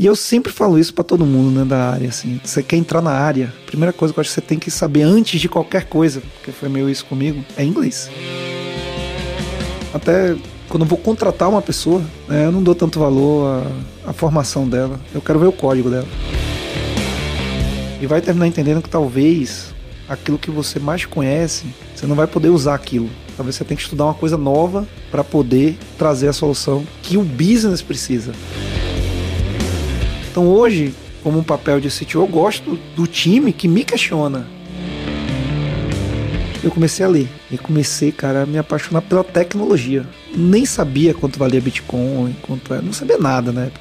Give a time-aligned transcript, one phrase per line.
[0.00, 2.40] E eu sempre falo isso para todo mundo, né, da área, assim.
[2.42, 4.70] Você quer entrar na área, a primeira coisa que eu acho que você tem que
[4.70, 8.10] saber antes de qualquer coisa, porque foi meio isso comigo, é inglês.
[9.92, 10.36] Até
[10.70, 13.62] quando eu vou contratar uma pessoa, né, eu não dou tanto valor
[14.06, 14.98] à, à formação dela.
[15.14, 16.08] Eu quero ver o código dela.
[18.00, 19.74] E vai terminar entendendo que talvez
[20.08, 23.10] aquilo que você mais conhece, você não vai poder usar aquilo.
[23.36, 27.22] Talvez você tenha que estudar uma coisa nova para poder trazer a solução que o
[27.22, 28.32] business precisa.
[30.30, 34.46] Então hoje, como um papel de CTO, eu gosto do time que me questiona.
[36.62, 40.06] Eu comecei a ler e comecei, cara, a me apaixonar pela tecnologia.
[40.34, 43.80] Nem sabia quanto valia Bitcoin, quanto era, não sabia nada na época.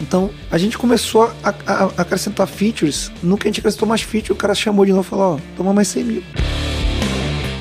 [0.00, 3.10] Então a gente começou a, a, a, acrescentar features.
[3.22, 5.38] No que a gente acrescentou mais features, o cara chamou de novo e falou: Ó,
[5.56, 6.22] toma mais 100 mil.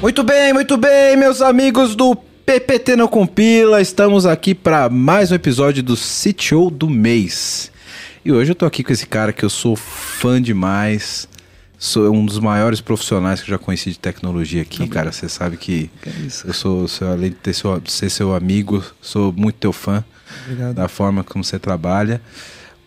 [0.02, 2.18] Muito bem, muito bem, meus amigos do
[2.48, 7.70] PPT não compila, estamos aqui para mais um episódio do CTO do mês.
[8.24, 11.28] E hoje eu tô aqui com esse cara que eu sou fã demais.
[11.78, 14.90] Sou um dos maiores profissionais que eu já conheci de tecnologia aqui, Também.
[14.94, 15.12] cara.
[15.12, 16.14] Você sabe que, que é
[16.46, 20.02] eu sou, sou, além de ter seu, ser seu amigo, sou muito teu fã
[20.46, 20.74] Obrigado.
[20.76, 22.22] da forma como você trabalha.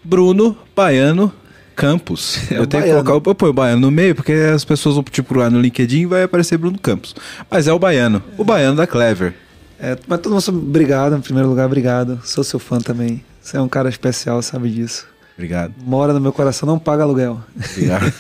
[0.03, 1.31] Bruno Baiano
[1.77, 2.51] Campos.
[2.51, 3.01] É eu tenho baiano.
[3.01, 5.61] que colocar eu ponho o baiano no meio, porque as pessoas vão tipo lá no
[5.61, 7.15] LinkedIn vai aparecer Bruno Campos.
[7.51, 9.35] Mas é o baiano, o baiano da Clever.
[9.81, 12.21] É, mas todo mundo obrigado, em primeiro lugar, obrigado.
[12.25, 13.25] Sou seu fã também.
[13.41, 15.07] Você é um cara especial, sabe disso.
[15.35, 15.73] Obrigado.
[15.83, 17.41] Mora no meu coração, não paga aluguel.
[17.73, 18.13] Obrigado.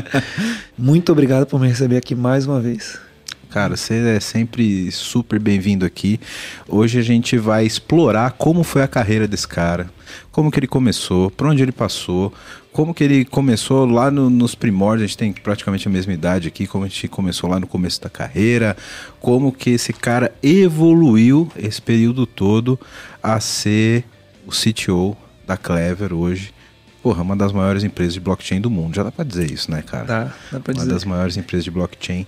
[0.76, 2.98] Muito obrigado por me receber aqui mais uma vez.
[3.50, 6.20] Cara, você é sempre super bem-vindo aqui.
[6.68, 9.88] Hoje a gente vai explorar como foi a carreira desse cara,
[10.30, 12.34] como que ele começou, por onde ele passou,
[12.72, 16.48] como que ele começou lá no, nos primórdios, a gente tem praticamente a mesma idade
[16.48, 18.76] aqui, como a gente começou lá no começo da carreira,
[19.20, 22.78] como que esse cara evoluiu esse período todo
[23.22, 24.04] a ser
[24.46, 26.52] o CTO da Clever hoje.
[27.06, 28.96] Porra, uma das maiores empresas de blockchain do mundo.
[28.96, 30.04] Já dá pra dizer isso, né, cara?
[30.04, 30.86] Dá, dá pra dizer.
[30.86, 32.26] Uma das maiores empresas de blockchain,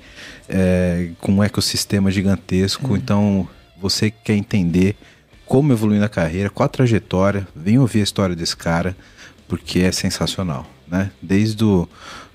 [0.48, 2.92] é, com um ecossistema gigantesco.
[2.92, 2.96] Hum.
[2.96, 4.94] Então, você quer entender
[5.44, 8.96] como evoluir na carreira, qual a trajetória, vem ouvir a história desse cara
[9.48, 11.10] porque é sensacional, né?
[11.20, 11.88] Desde o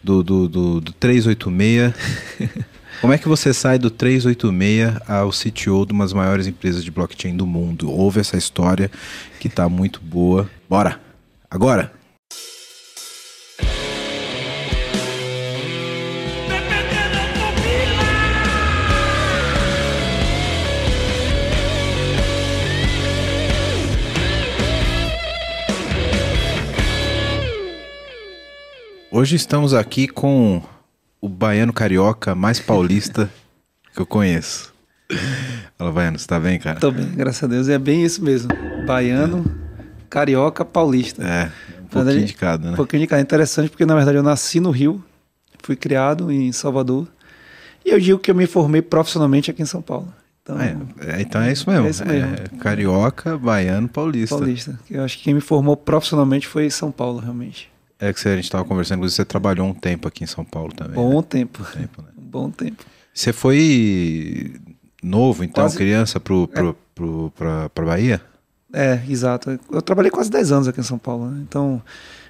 [0.03, 1.93] do, do, do, do 386.
[2.99, 6.91] Como é que você sai do 386 ao CTO de uma das maiores empresas de
[6.91, 7.89] blockchain do mundo?
[7.89, 8.91] Houve essa história
[9.39, 10.49] que está muito boa.
[10.67, 10.99] Bora!
[11.49, 12.02] Agora!
[29.15, 30.59] Hoje estamos aqui com
[31.21, 33.29] o baiano carioca mais paulista
[33.93, 34.73] que eu conheço.
[35.77, 36.79] Fala, baiano, você tá bem, cara?
[36.79, 37.69] Tô bem, graças a Deus.
[37.69, 38.49] É bem isso mesmo.
[38.87, 39.45] Baiano,
[40.09, 41.23] carioca, paulista.
[41.23, 42.73] É, um pouquinho de cada, né?
[42.73, 43.21] Um pouquinho de cada.
[43.21, 45.05] Interessante porque, na verdade, eu nasci no Rio,
[45.61, 47.07] fui criado em Salvador.
[47.85, 50.11] E eu digo que eu me formei profissionalmente aqui em São Paulo.
[50.41, 51.85] Então é, é então é isso mesmo.
[51.85, 52.33] É, isso mesmo.
[52.33, 54.35] É, carioca, baiano, paulista.
[54.35, 54.79] Paulista.
[54.89, 57.71] Eu acho que quem me formou profissionalmente foi São Paulo, realmente.
[58.03, 60.73] É que a gente estava conversando, inclusive você trabalhou um tempo aqui em São Paulo
[60.73, 60.95] também.
[60.95, 61.25] Bom né?
[61.29, 61.63] tempo.
[61.63, 62.07] Um tempo né?
[62.21, 62.83] Bom tempo.
[63.13, 64.55] Você foi
[65.01, 65.77] novo, então, quase...
[65.77, 66.75] criança, pro, pro, é.
[66.93, 68.21] pro, pra, pra Bahia?
[68.73, 69.57] É, exato.
[69.71, 71.45] Eu trabalhei quase 10 anos aqui em São Paulo, né?
[71.47, 71.81] Então,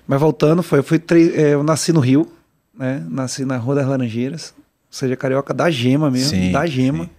[0.06, 1.02] mas voltando, foi, eu, fui
[1.34, 2.32] é, eu nasci no Rio,
[2.78, 3.04] né?
[3.10, 7.06] Nasci na Rua das Laranjeiras, ou seja, carioca da gema mesmo, sim, da gema.
[7.06, 7.10] Sim.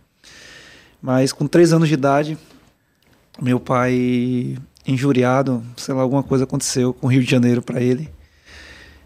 [1.03, 2.39] Mas com 3 anos de idade,
[3.43, 4.57] meu pai
[4.87, 8.09] injuriado, sei lá, alguma coisa aconteceu com o Rio de Janeiro para ele.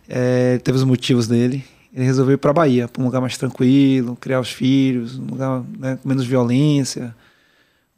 [0.08, 1.64] É, teve os motivos dele.
[1.92, 5.62] Ele resolveu ir para Bahia, para um lugar mais tranquilo, criar os filhos, um lugar
[5.78, 7.14] né, com menos violência,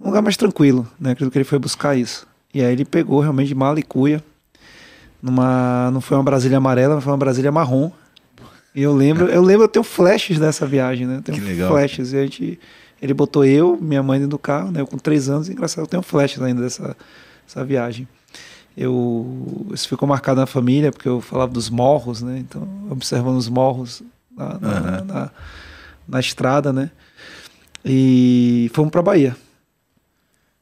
[0.00, 1.10] um lugar mais tranquilo, né?
[1.10, 2.26] Acredito que ele foi buscar isso.
[2.54, 4.22] E aí ele pegou realmente de mala e cuia,
[5.22, 7.90] numa, não foi uma Brasília amarela, mas foi uma Brasília marrom.
[8.74, 11.16] E eu lembro, eu lembro, eu tenho flashes dessa viagem, né?
[11.16, 11.70] Eu tenho que legal.
[11.70, 12.12] flashes.
[12.12, 12.60] E a gente,
[13.02, 14.80] ele botou eu, minha mãe dentro do carro, né?
[14.80, 16.96] Eu com três anos, engraçado, eu tenho flashes ainda dessa,
[17.46, 18.06] dessa viagem
[18.80, 22.38] eu isso ficou marcado na família porque eu falava dos morros, né?
[22.38, 24.02] Então observando os morros
[24.34, 25.04] na, na, uhum.
[25.04, 25.30] na,
[26.08, 26.90] na estrada, né?
[27.84, 29.36] E fomos para Bahia,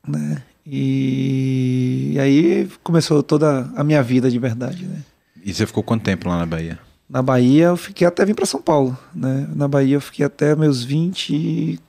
[0.06, 0.42] né?
[0.66, 5.02] E, e, aí começou toda a minha vida de verdade, né?
[5.42, 6.78] E você ficou quanto tempo lá na Bahia?
[7.08, 9.48] Na Bahia eu fiquei até vir para São Paulo, né?
[9.54, 11.81] Na Bahia eu fiquei até meus 25,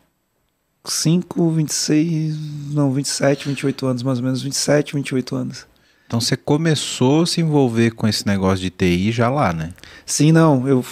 [1.51, 2.38] 26,
[2.71, 5.69] não, 27, 28 anos, mais ou menos, 27, 28 anos.
[6.09, 9.69] Então você começou a se envolver com esse negócio de TI já lá, né?
[10.07, 10.67] Sim, não.
[10.67, 10.83] Eu,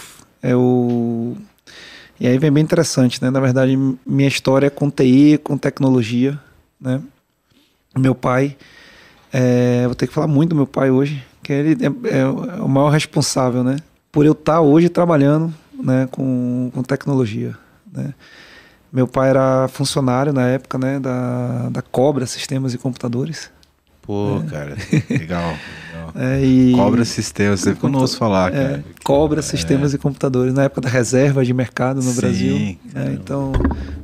[0.43, 1.35] eu...
[2.19, 3.31] E aí vem bem interessante, né?
[3.31, 3.75] Na verdade,
[4.05, 6.39] minha história é com TI, com tecnologia,
[6.79, 7.01] né?
[7.97, 8.55] Meu pai
[9.33, 12.67] É, vou ter que falar muito do meu pai hoje, que ele é, é o
[12.67, 13.77] maior responsável, né?
[14.11, 17.57] Por eu estar hoje trabalhando né, com, com tecnologia,
[17.91, 18.13] né?
[18.93, 23.49] Meu pai era funcionário na época, né, da, da Cobra Sistemas e Computadores.
[24.07, 24.49] Pô, é.
[24.49, 24.77] cara,
[25.09, 25.19] legal.
[25.19, 25.57] legal.
[26.15, 26.71] É, e...
[26.71, 28.85] Cobra Sistemas, eu não ouço falar, é, cara.
[29.03, 32.77] Cobra Sistemas e Computadores, na época da reserva de mercado no Sim, Brasil.
[32.95, 33.51] É, então,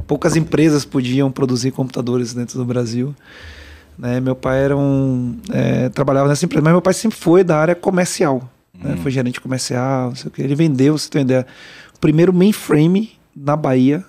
[0.05, 3.15] poucas empresas podiam produzir computadores dentro do Brasil.
[3.97, 4.19] Né?
[4.19, 7.73] Meu pai era um, é, trabalhava nessa empresa, mas meu pai sempre foi da área
[7.73, 8.47] comercial.
[8.77, 8.93] Né?
[8.93, 8.97] Hum.
[8.97, 10.41] Foi gerente comercial, não sei o que.
[10.41, 11.47] Ele vendeu, você tem uma ideia,
[11.95, 14.03] o primeiro mainframe na Bahia,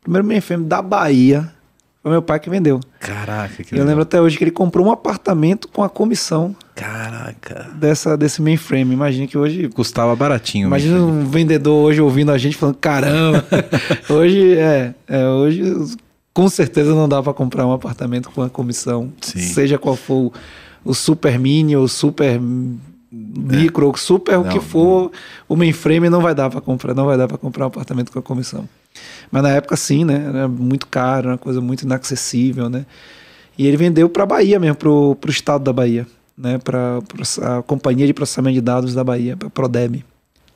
[0.00, 1.50] o primeiro mainframe da Bahia
[2.02, 2.80] foi meu pai que vendeu.
[2.98, 6.54] Caraca, que Eu lembro até hoje que ele comprou um apartamento com a comissão.
[6.74, 7.70] Caraca.
[7.74, 8.92] Dessa, desse mainframe.
[8.92, 9.68] Imagina que hoje.
[9.68, 10.66] Custava baratinho.
[10.66, 13.44] Imagina um vendedor hoje ouvindo a gente falando: caramba.
[14.10, 15.28] hoje, é, é.
[15.28, 15.62] Hoje,
[16.34, 19.12] com certeza não dá para comprar um apartamento com a comissão.
[19.20, 19.38] Sim.
[19.38, 20.32] Seja qual for
[20.84, 22.40] o super mini ou super
[23.12, 25.10] micro, ou super não, o que for, não.
[25.50, 28.18] o mainframe não vai dar para comprar, não vai dar para comprar um apartamento com
[28.18, 28.68] a comissão.
[29.30, 30.24] Mas na época sim, né?
[30.28, 32.84] Era muito caro, uma coisa muito inacessível, né?
[33.56, 36.06] E ele vendeu para a Bahia mesmo, para o estado da Bahia,
[36.36, 36.58] né?
[36.58, 36.98] Para
[37.42, 40.04] a Companhia de Processamento de Dados da Bahia, para a Prodeb.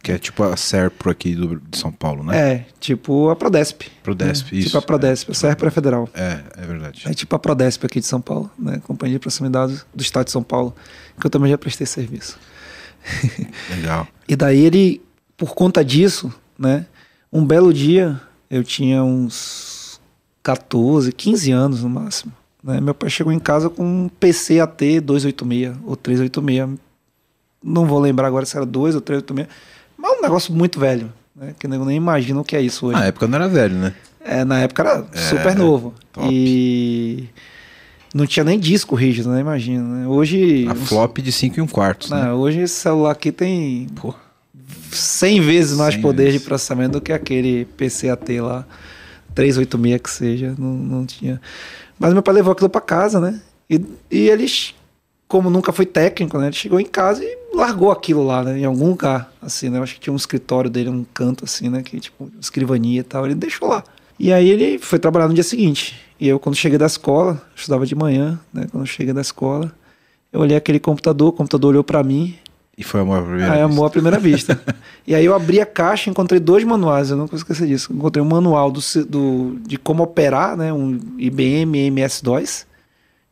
[0.03, 2.39] Que é tipo a Serpro aqui do, de São Paulo, né?
[2.39, 3.83] É, tipo a Prodesp.
[4.05, 4.61] Prodesp, né?
[4.61, 4.69] isso.
[4.69, 5.33] Tipo a Prodesp, é.
[5.33, 6.09] a Serpro é federal.
[6.15, 7.03] É, é verdade.
[7.07, 8.81] É tipo a Prodesp aqui de São Paulo, né?
[8.87, 10.75] Companhia de Processamento de Dados do Estado de São Paulo,
[11.19, 12.39] que eu também já prestei serviço.
[13.69, 14.07] Legal.
[14.29, 15.03] e daí ele,
[15.37, 16.87] por conta disso, né?
[17.33, 18.21] Um belo dia,
[18.51, 20.01] eu tinha uns
[20.43, 22.33] 14, 15 anos no máximo.
[22.63, 22.81] Né?
[22.81, 26.79] Meu pai chegou em casa com um PC AT 286 ou 386.
[27.63, 29.49] Não vou lembrar agora se era 2 ou 386.
[29.99, 31.13] Mas um negócio muito velho.
[31.35, 31.55] Né?
[31.59, 32.99] Que eu nem imagino o que é isso hoje.
[32.99, 33.95] Na época não era velho, né?
[34.25, 35.95] É, na época era é, super novo.
[36.13, 36.29] Top.
[36.31, 37.29] E
[38.15, 39.41] não tinha nem disco rígido, né?
[39.41, 39.83] Imagina.
[39.83, 40.09] Né?
[40.09, 40.67] Hoje.
[40.69, 42.11] A flop de 5 e 1 quarto.
[42.11, 42.33] Né?
[42.33, 43.89] Hoje esse celular aqui tem.
[43.95, 44.15] Pô
[44.97, 46.41] 100 vezes mais 100 poder vezes.
[46.41, 48.67] de processamento do que aquele PCAT lá,
[49.35, 51.41] 386 que seja, não, não tinha.
[51.99, 53.41] Mas meu pai levou aquilo para casa, né?
[53.69, 54.47] E, e ele,
[55.29, 56.47] como nunca foi técnico, né?
[56.47, 58.59] Ele chegou em casa e largou aquilo lá, né?
[58.59, 59.79] Em algum lugar, assim, né?
[59.79, 61.83] Eu acho que tinha um escritório dele, um canto assim, né?
[61.83, 63.83] Que tipo, escrivania e tal, ele deixou lá.
[64.19, 66.01] E aí ele foi trabalhar no dia seguinte.
[66.19, 68.67] E eu, quando cheguei da escola, estudava de manhã, né?
[68.71, 69.73] Quando cheguei da escola,
[70.33, 72.37] eu olhei aquele computador, o computador olhou para mim,
[72.79, 73.73] e foi amor à primeira ah, é vista.
[73.73, 74.61] amor à primeira vista.
[75.07, 77.91] e aí eu abri a caixa e encontrei dois manuais, eu não vou esquecer disso.
[77.93, 80.73] Encontrei um manual do, do, de como operar, né?
[80.73, 82.67] Um IBM MS-DOS.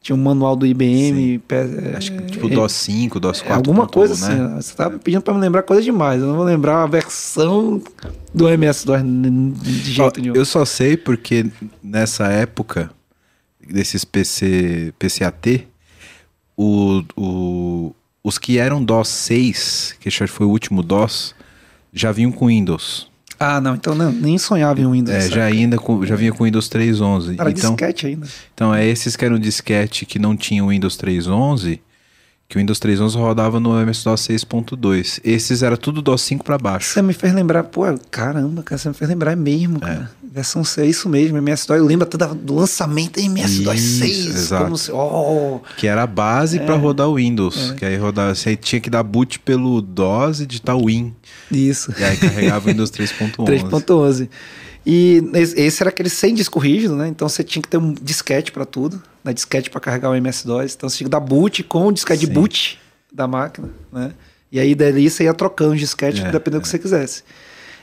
[0.00, 1.42] Tinha um manual do IBM.
[1.48, 3.52] É, Acho que tipo DOS 5, DOS 4.
[3.52, 4.56] É, alguma coisa né?
[4.56, 4.56] assim.
[4.56, 6.20] Você tá pedindo para me lembrar coisa demais.
[6.20, 7.82] Eu não vou lembrar a versão
[8.32, 10.34] do MS-DOS de jeito nenhum.
[10.34, 11.46] Eu só sei porque
[11.82, 12.90] nessa época
[13.66, 15.66] desses PC, PCAT,
[16.56, 21.34] o, o, os que eram DOS 6, que acho que foi o último DOS,
[21.92, 23.12] já vinham com Windows.
[23.38, 25.16] Ah, não, então não, nem sonhava em Windows.
[25.16, 27.38] É, já, ainda com, já vinha com Windows 3.11.
[27.38, 28.26] Era então, disquete ainda.
[28.54, 31.80] Então, é esses que eram disquete que não tinham Windows 3.11
[32.48, 35.20] que o Windows 3.11 rodava no MS-DOS 6.2.
[35.24, 36.90] Esses era tudo DOS 5 para baixo.
[36.90, 40.10] Você me fez lembrar, pô, caramba, cara, você me fez lembrar é mesmo, cara.
[40.20, 40.24] É.
[40.34, 41.78] Versão C, é isso mesmo, MS-DOS.
[41.78, 44.26] Eu lembro até do lançamento MS-DOS 6.
[44.26, 44.64] Exato.
[44.64, 45.60] Como se, oh.
[45.76, 46.60] Que era a base é.
[46.64, 47.70] para rodar o Windows.
[47.70, 47.74] É.
[47.74, 51.14] Que aí rodava, você tinha que dar boot pelo DOS e digitar Win.
[51.50, 51.94] Isso.
[51.98, 53.36] E aí carregava o Windows 3.11.
[53.36, 54.28] 3.11.
[54.86, 57.08] E esse era aquele sem disco rígido, né?
[57.08, 59.32] Então você tinha que ter um disquete para tudo, né?
[59.32, 60.74] Disquete para carregar o MS-DOS.
[60.74, 62.26] Então você tinha que dar boot com o disquete Sim.
[62.26, 62.78] de boot
[63.12, 64.12] da máquina, né?
[64.52, 66.60] E aí dali você ia trocando disquete, é, dependendo é.
[66.60, 67.24] do que você quisesse.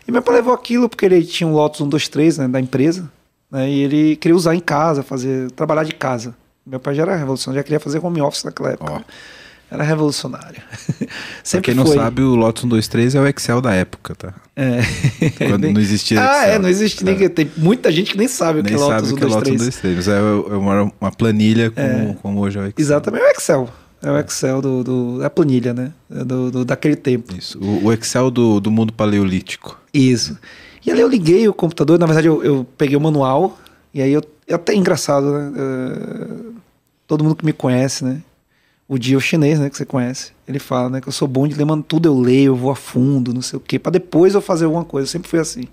[0.08, 3.12] E meu pai levou aquilo porque ele tinha um Lotus 123, né, da empresa,
[3.50, 3.70] né?
[3.70, 6.36] E ele queria usar em casa, fazer trabalhar de casa.
[6.66, 8.94] Meu pai já era revolucionário, já queria fazer home office naquela época.
[8.94, 9.41] Oh.
[9.72, 10.62] Era revolucionário.
[11.42, 14.34] Sempre pra quem não sabe, o Lotus 123 é o Excel da época, tá?
[14.54, 14.82] É.
[15.48, 16.30] Quando não existia Excel.
[16.30, 17.30] Ah, é, não existe é.
[17.30, 19.62] Tem muita gente que nem sabe o que é Lotus 123.
[19.62, 20.08] Nem sabe o que é Lotus 123.
[20.10, 22.18] É uma, uma planilha como, é.
[22.22, 22.76] como hoje é o Excel.
[22.78, 23.70] Exatamente, é o Excel.
[24.04, 25.94] É o Excel do, do, da planilha, né?
[26.10, 27.34] Do, do, daquele tempo.
[27.34, 27.58] Isso.
[27.64, 29.80] O, o Excel do, do mundo paleolítico.
[29.94, 30.38] Isso.
[30.86, 33.58] E ali eu liguei o computador, na verdade eu, eu peguei o manual,
[33.94, 34.22] e aí eu.
[34.48, 35.52] É até engraçado, né?
[37.08, 38.22] Todo mundo que me conhece, né?
[38.92, 41.56] O Dio chinês, né, que você conhece, ele fala, né, que eu sou bom de
[41.56, 44.36] ler, mano, tudo eu leio, eu vou a fundo, não sei o quê, para depois
[44.36, 45.06] eu fazer alguma coisa.
[45.06, 45.64] Eu sempre fui assim.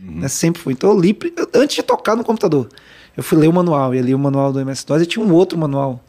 [0.00, 0.20] Uhum.
[0.20, 0.74] Né, sempre fui.
[0.74, 1.18] Então eu li
[1.52, 2.68] antes de tocar no computador.
[3.16, 5.58] Eu fui ler o manual, e li o manual do MS-DOS e tinha um outro
[5.58, 6.04] manual,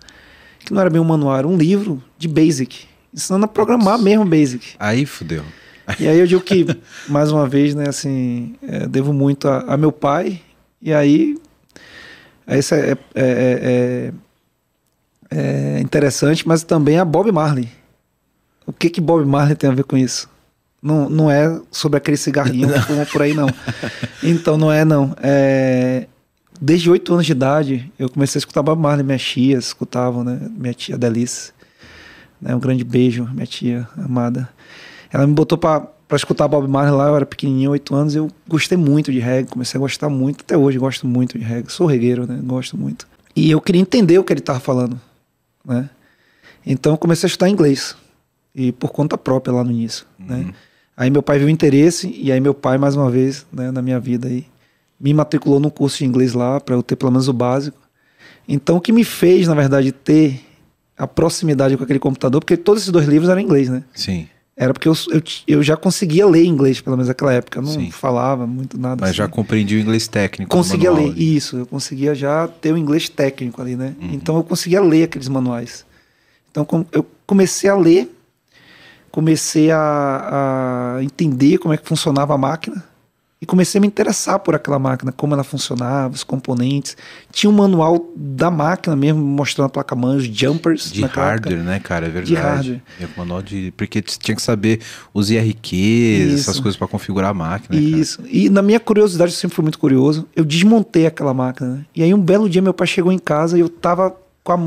[0.59, 4.03] que não era bem um manual, era um livro de Basic, ensinando a programar Nossa.
[4.03, 4.75] mesmo Basic.
[4.77, 5.43] Aí fudeu.
[5.99, 6.67] E aí eu digo que,
[7.09, 10.39] mais uma vez, né, assim, é, devo muito a, a, meu pai,
[10.79, 11.35] e aí,
[12.45, 14.13] essa é, é, é,
[15.29, 17.69] é interessante, mas também a Bob Marley.
[18.65, 20.29] O que que Bob Marley tem a ver com isso?
[20.81, 23.48] Não, não é sobre aquele cigarrinho que fuma por aí, não.
[24.24, 25.15] Então, não é, não.
[25.21, 26.07] É,
[26.59, 29.05] desde oito anos de idade, eu comecei a escutar Bob Marley.
[29.05, 30.39] Minhas tias escutavam, né?
[30.57, 31.51] Minha tia Delice.
[32.41, 32.55] Né?
[32.55, 34.50] Um grande beijo, minha tia amada.
[35.12, 38.31] Ela me botou para para escutar Bob Marley lá, eu era pequenininho, oito anos, eu
[38.48, 41.86] gostei muito de reggae, comecei a gostar muito, até hoje gosto muito de reggae, sou
[41.86, 43.07] regueiro, né, gosto muito.
[43.36, 45.00] E eu queria entender o que ele estava falando,
[45.69, 45.89] né?
[46.65, 47.95] Então eu comecei a estudar inglês,
[48.53, 50.35] e por conta própria lá no início, né?
[50.35, 50.43] uhum.
[50.45, 50.53] né?
[50.97, 53.81] Aí meu pai viu o interesse, e aí meu pai, mais uma vez, né, na
[53.81, 54.45] minha vida aí,
[54.99, 57.77] me matriculou num curso de inglês lá, para eu ter pelo menos o básico.
[58.45, 60.41] Então o que me fez, na verdade, ter
[60.97, 63.85] a proximidade com aquele computador, porque todos esses dois livros eram em inglês, né?
[63.93, 64.27] Sim.
[64.59, 67.59] Era porque eu, eu, eu, já conseguia ler inglês, pelo menos naquela época.
[67.59, 67.89] Eu não Sim.
[67.91, 68.97] falava muito nada.
[68.99, 69.17] Mas assim.
[69.19, 70.51] já compreendia o inglês técnico.
[70.51, 71.59] Conseguia ler, isso.
[71.59, 73.95] Eu conseguia já ter o inglês técnico ali, né?
[74.01, 74.09] Uhum.
[74.11, 75.85] Então eu conseguia ler aqueles manuais.
[76.51, 78.13] Então eu comecei a ler,
[79.09, 82.83] comecei a, a entender como é que funcionava a máquina
[83.41, 86.98] e comecei a me interessar por aquela máquina, como ela funcionava, os componentes.
[87.31, 90.91] Tinha um manual da máquina mesmo, mostrando a placa-mãe, os jumpers.
[90.91, 91.69] De hardware, época.
[91.72, 92.08] né, cara?
[92.08, 92.27] É verdade.
[92.27, 92.81] De hardware.
[93.00, 93.74] É um manual de...
[93.77, 94.81] Porque tinha que saber
[95.13, 96.50] os IRQs, Isso.
[96.50, 97.79] essas coisas para configurar a máquina.
[97.79, 98.17] Isso.
[98.17, 98.29] Cara.
[98.29, 101.75] E na minha curiosidade, eu sempre fui muito curioso, eu desmontei aquela máquina.
[101.75, 101.86] Né?
[101.96, 104.58] E aí um belo dia meu pai chegou em casa e eu tava com a,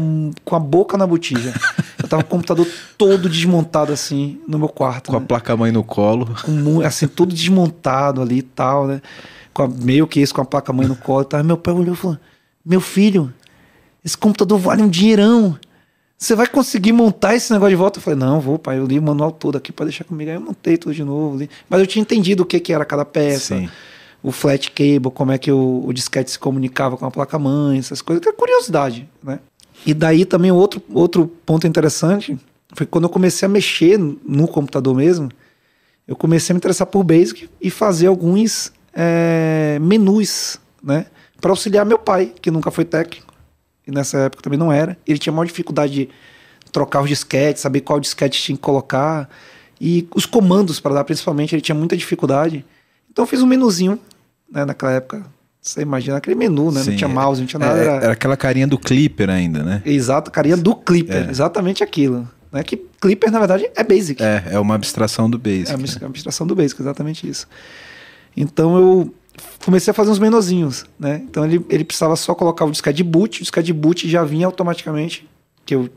[0.45, 1.53] com a boca na botija.
[2.13, 5.07] Tava o computador todo desmontado assim no meu quarto.
[5.07, 5.25] Com né?
[5.25, 6.29] a placa-mãe no colo.
[6.45, 9.01] Com, assim, tudo desmontado ali e tal, né?
[9.55, 11.25] Com a, meio que isso, com a placa-mãe no colo.
[11.25, 11.43] Tá?
[11.43, 12.19] Meu pai olhou e falou:
[12.63, 13.33] Meu filho,
[14.05, 15.59] esse computador vale um dinheirão.
[16.19, 17.99] Você vai conseguir montar esse negócio de volta?
[17.99, 18.79] Eu falei, não, vou, pai.
[18.79, 20.31] Eu li o manual todo aqui para deixar comigo.
[20.31, 21.39] Aí eu montei tudo de novo.
[21.39, 21.49] Li.
[21.67, 23.57] Mas eu tinha entendido o que, que era cada peça.
[23.57, 23.71] Sim.
[24.23, 28.03] O flat cable, como é que o, o disquete se comunicava com a placa-mãe, essas
[28.03, 28.23] coisas.
[28.23, 29.41] Que é curiosidade, né?
[29.85, 32.39] E daí também outro, outro ponto interessante
[32.75, 35.29] foi quando eu comecei a mexer no computador mesmo,
[36.07, 41.07] eu comecei a me interessar por Basic e fazer alguns é, menus, né?
[41.41, 43.33] Para auxiliar meu pai, que nunca foi técnico,
[43.87, 44.97] e nessa época também não era.
[45.07, 46.09] Ele tinha maior dificuldade de
[46.71, 49.29] trocar os disquetes, saber qual disquete tinha que colocar.
[49.81, 52.65] E os comandos para dar, principalmente, ele tinha muita dificuldade.
[53.11, 53.99] Então eu fiz um menuzinho,
[54.51, 55.25] né, naquela época,
[55.63, 56.83] você imagina aquele menu, né?
[56.83, 57.79] Sim, não tinha mouse, não tinha nada.
[57.79, 57.93] É, era...
[57.93, 58.13] era...
[58.13, 59.81] aquela carinha do Clipper ainda, né?
[59.87, 61.29] Exato, carinha do Clipper.
[61.29, 61.31] É.
[61.31, 62.29] Exatamente aquilo.
[62.51, 62.65] Né?
[62.65, 64.21] Que Clipper, na verdade, é Basic.
[64.21, 65.71] É, é uma abstração do Basic.
[65.71, 66.07] É uma né?
[66.07, 67.47] abstração do Basic, exatamente isso.
[68.37, 69.15] Então eu
[69.65, 71.23] comecei a fazer uns menuzinhos, né?
[71.31, 75.29] Então ele, ele precisava só colocar o de boot, o de boot já vinha automaticamente,
[75.65, 75.89] que eu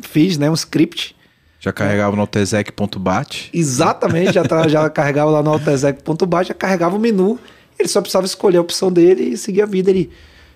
[0.00, 0.50] fiz, né?
[0.50, 1.14] Um script.
[1.60, 3.48] Já carregava no altexec.bat?
[3.54, 7.38] Exatamente, já, já carregava lá no altexec.bat, já carregava o menu
[7.78, 9.90] ele só precisava escolher a opção dele e seguir a vida.
[9.90, 10.10] Ele,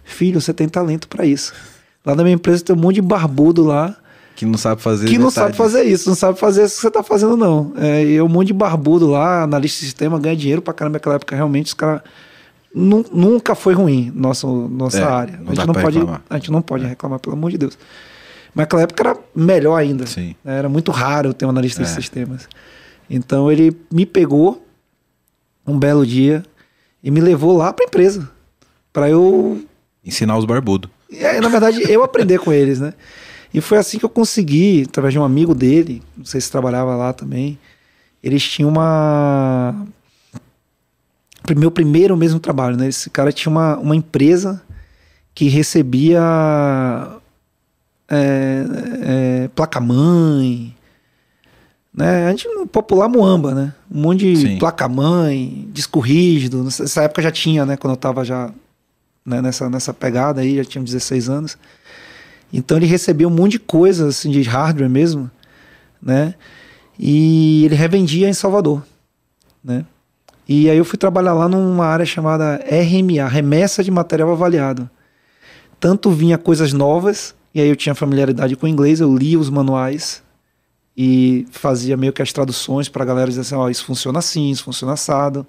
[0.04, 1.52] filho, você tem talento para isso.
[2.04, 3.96] Lá na minha empresa tem um monte de barbudo lá.
[4.36, 6.90] Que não sabe fazer Que não sabe fazer isso, não sabe fazer isso que você
[6.90, 7.72] tá fazendo, não.
[7.76, 11.16] É, e um monte de barbudo lá, analista de sistema, ganha dinheiro pra caramba naquela
[11.16, 11.34] época.
[11.34, 12.02] Realmente, os caras.
[12.74, 15.40] Nunca foi ruim nossa, nossa é, área.
[15.46, 16.22] A gente não, pode, reclamar.
[16.28, 16.88] a gente não pode é.
[16.88, 17.78] reclamar, pelo amor de Deus.
[18.54, 20.06] Mas naquela época era melhor ainda.
[20.06, 20.36] Sim.
[20.44, 21.92] Era muito raro ter um analista de é.
[21.94, 22.46] sistemas.
[23.08, 24.62] Então ele me pegou
[25.66, 26.42] um belo dia
[27.06, 28.28] e me levou lá para a empresa
[28.92, 29.64] para eu
[30.04, 30.90] ensinar os barbudos.
[31.12, 32.94] É, na verdade, eu aprender com eles, né?
[33.54, 36.96] E foi assim que eu consegui, através de um amigo dele, não sei se trabalhava
[36.96, 37.56] lá também.
[38.20, 39.86] Eles tinham uma
[41.56, 42.88] meu primeiro mesmo trabalho, né?
[42.88, 44.60] Esse cara tinha uma, uma empresa
[45.32, 46.20] que recebia
[48.08, 48.64] é,
[49.02, 50.75] é, placa-mãe,
[51.96, 52.26] né?
[52.26, 53.74] A gente popular Moamba, né?
[53.90, 56.62] Um monte de placa-mãe, disco rígido.
[56.62, 57.76] Nessa época já tinha, né?
[57.78, 58.52] Quando eu tava já
[59.24, 59.40] né?
[59.40, 61.58] nessa, nessa pegada aí, já tinha 16 anos.
[62.52, 65.30] Então ele recebia um monte de coisas assim, de hardware mesmo,
[66.00, 66.34] né?
[66.98, 68.82] E ele revendia em Salvador,
[69.64, 69.84] né?
[70.48, 74.88] E aí eu fui trabalhar lá numa área chamada RMA, remessa de material avaliado.
[75.80, 79.50] Tanto vinha coisas novas, e aí eu tinha familiaridade com o inglês, eu lia os
[79.50, 80.22] manuais,
[80.96, 84.18] e fazia meio que as traduções para a galera dizer assim, ó, oh, isso funciona
[84.18, 85.46] assim, isso funciona assado.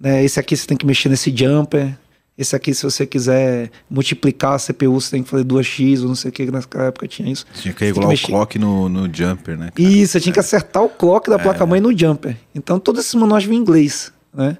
[0.00, 0.24] Né?
[0.24, 1.96] Esse aqui você tem que mexer nesse jumper.
[2.36, 6.16] Esse aqui, se você quiser multiplicar a CPU, você tem que fazer 2x ou não
[6.16, 7.46] sei o que, naquela época tinha isso.
[7.54, 9.70] Tinha que regular o clock no, no jumper, né?
[9.72, 9.88] Cara?
[9.88, 11.38] Isso, você tinha que acertar o clock da é.
[11.38, 12.36] placa-mãe no jumper.
[12.52, 14.58] Então, todos esses manuais vinham em inglês, né?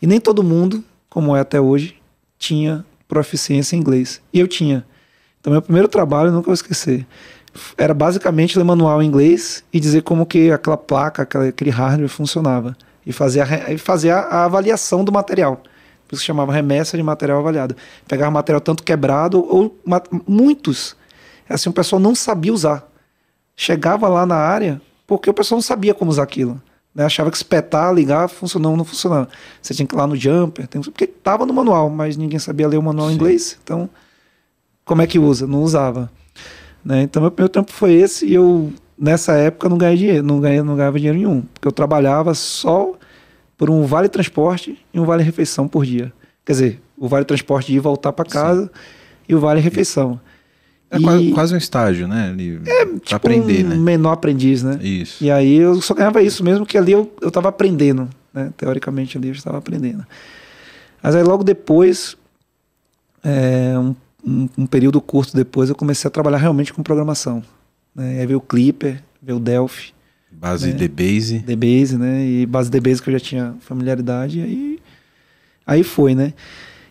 [0.00, 1.96] E nem todo mundo, como é até hoje,
[2.38, 4.20] tinha proficiência em inglês.
[4.32, 4.86] E eu tinha.
[5.40, 7.04] Então, meu primeiro trabalho, nunca vou esquecer
[7.76, 12.76] era basicamente ler manual em inglês e dizer como que aquela placa, aquele hardware funcionava.
[13.04, 15.62] E fazer a, fazer a, avaliação do material.
[16.06, 17.76] Por isso chamava remessa de material avaliado.
[18.06, 19.78] Pegava material tanto quebrado ou
[20.26, 20.96] muitos
[21.48, 22.86] assim, o pessoal não sabia usar.
[23.56, 26.60] Chegava lá na área porque o pessoal não sabia como usar aquilo.
[26.94, 27.04] Né?
[27.04, 29.28] Achava que espetar, ligar, funcionou, não funcionava.
[29.60, 30.80] Você tinha que ir lá no jumper, tem...
[30.80, 33.12] porque estava no manual, mas ninguém sabia ler o manual Sim.
[33.12, 33.58] em inglês.
[33.62, 33.88] Então,
[34.84, 35.46] como é que usa?
[35.46, 36.10] Não usava.
[36.88, 37.02] Né?
[37.02, 40.62] Então, meu primeiro tempo foi esse e eu, nessa época, não ganhei dinheiro, não, ganhei,
[40.62, 42.94] não ganhava dinheiro nenhum, porque eu trabalhava só
[43.58, 46.10] por um vale transporte e um vale refeição por dia.
[46.46, 48.70] Quer dizer, o vale transporte de ir voltar para casa Sim.
[49.28, 50.18] e o vale refeição.
[50.90, 51.32] É e...
[51.32, 52.30] quase, um estágio, né?
[52.30, 53.76] Ali, é, tipo aprender, um né?
[53.76, 54.78] menor aprendiz, né?
[54.80, 55.22] Isso.
[55.22, 58.50] E aí eu só ganhava isso mesmo, que ali eu, eu tava aprendendo, né?
[58.56, 60.06] Teoricamente ali eu estava aprendendo.
[61.02, 62.16] Mas aí logo depois,
[63.22, 63.94] é, um,
[64.28, 67.42] um, um, período curto depois, eu comecei a trabalhar realmente com programação.
[67.94, 68.20] Né?
[68.20, 69.92] Aí veio o Clipper, veio o Delphi.
[70.30, 70.74] Base né?
[70.74, 71.38] DBase.
[71.38, 72.24] DBase, né?
[72.24, 74.78] E base DBase que eu já tinha familiaridade, e aí,
[75.66, 76.34] aí foi, né?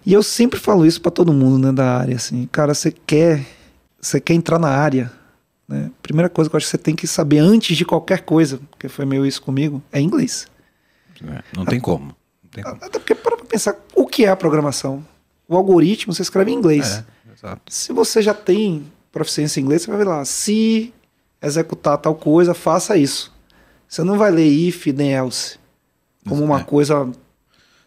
[0.06, 3.46] E eu sempre falo isso para todo mundo, né, da área, assim, cara, você quer
[4.00, 5.12] você quer entrar na área,
[5.68, 5.92] né?
[6.02, 8.88] Primeira coisa que eu acho que você tem que saber antes de qualquer coisa, porque
[8.88, 10.48] foi meio isso comigo, é inglês.
[11.22, 12.16] É, não, tem como.
[12.44, 12.78] não tem como.
[12.82, 15.06] Até porque para pensar o que é a programação.
[15.48, 16.98] O algoritmo você escreve em inglês.
[16.98, 17.06] É,
[17.68, 20.94] se você já tem proficiência em inglês, você vai ver lá, se
[21.42, 23.34] executar tal coisa, faça isso.
[23.88, 25.58] Você não vai ler if nem else
[26.28, 26.64] como uma é.
[26.64, 27.10] coisa.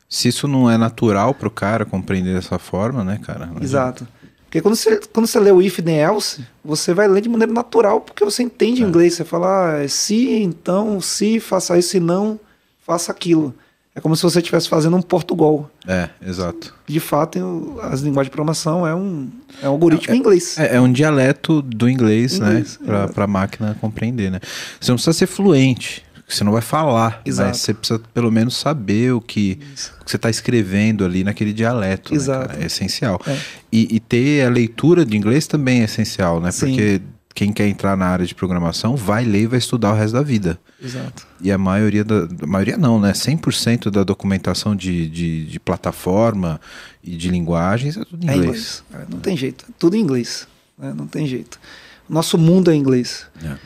[0.08, 3.50] Se isso não é natural para o cara compreender dessa forma, né, cara?
[3.60, 4.06] Exato.
[4.44, 7.52] Porque quando você, quando você lê o if then else, você vai ler de maneira
[7.52, 8.86] natural, porque você entende é.
[8.86, 9.14] inglês.
[9.14, 12.40] Você fala, ah, se, então, se, faça isso, se não,
[12.80, 13.54] faça aquilo.
[14.00, 15.70] É como se você estivesse fazendo um Portugal.
[15.86, 16.74] É, exato.
[16.86, 19.28] De fato, as linguagens de programação é um,
[19.62, 20.58] é um algoritmo é, em inglês.
[20.58, 23.06] É, é, um dialeto do inglês, inglês né?
[23.08, 24.40] Para a máquina compreender, né?
[24.80, 26.02] Você não precisa ser fluente
[26.34, 27.48] você não vai falar, Exato.
[27.48, 29.58] mas você precisa pelo menos saber o que,
[30.00, 32.12] o que você está escrevendo ali naquele dialeto.
[32.12, 32.56] Né, Exato.
[32.56, 33.20] Né, é essencial.
[33.26, 33.36] É.
[33.72, 36.52] E, e, ter a leitura de inglês também é essencial, né?
[36.52, 36.66] Sim.
[36.66, 37.00] Porque
[37.34, 40.22] quem quer entrar na área de programação vai ler e vai estudar o resto da
[40.22, 40.58] vida.
[40.82, 41.26] Exato.
[41.40, 42.28] E a maioria da.
[42.42, 43.12] A maioria não, né?
[43.12, 46.60] 100% da documentação de, de, de, plataforma
[47.02, 48.42] e de linguagens é tudo em inglês.
[48.42, 48.84] É inglês.
[48.92, 49.64] É, não tem jeito.
[49.68, 50.46] É tudo em inglês.
[50.76, 50.92] Né?
[50.96, 51.60] Não tem jeito.
[52.08, 53.26] Nosso mundo é inglês.
[53.42, 53.56] É.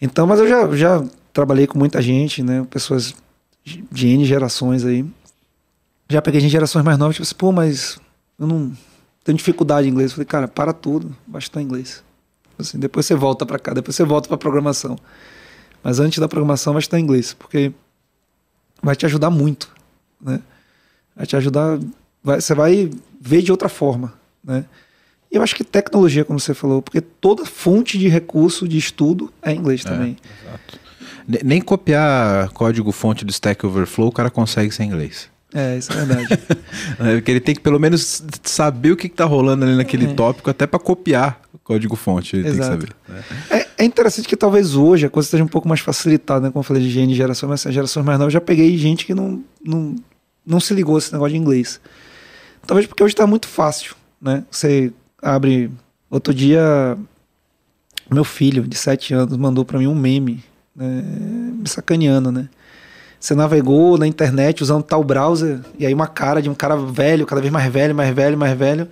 [0.00, 2.66] Então, mas eu já, já trabalhei com muita gente, né?
[2.68, 3.14] Pessoas
[3.64, 5.06] de N gerações aí.
[6.10, 7.98] Já peguei gente de gerações mais novas, tipo assim, pô, mas
[8.38, 8.72] eu não
[9.24, 10.10] tenho dificuldade em inglês.
[10.10, 12.03] Eu falei, cara, para tudo, basta em inglês.
[12.58, 14.96] Assim, depois você volta para cá, depois você volta para programação.
[15.82, 17.72] Mas antes da programação vai estar em inglês, porque
[18.82, 19.70] vai te ajudar muito,
[20.20, 20.40] né?
[21.14, 21.78] Vai te ajudar,
[22.22, 22.90] vai, você vai
[23.20, 24.64] ver de outra forma, né?
[25.30, 29.32] E eu acho que tecnologia, como você falou, porque toda fonte de recurso de estudo
[29.42, 30.16] é inglês é, também.
[30.42, 30.80] Exato.
[31.44, 35.28] Nem copiar código-fonte do Stack Overflow o cara consegue sem inglês.
[35.52, 36.28] É, isso é verdade.
[37.00, 40.14] é, porque ele tem que pelo menos saber o que, está rolando ali naquele é.
[40.14, 42.36] tópico, até para copiar o código-fonte.
[42.36, 42.78] Ele Exato.
[42.78, 43.26] tem que saber.
[43.50, 43.66] É.
[43.82, 43.84] é.
[43.84, 46.50] interessante que talvez hoje a coisa esteja um pouco mais facilitada, né?
[46.50, 49.14] Como eu falei de higiene de geração, mas gerações mais novas já peguei gente que
[49.14, 49.96] não, não,
[50.46, 51.80] não se ligou a esse negócio de inglês.
[52.66, 54.44] Talvez porque hoje está muito fácil, né?
[54.50, 55.70] Você abre.
[56.10, 56.96] Outro dia,
[58.10, 60.44] meu filho de 7 anos mandou para mim um meme
[60.76, 61.02] né,
[61.54, 62.48] me sacaneando, né?
[63.18, 67.24] Você navegou na internet usando tal browser e aí uma cara de um cara velho,
[67.24, 68.88] cada vez mais velho, mais velho, mais velho.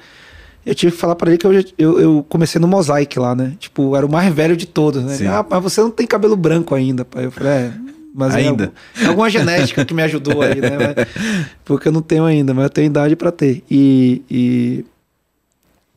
[0.64, 3.54] Eu tive que falar para ele que eu, eu, eu, comecei no Mosaic lá, né?
[3.58, 5.16] Tipo, era o mais velho de todos, né?
[5.16, 5.26] Sim.
[5.26, 7.24] Ah, mas você não tem cabelo branco ainda, pai.
[7.24, 7.72] Eu falei, é,
[8.14, 8.72] mas ainda.
[9.00, 10.70] É, alguma genética que me ajudou aí, né?
[10.78, 11.08] Mas,
[11.64, 13.64] porque eu não tenho ainda, mas eu tenho idade para ter.
[13.68, 14.84] E, e,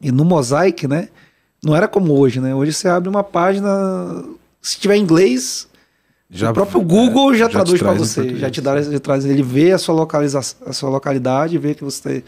[0.01, 1.09] e no Mosaic, né?
[1.63, 2.55] Não era como hoje, né?
[2.55, 4.23] Hoje você abre uma página,
[4.61, 5.67] se tiver inglês,
[6.29, 9.25] já, o próprio Google é, já, já traduz para você, já te dá, já traz,
[9.25, 12.23] ele vê a sua localização, a sua localidade, vê que você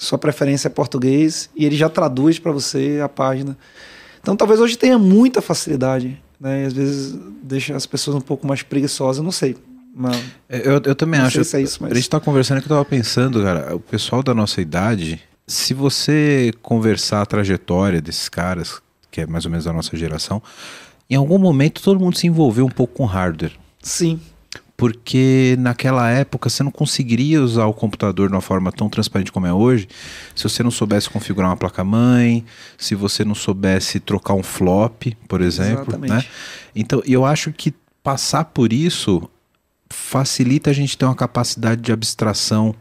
[0.00, 3.56] sua preferência é português e ele já traduz para você a página.
[4.18, 6.62] Então talvez hoje tenha muita facilidade, né?
[6.62, 9.58] E às vezes deixa as pessoas um pouco mais preguiçosas, não sei.
[9.94, 10.16] Mas,
[10.48, 11.44] é, eu, eu também acho.
[11.44, 11.92] Se é isso, mas...
[11.92, 15.74] A gente está conversando que eu estava pensando, cara, o pessoal da nossa idade, se
[15.74, 20.42] você conversar a trajetória desses caras, que é mais ou menos da nossa geração,
[21.10, 23.52] em algum momento todo mundo se envolveu um pouco com hardware.
[23.82, 24.18] Sim.
[24.80, 29.46] Porque naquela época você não conseguiria usar o computador de uma forma tão transparente como
[29.46, 29.86] é hoje
[30.34, 32.42] se você não soubesse configurar uma placa-mãe,
[32.78, 35.82] se você não soubesse trocar um flop, por exemplo.
[35.82, 36.12] Exatamente.
[36.12, 36.24] Né?
[36.74, 39.28] Então eu acho que passar por isso
[39.90, 42.74] facilita a gente ter uma capacidade de abstração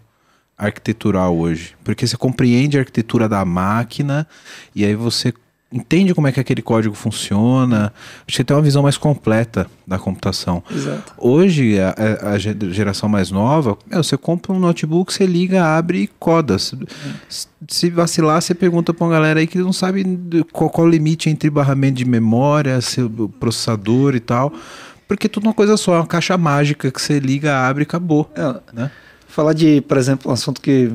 [0.57, 1.75] arquitetural hoje.
[1.83, 4.25] Porque você compreende a arquitetura da máquina
[4.73, 5.33] e aí você
[5.71, 7.93] entende como é que aquele código funciona,
[8.27, 10.63] acho que tem uma visão mais completa da computação.
[10.69, 11.13] Exato.
[11.17, 16.57] Hoje, a, a geração mais nova, você compra um notebook, você liga, abre e coda.
[16.57, 16.75] Se,
[17.67, 20.03] se vacilar, você pergunta para uma galera aí que não sabe
[20.51, 24.51] qual, qual o limite entre barramento de memória, seu processador e tal.
[25.07, 28.29] Porque tudo uma coisa só, é uma caixa mágica que você liga, abre e acabou.
[28.35, 28.91] É, né?
[29.27, 30.91] Falar de, por exemplo, um assunto que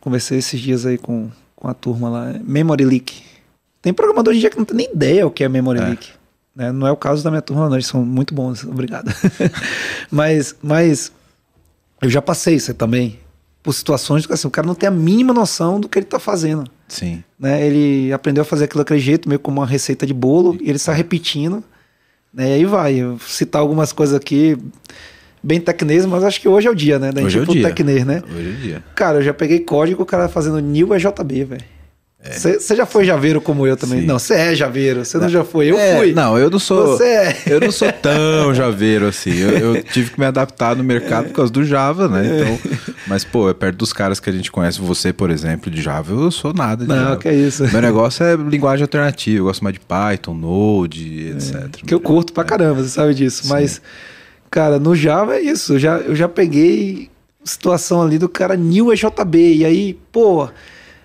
[0.00, 3.29] conversei esses dias aí com, com a turma lá, é memory leak.
[3.82, 5.84] Tem programador hoje em dia que não tem nem ideia o que é memory é.
[5.84, 6.08] leak.
[6.54, 6.72] Né?
[6.72, 9.10] Não é o caso da minha turma, não, eles são muito bons, obrigado.
[10.10, 11.12] mas, mas
[12.02, 13.18] eu já passei isso também,
[13.62, 16.18] por situações que assim, o cara não tem a mínima noção do que ele está
[16.18, 16.64] fazendo.
[16.88, 17.22] Sim.
[17.38, 17.66] Né?
[17.66, 20.76] Ele aprendeu a fazer aquilo daquele jeito, meio como uma receita de bolo, e ele
[20.76, 21.62] está repetindo.
[22.32, 22.50] Né?
[22.50, 22.94] E aí vai.
[22.94, 24.58] Eu citar algumas coisas aqui
[25.42, 27.12] bem tecnês, mas acho que hoje é o dia, né?
[27.12, 27.68] Da hoje é o dia.
[27.68, 28.22] Tecnês, né?
[28.26, 28.84] Hoje é o dia.
[28.94, 31.64] Cara, eu já peguei código, o cara fazendo new EJB, velho.
[32.22, 32.76] Você é.
[32.76, 34.02] já foi javeiro como eu também?
[34.02, 34.06] Sim.
[34.06, 35.06] Não, você é javeiro.
[35.06, 35.70] Você não, não, já foi.
[35.70, 36.12] Eu é, fui.
[36.12, 36.88] Não, eu não sou.
[36.88, 37.36] Você é.
[37.46, 39.34] Eu não sou tão javeiro assim.
[39.38, 42.26] Eu, eu, tive que me adaptar no mercado por causa do Java, né?
[42.26, 42.40] É.
[42.42, 42.58] Então,
[43.06, 44.78] mas, pô, é perto dos caras que a gente conhece.
[44.82, 47.16] Você, por exemplo, de Java, eu sou nada de não, Java.
[47.16, 47.64] que é isso.
[47.72, 49.38] Meu negócio é linguagem alternativa.
[49.38, 51.30] Eu gosto mais de Python, Node, é.
[51.30, 51.70] etc.
[51.86, 53.44] Que eu curto pra caramba, você sabe disso.
[53.44, 53.48] Sim.
[53.48, 53.80] Mas,
[54.50, 55.72] cara, no Java é isso.
[55.72, 57.08] Eu já, eu já peguei
[57.42, 59.56] situação ali do cara new EJB.
[59.56, 60.50] E aí, pô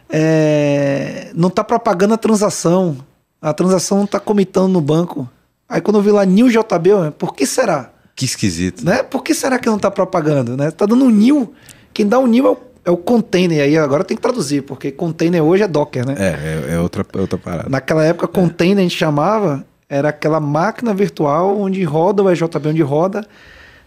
[0.10, 2.98] é, não está propagando a transação.
[3.42, 5.30] A transação não está comitando no banco.
[5.68, 7.92] Aí quando eu vi lá New JB, eu, por que será?
[8.16, 8.86] Que esquisito.
[8.86, 9.04] Né?
[9.04, 10.56] Por que será que não está propagando?
[10.56, 10.72] Né?
[10.72, 11.54] Tá dando um new.
[11.94, 13.62] Quem dá o um new é o, é o container.
[13.62, 16.16] Aí agora tem que traduzir, porque container hoje é Docker, né?
[16.18, 17.70] É, é, é outra, é outra parada.
[17.70, 22.82] Naquela época, container a gente chamava, era aquela máquina virtual onde roda o EJB, onde
[22.82, 23.28] roda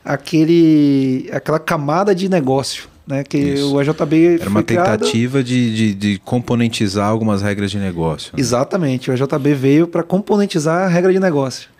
[0.05, 3.25] aquele, aquela camada de negócio né?
[3.25, 3.75] Que Isso.
[3.75, 8.33] o EJB era uma tentativa de, de, de, componentizar algumas regras de negócio.
[8.35, 8.41] Né?
[8.41, 11.71] Exatamente, o EJB veio para componentizar a regra de negócio.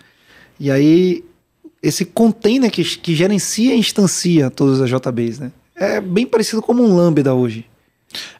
[0.59, 1.23] E aí
[1.81, 5.51] esse container que, que gerencia e instancia todos os EJBs, né?
[5.75, 7.65] É bem parecido como um Lambda hoje.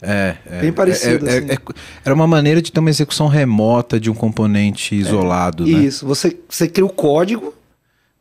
[0.02, 1.30] É, é bem parecido.
[1.30, 1.52] É, é, assim.
[1.52, 1.58] é,
[2.04, 5.66] era uma maneira de ter uma execução remota de um componente isolado.
[5.66, 5.86] Né?
[5.86, 7.54] Isso, você, você cria o código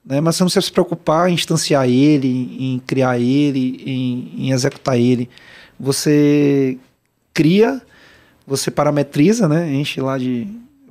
[0.09, 0.21] né?
[0.23, 4.99] Mas você não precisa se preocupar em instanciar ele, em criar ele, em, em executar
[4.99, 5.29] ele.
[5.79, 6.79] Você
[7.35, 7.83] cria,
[8.47, 9.71] você parametriza, né?
[9.75, 10.49] Enche lá de.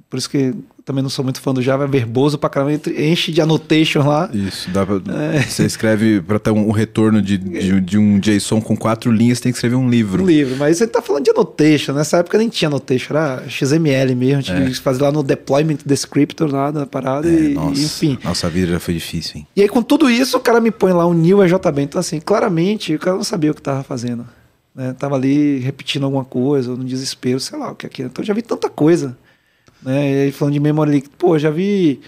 [0.07, 0.53] Por isso que
[0.87, 4.29] também não sou muito fã do Java, é verboso pra caramba, enche de annotation lá.
[4.33, 5.01] Isso, dá pra,
[5.33, 5.41] é.
[5.41, 9.51] você escreve para ter um, retorno de, de, de, um JSON com quatro linhas, tem
[9.51, 10.23] que escrever um livro.
[10.23, 14.15] Um livro, mas você tá falando de annotation, nessa época nem tinha annotation, era XML
[14.15, 14.65] mesmo, tinha é.
[14.65, 18.17] que fazer lá no deployment descriptor lá da parada é, e, nossa, enfim.
[18.23, 19.47] Nossa vida já foi difícil, hein?
[19.57, 22.21] E aí com tudo isso, o cara me põe lá um new EJB, então assim,
[22.21, 24.25] claramente o cara não sabia o que tava fazendo.
[24.73, 24.95] Né?
[24.97, 28.07] Tava ali repetindo alguma coisa, ou no desespero, sei lá o que é aquilo.
[28.07, 29.17] Então eu já vi tanta coisa.
[29.81, 30.11] Né?
[30.11, 31.99] E aí falando de memory leak, pô, já vi.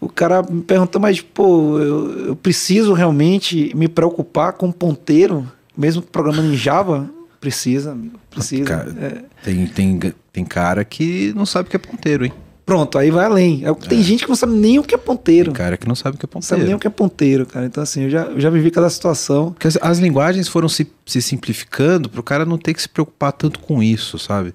[0.00, 6.02] O cara me perguntou, mas, pô, eu, eu preciso realmente me preocupar com ponteiro, mesmo
[6.02, 7.10] programando em Java?
[7.40, 8.64] Precisa, amigo, precisa.
[8.64, 9.24] Cara, é.
[9.42, 12.32] tem, tem, tem cara que não sabe o que é ponteiro, hein?
[12.66, 13.62] Pronto, aí vai além.
[13.64, 14.02] É, tem é.
[14.02, 15.52] gente que não sabe nem o que é ponteiro.
[15.52, 16.42] Tem cara que não sabe o que é ponteiro.
[16.42, 17.64] Não sabe nem o que é ponteiro, cara.
[17.64, 19.52] Então, assim, eu já, eu já vivi cada situação.
[19.52, 22.88] Porque as, as linguagens foram se, se simplificando para o cara não ter que se
[22.88, 24.52] preocupar tanto com isso, sabe?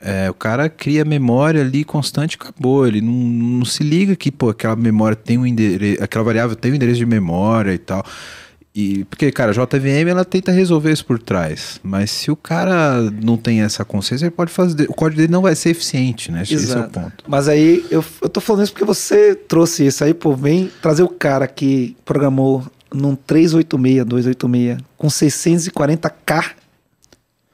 [0.00, 2.86] É, o cara cria memória ali constante e acabou.
[2.86, 6.72] Ele não, não, se liga que, pô, aquela memória tem um endereço, aquela variável tem
[6.72, 8.04] um endereço de memória e tal.
[8.74, 11.80] E, porque, cara, a JVM ela tenta resolver isso por trás.
[11.82, 14.84] Mas se o cara não tem essa consciência, ele pode fazer.
[14.90, 16.42] O código dele não vai ser eficiente, né?
[16.42, 16.54] Exato.
[16.54, 17.24] Esse é o ponto.
[17.26, 21.02] Mas aí eu, eu tô falando isso porque você trouxe isso aí, pô, vem trazer
[21.02, 26.50] o cara que programou num 386, 286, com 640K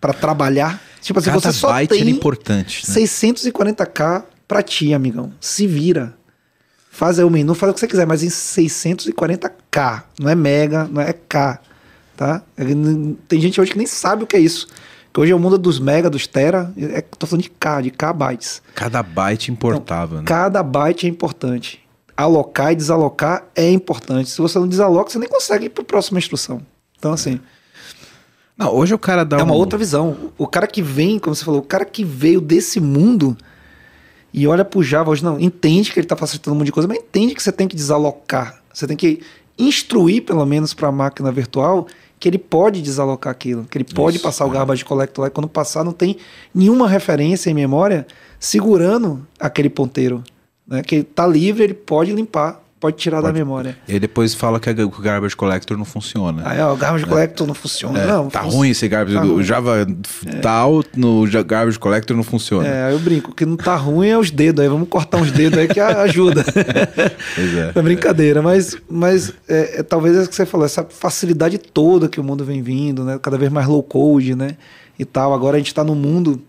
[0.01, 2.95] para trabalhar Tipo assim, Cada você só byte tem importante, né?
[2.95, 5.33] 640k pra ti, amigão.
[5.41, 6.15] Se vira.
[6.91, 10.05] Faz aí o menu, faz o que você quiser, mas em 640k.
[10.21, 11.59] Não é mega, não é K.
[12.17, 12.43] Tá?
[12.57, 12.65] É
[13.27, 14.69] tem gente hoje que nem sabe o que é isso.
[15.13, 16.73] Que hoje é o mundo dos mega, dos tera.
[16.77, 18.63] É, tô falando de K, de K bytes.
[18.75, 20.43] Cada byte importável, então, né?
[20.45, 21.81] Cada byte é importante.
[22.17, 24.31] Alocar e desalocar é importante.
[24.31, 26.63] Se você não desaloca, você nem consegue ir para a próxima instrução.
[26.97, 27.41] Então, assim.
[27.59, 27.62] É.
[28.57, 29.57] Não, hoje o cara dá É uma um...
[29.57, 30.33] outra visão.
[30.37, 33.37] O cara que vem, como você falou, o cara que veio desse mundo
[34.33, 36.89] e olha pro Java hoje, não, entende que ele está facilitando um monte de coisa,
[36.89, 38.63] mas entende que você tem que desalocar.
[38.73, 39.21] Você tem que
[39.59, 41.87] instruir, pelo menos, para a máquina virtual
[42.19, 44.47] que ele pode desalocar aquilo, que ele pode Isso, passar é.
[44.47, 46.17] o garbage collector lá e quando passar não tem
[46.55, 48.07] nenhuma referência em memória
[48.39, 50.23] segurando aquele ponteiro.
[50.65, 50.83] Né?
[50.83, 53.33] Que está livre, ele pode limpar pode tirar pode.
[53.33, 53.77] da memória.
[53.87, 56.43] E aí depois fala que o Garbage Collector não funciona.
[56.45, 58.01] Aí, ó, o Garbage Collector não funciona.
[58.01, 59.17] É, não, tá ruim esse Garbage.
[59.17, 59.87] Tá o Java
[60.27, 60.35] é.
[60.41, 62.67] tal no Garbage Collector não funciona.
[62.67, 63.31] É, aí eu brinco.
[63.31, 64.61] O que não tá ruim é os dedos.
[64.61, 66.45] Aí vamos cortar uns dedos aí que ajuda.
[67.37, 67.73] pois é.
[67.73, 68.43] É brincadeira.
[68.43, 72.25] Mas, mas é, é, talvez é o que você falou, essa facilidade toda que o
[72.25, 73.17] mundo vem vindo, né?
[73.23, 74.57] Cada vez mais low code, né?
[74.99, 75.33] E tal.
[75.33, 76.43] Agora a gente tá no mundo.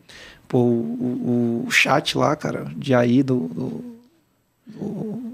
[0.47, 3.83] Pô, o, o chat lá, cara, de aí do, do,
[4.65, 5.33] do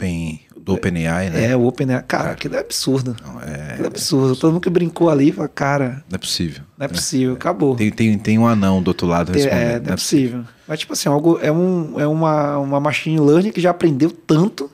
[0.00, 1.50] Open, do OpenAI, né?
[1.50, 2.02] É, o OpenAI.
[2.06, 3.14] Cara, aquilo é absurdo.
[3.22, 4.34] Não, é, aquilo é absurdo.
[4.36, 6.04] Todo mundo que brincou ali fala, cara.
[6.08, 6.62] Não é possível.
[6.78, 7.76] Não é possível, é, acabou.
[7.76, 9.58] Tem, tem, tem um anão do outro lado respondendo.
[9.58, 10.44] É, não é, é possível.
[10.66, 14.70] Mas, tipo assim, algo, é, um, é uma, uma machine learning que já aprendeu tanto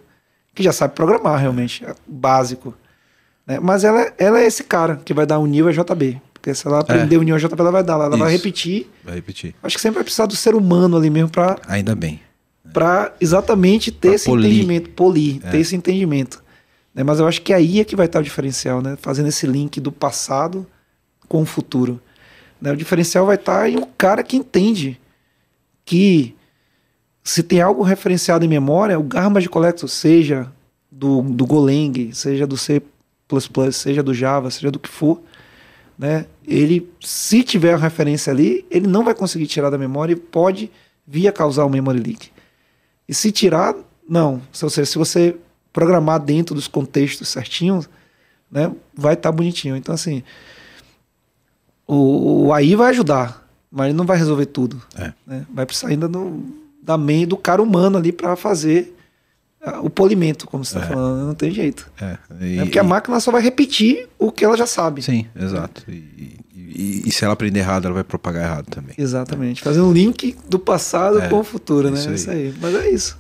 [0.55, 2.75] que já sabe programar realmente, é básico.
[3.47, 3.61] Né?
[3.61, 6.21] Mas ela, ela é esse cara que vai dar um nível JB.
[6.33, 7.19] Porque se ela aprender é.
[7.19, 7.95] o nível JB, ela vai dar.
[7.95, 8.19] Ela Isso.
[8.19, 8.91] vai repetir.
[9.05, 9.55] Vai repetir.
[9.63, 11.59] Acho que sempre vai precisar do ser humano ali mesmo para.
[11.67, 12.21] Ainda bem
[12.73, 14.51] para exatamente ter pra esse polir.
[14.51, 15.51] entendimento, polir, é.
[15.51, 16.43] ter esse entendimento.
[16.95, 17.03] Né?
[17.03, 18.97] Mas eu acho que aí é que vai estar o diferencial, né?
[19.01, 20.67] Fazendo esse link do passado
[21.29, 22.01] com o futuro.
[22.61, 22.73] Né?
[22.73, 24.99] O diferencial vai estar em um cara que entende
[25.85, 26.35] que
[27.23, 30.51] se tem algo referenciado em memória, o Garbage Collector, seja
[30.91, 32.81] do, do Golang, seja do C++,
[33.73, 35.21] seja do Java, seja do que for,
[35.99, 36.27] né?
[36.47, 40.71] Ele, se tiver a referência ali, ele não vai conseguir tirar da memória e pode
[41.07, 42.31] vir a causar um memory leak.
[43.09, 43.75] E se tirar,
[44.09, 44.43] não.
[44.63, 45.37] Ou seja, se você
[45.73, 47.89] programar dentro dos contextos certinhos,
[48.51, 49.77] né, vai estar tá bonitinho.
[49.77, 50.23] Então, assim,
[51.87, 54.83] o, o AI vai ajudar, mas ele não vai resolver tudo.
[54.97, 55.13] É.
[55.27, 55.47] Né?
[55.53, 56.43] Vai precisar ainda do,
[56.83, 58.97] da mente do cara humano ali para fazer
[59.83, 60.95] o polimento, como você está é.
[60.95, 61.91] falando, não tem jeito.
[62.01, 62.19] É.
[62.41, 65.03] E, é porque a máquina só vai repetir o que ela já sabe.
[65.03, 65.85] Sim, exato.
[65.91, 66.39] E,
[66.77, 68.95] e, e, se ela aprender errado, ela vai propagar errado também.
[68.99, 69.63] Exatamente.
[69.63, 71.99] Fazer um link do passado é, com o futuro, né?
[71.99, 72.15] Isso aí.
[72.15, 72.55] isso aí.
[72.61, 73.19] Mas é isso.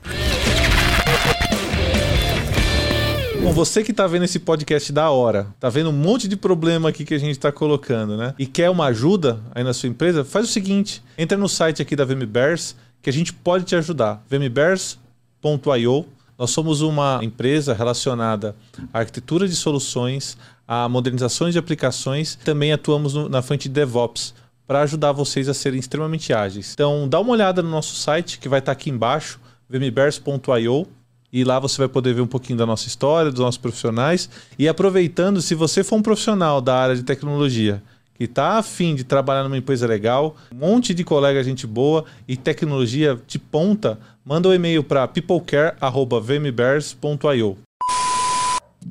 [3.42, 6.90] Bom, você que está vendo esse podcast da hora, tá vendo um monte de problema
[6.90, 8.34] aqui que a gente está colocando, né?
[8.38, 11.96] E quer uma ajuda aí na sua empresa, faz o seguinte: entra no site aqui
[11.96, 14.22] da VMBears que a gente pode te ajudar.
[14.28, 16.06] vmbears.io
[16.38, 18.54] nós somos uma empresa relacionada
[18.92, 24.34] à arquitetura de soluções, a modernizações de aplicações, também atuamos no, na frente de DevOps
[24.66, 26.72] para ajudar vocês a serem extremamente ágeis.
[26.72, 30.88] Então, dá uma olhada no nosso site que vai estar aqui embaixo, vmbears.io,
[31.32, 34.28] e lá você vai poder ver um pouquinho da nossa história, dos nossos profissionais.
[34.58, 37.82] E aproveitando, se você for um profissional da área de tecnologia
[38.14, 42.34] que está afim de trabalhar numa empresa legal, um monte de colega gente boa e
[42.36, 47.58] tecnologia de ponta, manda um e-mail para peoplecare@vmbears.io.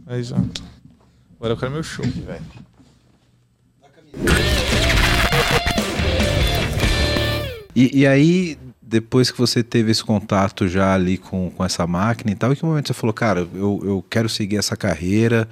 [0.05, 0.37] Aí já.
[1.45, 2.41] Agora eu quero meu show, velho.
[7.75, 12.31] E, e, aí, depois que você teve esse contato já ali com, com essa máquina
[12.31, 15.47] e tal, em que momento você falou, cara, eu, eu quero seguir essa carreira,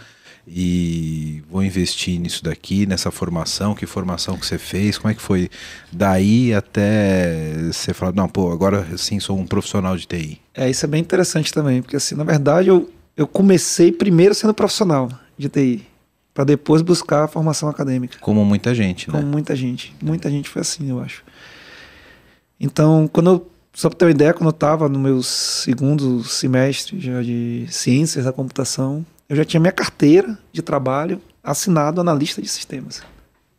[0.47, 5.21] e vou investir nisso daqui, nessa formação, que formação que você fez, como é que
[5.21, 5.47] foi
[5.91, 10.41] daí até você falar, não, pô, agora sim sou um profissional de TI?
[10.55, 14.55] É, isso é bem interessante também, porque assim, na verdade eu, eu comecei primeiro sendo
[14.55, 15.87] profissional de TI,
[16.33, 18.17] para depois buscar a formação acadêmica.
[18.19, 19.19] Como muita gente, né?
[19.19, 21.23] Como muita gente, muita gente foi assim, eu acho.
[22.59, 26.99] Então, quando eu, só para ter uma ideia, quando eu estava no meu segundo semestre
[26.99, 32.47] já de ciências da computação, eu já tinha minha carteira de trabalho assinado analista de
[32.47, 33.01] sistemas.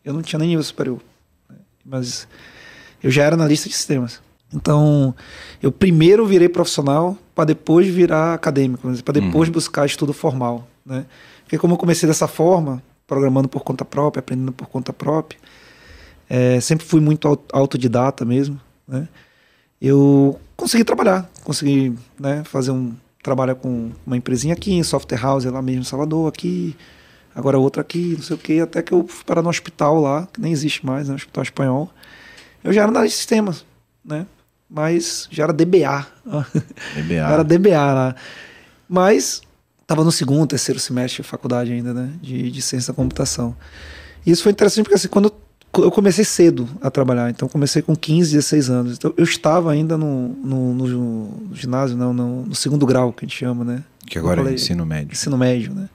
[0.04, 1.00] Eu não tinha nem nível superior,
[1.48, 1.56] né?
[1.84, 2.26] mas
[3.02, 4.20] eu já era analista de sistemas.
[4.52, 5.14] Então,
[5.60, 9.54] eu primeiro virei profissional para depois virar acadêmico, para depois uhum.
[9.54, 11.04] buscar estudo formal, né?
[11.54, 15.38] Porque como eu comecei dessa forma, programando por conta própria, aprendendo por conta própria,
[16.28, 19.06] é, sempre fui muito autodidata mesmo, né?
[19.80, 25.44] Eu consegui trabalhar, consegui né, fazer um, trabalha com uma empresinha aqui, em software house,
[25.44, 26.74] lá mesmo em Salvador, aqui,
[27.32, 30.26] agora outra aqui, não sei o que, até que eu fui parar no hospital lá,
[30.32, 31.90] que nem existe mais, né, hospital espanhol.
[32.64, 33.64] Eu já era na área de sistemas,
[34.04, 34.26] né?
[34.68, 36.04] Mas já era DBA.
[36.96, 37.14] DBA.
[37.30, 38.16] era DBA lá.
[38.88, 39.40] Mas
[39.84, 42.10] estava no segundo, terceiro semestre de faculdade ainda, né?
[42.20, 43.54] De, de ciência da computação.
[44.26, 45.44] E isso foi interessante porque assim, quando eu
[45.82, 48.96] eu comecei cedo a trabalhar, então comecei com 15, 16 anos.
[48.96, 53.24] Então eu estava ainda no, no, no, no ginásio, não, no, no, segundo grau, que
[53.24, 53.84] a gente chama, né?
[54.06, 55.12] Que agora falei, é ensino médio.
[55.12, 55.88] Ensino médio, né?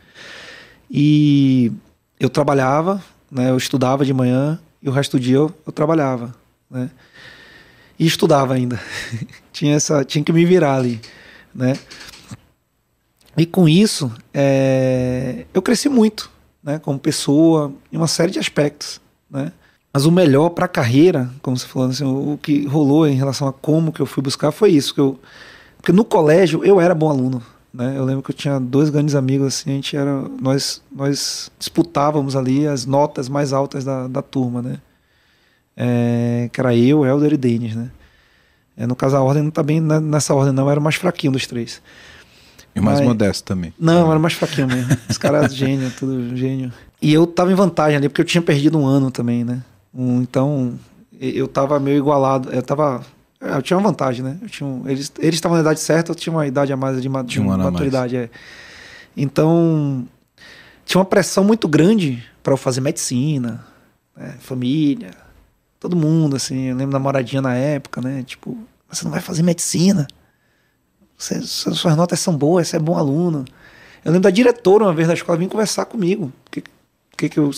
[0.90, 1.72] E
[2.20, 3.50] eu trabalhava, né?
[3.52, 6.34] Eu estudava de manhã e o resto do dia eu, eu trabalhava,
[6.70, 6.90] né?
[7.98, 8.80] E estudava ainda.
[9.54, 11.00] tinha, essa, tinha que me virar ali,
[11.54, 11.74] né?
[13.40, 16.30] E com isso, é, eu cresci muito,
[16.62, 16.78] né?
[16.78, 19.00] Como pessoa, em uma série de aspectos,
[19.32, 19.54] né?
[19.94, 23.48] Mas o melhor para a carreira, como você falou, assim, o que rolou em relação
[23.48, 24.94] a como que eu fui buscar foi isso.
[24.94, 25.18] Que eu,
[25.78, 27.42] porque no colégio eu era bom aluno.
[27.74, 27.94] né?
[27.98, 30.26] Eu lembro que eu tinha dois grandes amigos, assim, a gente era.
[30.42, 34.80] Nós, nós disputávamos ali as notas mais altas da, da turma, né?
[35.78, 37.90] É, que era eu, Helder e Denis, né?
[38.76, 41.32] É, no caso, a ordem não tá bem nessa ordem, não, era o mais fraquinho
[41.32, 41.82] dos três.
[42.80, 43.74] E mais Mas, modesto também.
[43.80, 44.98] Não, era mais fraquinho mesmo.
[45.10, 46.72] Os caras gênio, tudo gênio.
[47.02, 49.62] E eu tava em vantagem ali, porque eu tinha perdido um ano também, né?
[49.94, 50.74] Um, então,
[51.20, 52.50] eu tava meio igualado.
[52.52, 53.02] Eu tava.
[53.42, 54.38] Eu tinha uma vantagem, né?
[54.42, 57.08] Eu tinha um, eles estavam na idade certa, eu tinha uma idade a mais de,
[57.08, 58.18] ma, de um maturidade.
[58.18, 58.30] É.
[59.16, 60.06] Então,
[60.86, 63.64] tinha uma pressão muito grande para eu fazer medicina,
[64.16, 64.36] né?
[64.40, 65.12] família,
[65.80, 66.66] todo mundo, assim.
[66.66, 68.24] Eu lembro da moradinha na época, né?
[68.24, 68.58] Tipo,
[68.90, 70.08] você não vai fazer medicina.
[71.20, 73.44] Você, suas notas são boas, você é bom aluno.
[74.06, 76.32] Eu lembro da diretora uma vez da escola vir conversar comigo.
[76.48, 76.64] O que,
[77.18, 77.52] que, que eu,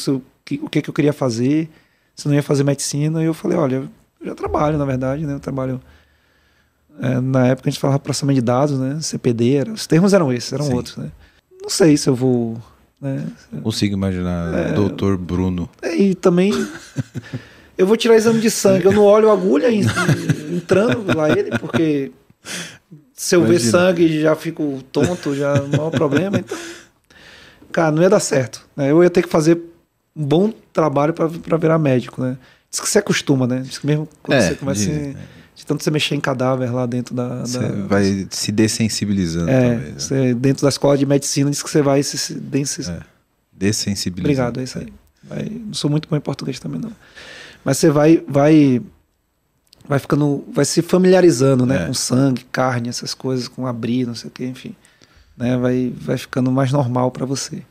[0.44, 1.70] que, o que, que eu queria fazer
[2.16, 3.22] se não ia fazer medicina.
[3.22, 5.34] E eu falei, olha, eu já trabalho, na verdade, né?
[5.36, 5.80] Eu trabalho.
[7.00, 9.00] É, na época a gente falava processamento de dados, né?
[9.00, 10.74] CPD, era, os termos eram esses, eram Sim.
[10.74, 11.12] outros, né?
[11.62, 12.58] Não sei se eu vou.
[13.00, 13.28] Né?
[13.62, 15.70] Consigo imaginar, é, doutor Bruno.
[15.84, 16.52] É, e também.
[17.78, 19.68] eu vou tirar exame de sangue, eu não olho a agulha
[20.52, 22.12] entrando lá ele, porque
[23.22, 23.60] se eu Imagina.
[23.60, 26.40] ver sangue já fico tonto, já é o maior problema.
[26.40, 26.58] Então,
[27.72, 28.68] cara, não ia dar certo.
[28.76, 28.90] Né?
[28.90, 29.62] Eu ia ter que fazer
[30.16, 32.36] um bom trabalho para virar médico, né?
[32.68, 33.60] Diz que você acostuma, né?
[33.60, 35.14] Diz que mesmo quando é, você começa de,
[35.56, 37.42] de tanto você mexer em cadáver lá dentro da.
[37.42, 39.94] Você da, vai se dessensibilizando, é, talvez.
[39.94, 40.00] Né?
[40.00, 43.00] Você, dentro da escola de medicina diz que você vai se, se é,
[43.54, 44.32] dessensibilizando.
[44.32, 44.88] Obrigado, é isso aí.
[45.24, 46.92] Vai, não sou muito bom em português também, não.
[47.64, 48.82] Mas você vai, vai,
[49.92, 51.84] vai ficando, vai se familiarizando, né?
[51.84, 51.86] É.
[51.86, 54.74] Com sangue, carne, essas coisas, com abrir, não sei o que, enfim.
[55.36, 55.58] Né?
[55.58, 57.62] Vai, vai ficando mais normal para você.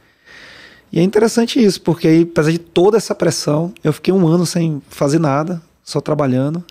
[0.93, 4.45] E é interessante isso, porque aí, apesar de toda essa pressão, eu fiquei um ano
[4.45, 6.63] sem fazer nada, só trabalhando.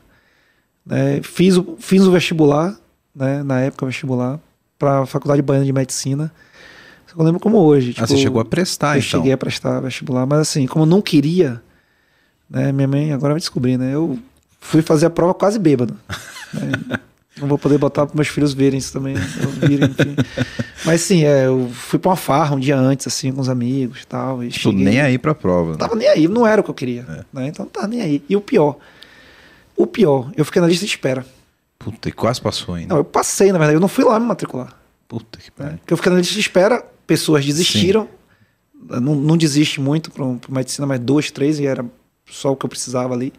[0.85, 1.19] Né?
[1.23, 2.77] Fiz, o, fiz o vestibular,
[3.15, 3.41] né?
[3.41, 4.39] na época vestibular,
[4.77, 6.31] para a Faculdade Baiana de Medicina.
[7.17, 7.89] Eu lembro como hoje.
[7.89, 9.19] Tipo, ah, você tipo, chegou a prestar, eu então?
[9.19, 11.59] cheguei a prestar vestibular, mas assim, como eu não queria,
[12.47, 12.71] né?
[12.71, 13.95] minha mãe agora vai descobrir, né?
[13.95, 14.19] Eu
[14.59, 15.97] fui fazer a prova quase bêbado.
[16.53, 16.99] Né?
[17.39, 19.15] Não vou poder botar para meus filhos verem isso também.
[19.15, 20.15] Enfim.
[20.85, 24.01] Mas sim, é, eu fui para uma farra um dia antes, assim, com os amigos
[24.01, 24.43] e tal.
[24.43, 25.71] E tipo, cheguei, nem aí pra prova.
[25.71, 25.77] Né?
[25.77, 27.05] Tava nem aí, não era o que eu queria.
[27.07, 27.25] É.
[27.31, 27.47] Né?
[27.47, 28.23] Então não tava nem aí.
[28.27, 28.77] E o pior,
[29.75, 31.25] o pior, eu fiquei na lista de espera.
[31.77, 32.93] Puta, e quase passou ainda.
[32.93, 34.75] Não, eu passei, na verdade, eu não fui lá me matricular.
[35.07, 35.77] Puta que pariu.
[35.77, 38.07] Porque eu fiquei na lista de espera, pessoas desistiram.
[38.73, 41.85] Não, não desiste muito para medicina, mas dois, três, e era
[42.29, 43.31] só o que eu precisava ali.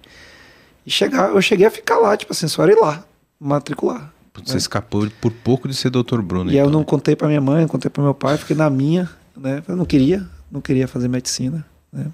[0.85, 3.05] E chegar, eu cheguei a ficar lá, tipo assim, só ir lá
[3.39, 4.13] matricular.
[4.45, 4.59] Você né?
[4.59, 6.51] escapou por pouco de ser doutor Bruno.
[6.51, 6.67] E então.
[6.67, 9.63] eu não contei para minha mãe, não contei para meu pai, fiquei na minha, né?
[9.67, 12.07] Eu não queria, não queria fazer medicina, né?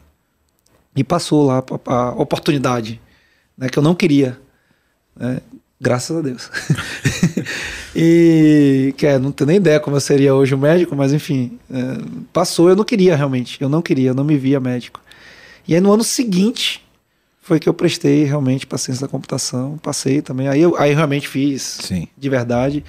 [0.95, 3.01] E passou lá a, a oportunidade,
[3.57, 3.69] né?
[3.69, 4.39] Que eu não queria,
[5.15, 5.41] né?
[5.79, 6.51] Graças a Deus.
[7.95, 11.59] e que é, não tenho nem ideia como eu seria hoje o médico, mas enfim,
[11.71, 11.99] é,
[12.33, 12.71] passou.
[12.71, 15.01] Eu não queria realmente, eu não queria, eu não me via médico.
[15.69, 16.86] E aí no ano seguinte
[17.47, 19.79] foi que eu prestei realmente para ciência da computação.
[19.79, 20.49] Passei também.
[20.49, 22.09] Aí eu, aí eu realmente fiz Sim.
[22.19, 22.85] de verdade.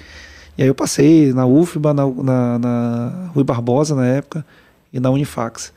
[0.56, 4.44] E aí eu passei na UFBA, na, na, na Rui Barbosa na época,
[4.92, 5.72] e na Unifax.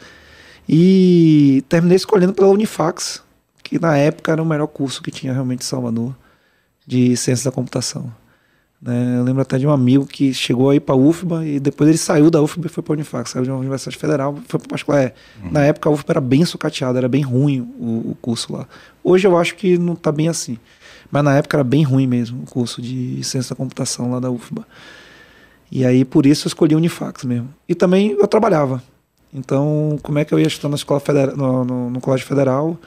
[0.67, 3.22] E terminei escolhendo pela Unifax,
[3.63, 6.15] que na época era o melhor curso que tinha realmente em Salvador
[6.88, 8.12] de ciência da computação.
[8.82, 9.20] Né?
[9.20, 12.00] Eu lembro até de um amigo que chegou aí para a UFBA e depois ele
[12.00, 14.70] saiu da UFBA e foi para a Unifax, saiu de uma universidade federal, foi para
[14.70, 15.04] particular.
[15.04, 15.13] É,
[15.44, 15.52] uhum.
[15.52, 18.67] Na época a UFBA era bem sucateada, era bem ruim o, o, curso lá.
[19.04, 20.58] Hoje eu acho que não está bem assim,
[21.12, 24.32] mas na época era bem ruim mesmo o curso de ciência da computação lá da
[24.32, 24.65] UFBA.
[25.72, 27.54] E aí por isso eu escolhi a Unifax mesmo.
[27.70, 28.82] E também eu trabalhava.
[29.34, 32.78] Então, como é que eu ia estudar na escola federal, no, no, no colégio federal,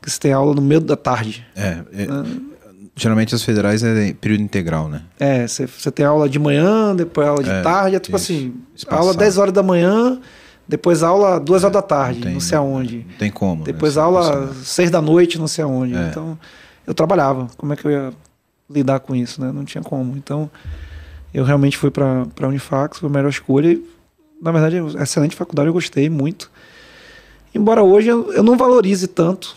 [0.00, 1.44] que você tem aula no meio da tarde?
[1.56, 2.06] É, é
[3.00, 5.02] Geralmente as federais é período integral, né?
[5.18, 8.54] É, você tem aula de manhã, depois aula de é, tarde, é tipo isso, assim,
[8.76, 9.02] espaçado.
[9.02, 10.20] aula 10 horas da manhã,
[10.68, 13.06] depois aula 2 horas da tarde, não, tem, não sei aonde.
[13.08, 13.60] Não tem como.
[13.60, 13.72] Né?
[13.72, 14.02] Depois né?
[14.02, 15.96] aula 6 da noite, não sei aonde.
[15.96, 16.08] É.
[16.08, 16.38] Então,
[16.86, 17.48] eu trabalhava.
[17.56, 18.12] Como é que eu ia
[18.68, 19.50] lidar com isso, né?
[19.50, 20.14] Não tinha como.
[20.14, 20.50] Então,
[21.32, 23.72] eu realmente fui para a Unifax, foi a melhor escolha.
[23.72, 23.82] E,
[24.42, 26.50] na verdade, é excelente faculdade, eu gostei muito.
[27.54, 29.56] Embora hoje eu, eu não valorize tanto.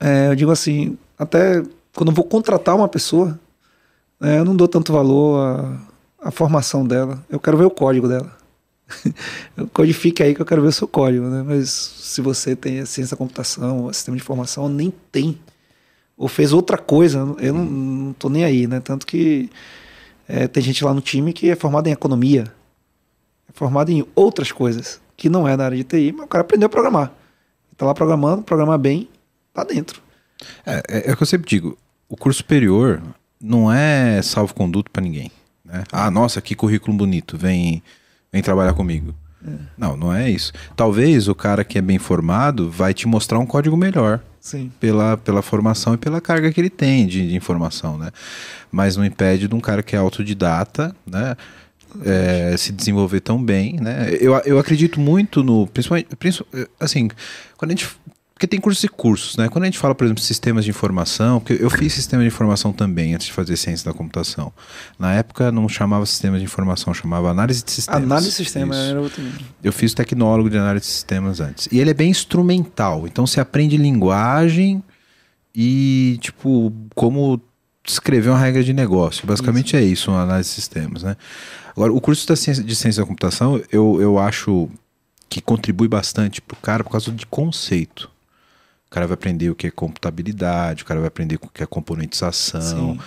[0.00, 1.62] É, eu digo assim, até
[1.94, 3.38] quando eu vou contratar uma pessoa,
[4.18, 7.24] né, eu não dou tanto valor à, à formação dela.
[7.28, 8.36] Eu quero ver o código dela.
[9.72, 11.42] Codifique aí que eu quero ver o seu código, né?
[11.42, 15.38] Mas se você tem a ciência da computação, o sistema de informação, nem tem.
[16.16, 18.80] Ou fez outra coisa, eu não, não tô nem aí, né?
[18.80, 19.50] Tanto que
[20.28, 22.44] é, tem gente lá no time que é formada em economia,
[23.48, 26.42] é formada em outras coisas, que não é da área de TI, mas o cara
[26.42, 27.12] aprendeu a programar.
[27.76, 29.08] Tá lá programando, programa bem,
[29.52, 30.00] tá dentro.
[30.64, 31.76] É, é, é o que eu sempre digo:
[32.12, 33.02] o curso superior
[33.40, 35.32] não é salvo-conduto para ninguém.
[35.64, 35.82] Né?
[35.90, 37.82] Ah, nossa, que currículo bonito, vem,
[38.30, 39.14] vem trabalhar comigo.
[39.42, 39.50] É.
[39.78, 40.52] Não, não é isso.
[40.76, 44.20] Talvez o cara que é bem formado vai te mostrar um código melhor.
[44.38, 44.70] Sim.
[44.78, 48.10] Pela, pela formação e pela carga que ele tem de, de informação, né?
[48.70, 51.34] Mas não impede de um cara que é autodidata, né?
[52.04, 54.10] É, se desenvolver tão bem, né?
[54.20, 56.08] Eu, eu acredito muito no, principalmente,
[56.78, 57.08] assim,
[57.56, 57.88] quando a gente
[58.42, 59.48] porque tem cursos e cursos, né?
[59.48, 62.72] Quando a gente fala, por exemplo, sistemas de informação, porque eu fiz sistema de informação
[62.72, 64.52] também antes de fazer ciência da computação.
[64.98, 68.02] Na época não chamava sistema de informação, chamava análise de sistemas.
[68.02, 69.22] Análise de sistemas era outro.
[69.62, 71.68] Eu fiz tecnólogo de análise de sistemas antes.
[71.70, 74.82] E ele é bem instrumental, então você aprende linguagem
[75.54, 77.40] e, tipo, como
[77.86, 79.24] escrever uma regra de negócio.
[79.24, 79.76] Basicamente isso.
[79.76, 81.16] é isso, uma análise de sistemas, né?
[81.76, 84.68] Agora, o curso da ciência, de ciência da computação, eu, eu acho
[85.28, 88.10] que contribui bastante para o cara por causa de conceito.
[88.92, 91.66] O cara vai aprender o que é computabilidade, o cara vai aprender o que é
[91.66, 92.92] componentização.
[92.92, 92.98] Sim.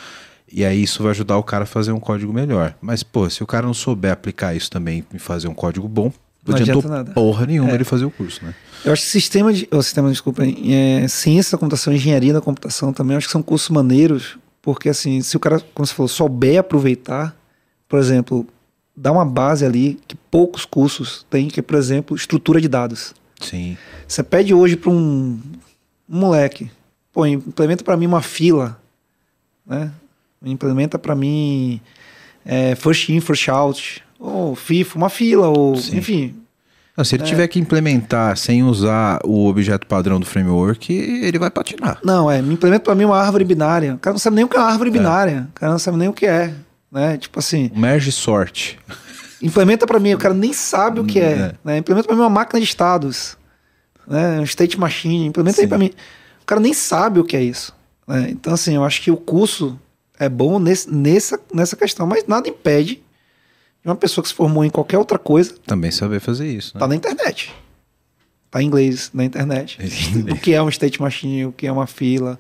[0.52, 2.76] E aí isso vai ajudar o cara a fazer um código melhor.
[2.82, 6.12] Mas, pô, se o cara não souber aplicar isso também e fazer um código bom,
[6.44, 7.12] não, adiantou nada.
[7.12, 7.76] porra nenhuma é.
[7.76, 8.56] ele fazer o curso, né?
[8.84, 9.68] Eu acho que sistema de.
[9.70, 13.70] Oh, sistema, desculpa, é, ciência da computação, engenharia da computação também, acho que são cursos
[13.70, 17.36] maneiros, porque assim, se o cara, como você falou, souber aproveitar,
[17.88, 18.48] por exemplo,
[18.98, 23.14] dá uma base ali que poucos cursos têm, que é, por exemplo, estrutura de dados.
[23.40, 23.78] Sim.
[24.08, 25.40] Você pede hoje para um
[26.08, 26.70] moleque,
[27.12, 28.80] pô, implementa para mim uma fila,
[29.66, 29.92] né?
[30.44, 31.82] Implementa para mim
[32.46, 35.98] é, first in, first out, ou FIFA, uma fila, ou Sim.
[35.98, 36.36] enfim.
[36.96, 37.26] Não, se ele é.
[37.26, 42.00] tiver que implementar sem usar o objeto padrão do framework, ele vai patinar.
[42.04, 43.96] Não, é, me implementa para mim uma árvore binária.
[43.96, 44.94] O cara não sabe nem o que é uma árvore é.
[44.94, 45.48] binária.
[45.50, 46.54] O cara não sabe nem o que é,
[46.90, 47.18] né?
[47.18, 47.70] Tipo assim.
[47.76, 48.78] Merge sort.
[49.42, 51.32] Implementa para mim, o cara nem sabe o que é.
[51.32, 51.56] é.
[51.66, 51.78] Né?
[51.80, 53.38] Implementa para mim uma máquina de estados
[54.08, 54.40] né?
[54.40, 55.64] Um state machine, implementa Sim.
[55.64, 55.92] aí para mim.
[56.42, 57.76] O cara nem sabe o que é isso.
[58.08, 58.30] Né?
[58.30, 59.80] Então, assim, eu acho que o curso
[60.20, 63.02] é bom nesse, nessa, nessa questão, mas nada impede
[63.84, 66.74] de uma pessoa que se formou em qualquer outra coisa também saber fazer isso.
[66.76, 66.80] Né?
[66.80, 67.54] Tá na internet.
[68.50, 69.78] Tá em inglês na internet.
[70.32, 72.40] o que é um state machine, o que é uma fila,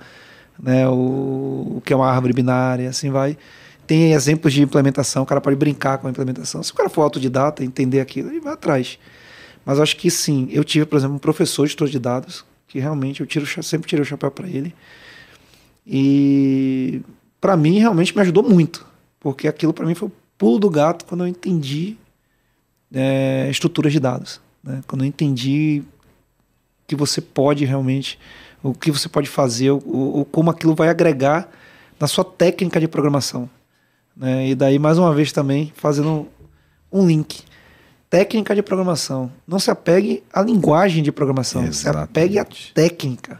[0.61, 0.87] né?
[0.87, 3.37] o, o que é uma árvore binária, assim vai.
[3.85, 6.63] Tem exemplos de implementação, o cara pode brincar com a implementação.
[6.63, 8.97] Se o cara for autodidata, entender aquilo, ele vai atrás.
[9.65, 10.47] Mas acho que sim.
[10.51, 13.89] Eu tive, por exemplo, um professor de estudo de dados, que realmente eu tiro, sempre
[13.89, 14.75] tirei o chapéu para ele.
[15.85, 17.01] E
[17.41, 18.85] para mim realmente me ajudou muito,
[19.19, 21.97] porque aquilo para mim foi o pulo do gato quando eu entendi
[22.93, 24.39] é, estruturas de dados.
[24.63, 24.81] Né?
[24.87, 25.83] Quando eu entendi
[26.87, 28.19] que você pode realmente,
[28.61, 29.77] o que você pode fazer, o,
[30.21, 31.49] o como aquilo vai agregar
[31.99, 33.49] na sua técnica de programação.
[34.15, 34.49] Né?
[34.49, 36.27] E daí, mais uma vez, também fazendo
[36.91, 37.43] um link
[38.09, 39.31] técnica de programação.
[39.47, 41.97] Não se apegue à linguagem de programação, Exatamente.
[41.97, 43.39] se apegue à técnica.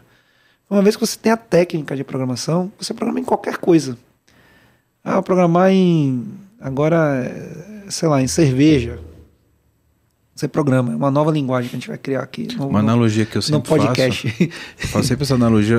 [0.70, 3.98] Uma vez que você tem a técnica de programação, você programa em qualquer coisa.
[5.04, 6.28] Ah, programar em.
[6.60, 7.32] Agora,
[7.90, 9.00] sei lá, em cerveja.
[10.36, 12.48] Você programa, é uma nova linguagem que a gente vai criar aqui.
[12.58, 14.30] No, uma analogia que eu sempre no podcast.
[14.30, 14.92] faço.
[14.92, 15.78] faço sempre essa analogia,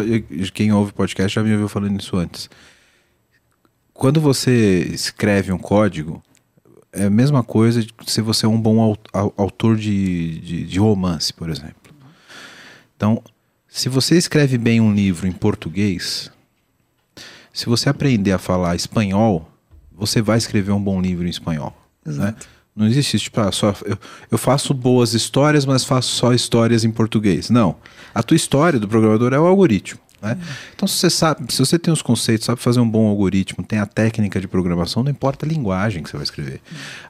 [0.54, 2.48] quem ouve podcast já me ouviu falando isso antes.
[3.92, 6.22] Quando você escreve um código,
[6.96, 8.96] é a mesma coisa se você é um bom
[9.36, 11.76] autor de, de, de romance, por exemplo.
[12.96, 13.22] Então,
[13.68, 16.30] se você escreve bem um livro em português,
[17.52, 19.50] se você aprender a falar espanhol,
[19.92, 21.76] você vai escrever um bom livro em espanhol.
[22.04, 22.34] Né?
[22.74, 23.98] Não existe tipo, ah, só, eu,
[24.30, 27.48] eu, faço boas histórias, mas faço só histórias em português.
[27.48, 27.76] Não.
[28.14, 29.98] A tua história do programador é o algoritmo.
[30.20, 30.38] Né?
[30.74, 33.78] Então, se você sabe, se você tem os conceitos, sabe fazer um bom algoritmo, tem
[33.78, 36.60] a técnica de programação, não importa a linguagem que você vai escrever.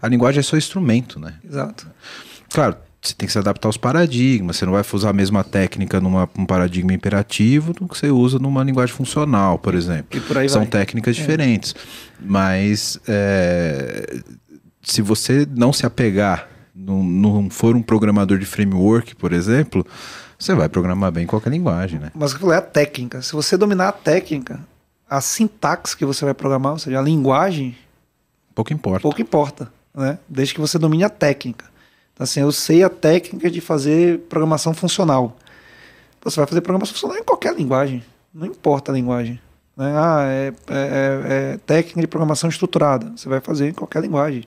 [0.00, 1.34] A linguagem é só instrumento, né?
[1.44, 1.86] Exato.
[2.50, 4.57] Claro, você tem que se adaptar aos paradigmas.
[4.57, 8.64] Você não vai usar a mesma técnica num paradigma imperativo do que você usa numa
[8.64, 10.20] linguagem funcional, por exemplo.
[10.48, 10.70] São vai.
[10.70, 11.20] técnicas é.
[11.20, 11.74] diferentes.
[12.20, 14.20] Mas é,
[14.82, 19.86] se você não se apegar, não, não for um programador de framework, por exemplo,
[20.39, 22.11] você vai programar bem qualquer linguagem, né?
[22.14, 23.22] Mas eu falei, é a técnica.
[23.22, 24.61] Se você dominar a técnica,
[25.09, 27.76] a sintaxe que você vai programar, ou seja, a linguagem.
[28.55, 29.01] Pouco importa.
[29.01, 30.18] Pouco importa, né?
[30.28, 31.64] Desde que você domine a técnica.
[32.12, 35.37] Então, assim, eu sei a técnica de fazer programação funcional.
[36.22, 38.03] Você vai fazer programação funcional em qualquer linguagem.
[38.34, 39.41] Não importa a linguagem.
[39.76, 39.93] Né?
[39.95, 43.12] Ah, é, é, é, é técnica de programação estruturada.
[43.16, 44.45] Você vai fazer em qualquer linguagem.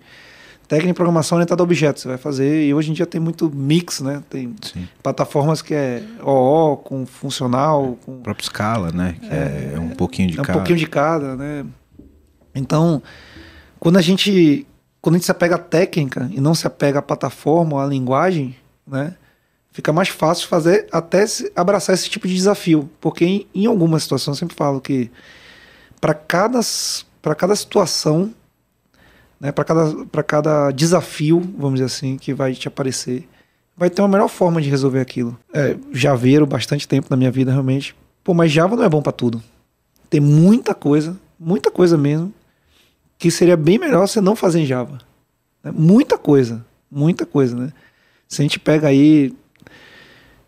[0.69, 3.49] Técnica de programação orientada a objetos, você vai fazer, e hoje em dia tem muito
[3.49, 4.21] mix, né?
[4.29, 4.87] Tem Sim.
[5.01, 7.97] plataformas que é OO com funcional.
[8.05, 8.19] Com...
[8.19, 9.15] O próprio Scala, né?
[9.19, 10.51] Que é, é um pouquinho de é cada.
[10.51, 11.65] um pouquinho de cada, né?
[12.53, 13.01] Então,
[13.79, 14.67] quando a gente
[15.01, 18.55] quando a gente se apega à técnica e não se apega à plataforma, à linguagem,
[18.85, 19.15] né?
[19.71, 24.35] Fica mais fácil fazer até abraçar esse tipo de desafio, porque em, em algumas situações
[24.35, 25.09] eu sempre falo que
[25.99, 26.59] para cada
[27.23, 28.35] para cada situação
[29.39, 33.27] né, para cada, cada desafio, vamos dizer assim, que vai te aparecer,
[33.77, 35.39] vai ter uma melhor forma de resolver aquilo.
[35.53, 37.95] É, Javeiro, bastante tempo na minha vida, realmente.
[38.23, 39.41] Pô, mas Java não é bom para tudo.
[40.09, 42.33] Tem muita coisa, muita coisa mesmo,
[43.17, 44.97] que seria bem melhor você não fazer em Java.
[45.63, 45.71] Né?
[45.73, 47.71] Muita coisa, muita coisa, né?
[48.27, 49.33] Se a gente pega aí,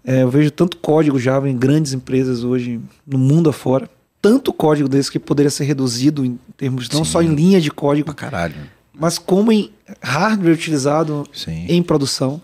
[0.03, 3.89] é, eu vejo tanto código Java em grandes empresas hoje, no mundo afora,
[4.21, 7.11] tanto código desse que poderia ser reduzido em termos, não Sim.
[7.11, 8.55] só em linha de código, pra caralho.
[9.01, 11.65] Mas como em hardware utilizado Sim.
[11.67, 12.39] em produção,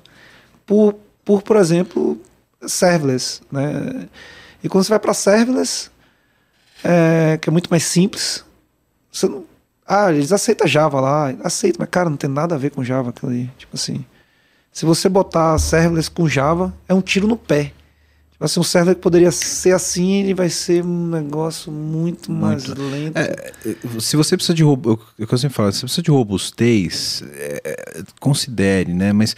[0.65, 2.19] por, por, por exemplo,
[2.65, 4.09] serverless, né?
[4.63, 5.91] E quando você vai para serverless,
[6.83, 8.43] é, que é muito mais simples,
[9.11, 9.45] você não,
[9.87, 13.11] ah, eles aceitam Java lá, aceita, mas cara, não tem nada a ver com Java
[13.11, 13.51] aquilo ali.
[13.55, 14.03] Tipo assim,
[14.71, 17.71] se você botar serverless com Java, é um tiro no pé.
[18.37, 22.39] Tipo assim, um server que poderia ser assim, ele vai ser um negócio muito, muito.
[22.39, 23.17] mais lento.
[23.17, 25.85] É, é se você precisa de robô, é o que eu sempre falo, se você
[25.85, 29.11] precisa de robustez, é, é, considere, né?
[29.11, 29.35] Mas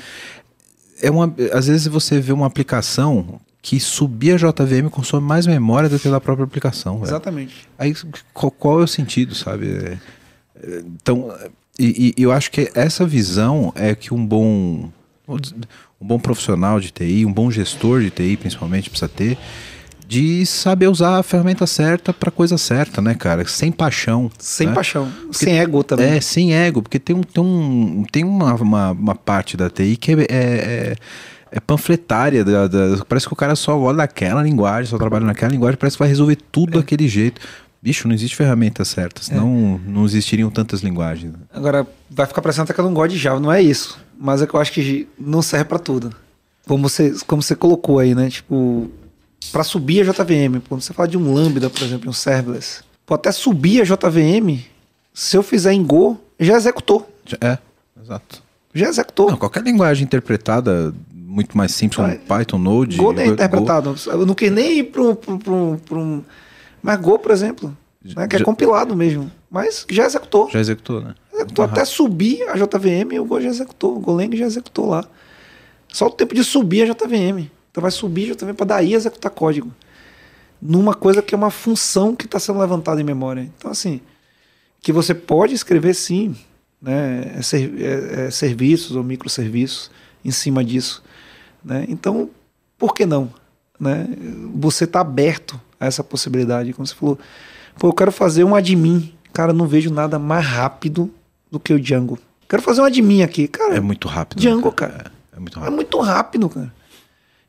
[1.02, 5.88] é uma, às vezes você vê uma aplicação que subir a JVM consome mais memória
[5.88, 6.96] do que a própria aplicação.
[6.96, 7.06] Véio.
[7.06, 7.70] Exatamente.
[7.78, 7.96] Aí
[8.34, 9.98] qual, qual, é o sentido, sabe?
[10.86, 11.34] Então,
[11.80, 14.92] e, e, eu acho que essa visão é que um bom,
[16.02, 19.38] um bom profissional de TI, um bom gestor de TI, principalmente, precisa ter,
[20.08, 23.46] de saber usar a ferramenta certa para coisa certa, né, cara?
[23.46, 24.32] Sem paixão.
[24.40, 24.74] Sem né?
[24.74, 25.12] paixão.
[25.28, 26.08] Porque, sem ego também.
[26.08, 29.98] É, sem ego, porque tem, um, tem, um, tem uma, uma, uma parte da TI
[29.98, 30.96] que é, é,
[31.52, 32.44] é panfletária.
[32.44, 35.98] Da, da, parece que o cara só olha naquela linguagem, só trabalha naquela linguagem, parece
[35.98, 36.78] que vai resolver tudo é.
[36.78, 37.42] daquele jeito.
[37.82, 39.90] Bicho, não existe ferramenta certa, senão é.
[39.90, 41.34] não existiriam tantas linguagens.
[41.54, 44.00] Agora, vai ficar parecendo até que eu não gosto de Java, não é isso.
[44.22, 46.14] Mas é que eu acho que não serve para tudo.
[46.68, 48.30] Como você, como você colocou aí, né?
[48.30, 48.92] Tipo,
[49.52, 53.14] para subir a JVM, quando você fala de um Lambda, por exemplo, um serverless, pô,
[53.14, 54.60] até subir a JVM,
[55.14, 57.10] se eu fizer em Go, já executou.
[57.40, 57.58] É,
[58.04, 58.44] exato.
[58.74, 59.32] Já executou.
[59.32, 62.98] Não, qualquer linguagem interpretada muito mais simples, como Python, Node.
[62.98, 63.94] Go nem é interpretado.
[63.94, 64.12] Go.
[64.12, 65.02] Eu não queria nem ir para
[65.98, 66.24] um
[66.82, 67.76] mas Go, por exemplo,
[68.16, 70.50] né, que é compilado mesmo, mas já executou.
[70.50, 71.16] Já executou, né?
[71.40, 75.06] Executou até subir a JVM, o Go já executou, o Golang já executou lá.
[75.88, 77.50] Só o tempo de subir a JVM.
[77.72, 79.72] Então vai subir a JVM para daí executar código.
[80.62, 83.50] Numa coisa que é uma função que está sendo levantada em memória.
[83.58, 84.02] Então, assim,
[84.82, 86.36] que você pode escrever sim,
[86.82, 89.90] né, é, ser, é, é, serviços ou microserviços
[90.24, 91.02] em cima disso.
[91.64, 91.86] Né?
[91.88, 92.30] Então,
[92.78, 93.34] por que não?
[93.80, 94.08] Né?
[94.56, 96.74] Você está aberto a essa possibilidade.
[96.74, 97.18] Como você falou,
[97.78, 99.14] pô, eu quero fazer um admin.
[99.32, 101.10] Cara, não vejo nada mais rápido
[101.52, 102.18] do que o Django.
[102.48, 103.76] Quero fazer um admin aqui, cara.
[103.76, 104.40] É muito rápido.
[104.40, 104.92] Django, né, cara.
[104.94, 105.12] cara.
[105.34, 105.74] É, é, muito rápido.
[105.74, 106.74] É muito rápido, cara.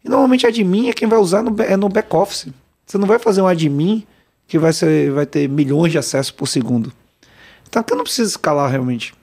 [0.04, 2.48] E normalmente admin é quem vai usar no, é no back office.
[2.86, 4.06] Você não vai fazer um admin
[4.46, 6.92] que vai, ser, vai ter milhões de acessos por segundo.
[7.68, 9.14] Então aqui não precisa escalar realmente.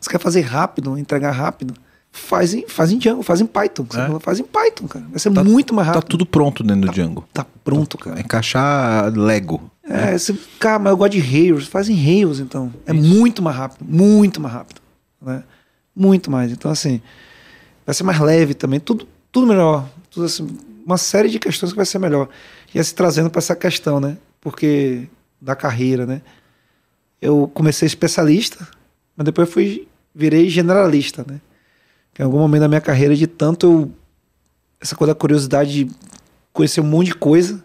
[0.00, 1.74] Você quer fazer rápido, entregar rápido
[2.10, 3.86] faz em, faz em Django, faz em Python.
[3.94, 4.20] É?
[4.20, 5.04] Faz em Python, cara.
[5.08, 6.08] Vai ser tá, muito mais tá rápido.
[6.08, 7.28] Tá tudo pronto dentro tá, do Django.
[7.32, 8.20] Tá pronto, cara.
[8.20, 9.70] Encaixar Lego.
[9.82, 10.18] É, né?
[10.18, 11.66] Você, cara, mas eu gosto de Rails.
[11.66, 12.72] Faz em Rails, então.
[12.86, 13.08] É Isso.
[13.08, 13.84] muito mais rápido.
[13.88, 14.80] Muito mais rápido.
[15.20, 15.42] Né?
[15.94, 16.52] Muito mais.
[16.52, 17.00] Então, assim,
[17.86, 18.80] vai ser mais leve também.
[18.80, 19.88] Tudo, tudo melhor.
[20.10, 20.46] Tudo assim,
[20.84, 22.28] uma série de questões que vai ser melhor.
[22.74, 24.16] E se trazendo para essa questão, né?
[24.40, 25.08] Porque
[25.40, 26.22] da carreira, né?
[27.20, 28.66] Eu comecei especialista,
[29.16, 31.40] mas depois fui virei generalista, né?
[32.18, 33.90] Em algum momento da minha carreira, de tanto eu,
[34.80, 35.90] essa coisa da curiosidade de
[36.52, 37.62] conhecer um monte de coisa,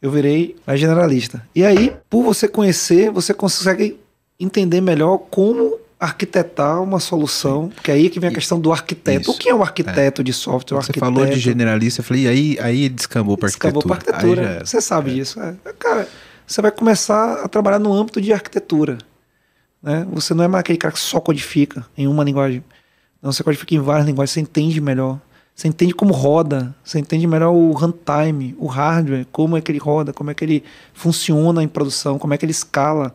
[0.00, 1.46] eu virei mais generalista.
[1.54, 3.98] E aí, por você conhecer, você consegue
[4.38, 9.22] entender melhor como arquitetar uma solução, porque aí é que vem a questão do arquiteto.
[9.22, 9.30] Isso.
[9.30, 10.24] O que é um arquiteto é.
[10.24, 10.78] de software?
[10.78, 13.72] Um você falou de generalista, eu falei, e aí, aí descambou para arquitetura.
[13.72, 14.64] Descambou para arquitetura.
[14.64, 15.14] Você sabe é.
[15.14, 15.40] disso.
[15.40, 15.56] É.
[15.78, 16.06] Cara,
[16.46, 18.98] você vai começar a trabalhar no âmbito de arquitetura.
[19.82, 20.06] Né?
[20.12, 22.62] Você não é mais aquele cara que só codifica em uma linguagem.
[23.18, 25.20] Então você codifica em várias linguagens, você entende melhor.
[25.54, 29.78] Você entende como roda, você entende melhor o runtime, o hardware, como é que ele
[29.78, 30.62] roda, como é que ele
[30.92, 33.14] funciona em produção, como é que ele escala,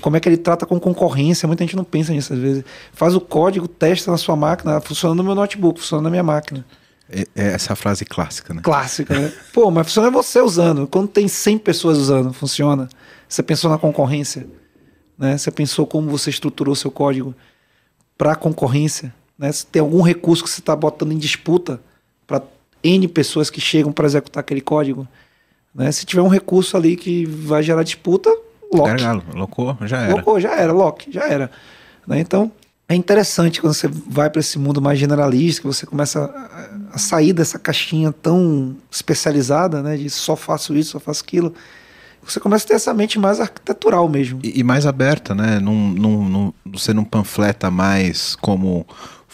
[0.00, 1.46] como é que ele trata com concorrência.
[1.46, 2.64] Muita gente não pensa nisso às vezes.
[2.94, 6.64] Faz o código, testa na sua máquina, funciona no meu notebook, funciona na minha máquina.
[7.10, 8.62] É, é essa frase clássica, né?
[8.62, 9.32] Clássica, né?
[9.52, 10.86] Pô, mas funciona você usando.
[10.86, 12.88] Quando tem 100 pessoas usando, funciona.
[13.28, 14.46] Você pensou na concorrência,
[15.18, 15.36] né?
[15.36, 17.34] Você pensou como você estruturou seu código
[18.16, 19.14] para a concorrência.
[19.38, 19.50] Né?
[19.52, 21.80] Se tem algum recurso que você está botando em disputa
[22.26, 22.42] para
[22.82, 25.06] N pessoas que chegam para executar aquele código.
[25.74, 25.90] Né?
[25.92, 28.30] Se tiver um recurso ali que vai gerar disputa,
[28.72, 28.88] lock.
[28.88, 30.14] Gargalo, locou, já era.
[30.14, 31.50] Locou, já era, lock, já era.
[32.06, 32.20] Né?
[32.20, 32.50] Então,
[32.88, 36.98] é interessante quando você vai para esse mundo mais generalista, que você começa a, a,
[36.98, 39.96] sair dessa caixinha tão especializada, né?
[39.96, 41.52] De só faço isso, só faço aquilo.
[42.22, 44.38] você começa a ter essa mente mais arquitetural mesmo.
[44.44, 45.58] E, e mais aberta, né?
[45.58, 48.86] Num, num, num, você não panfleta mais como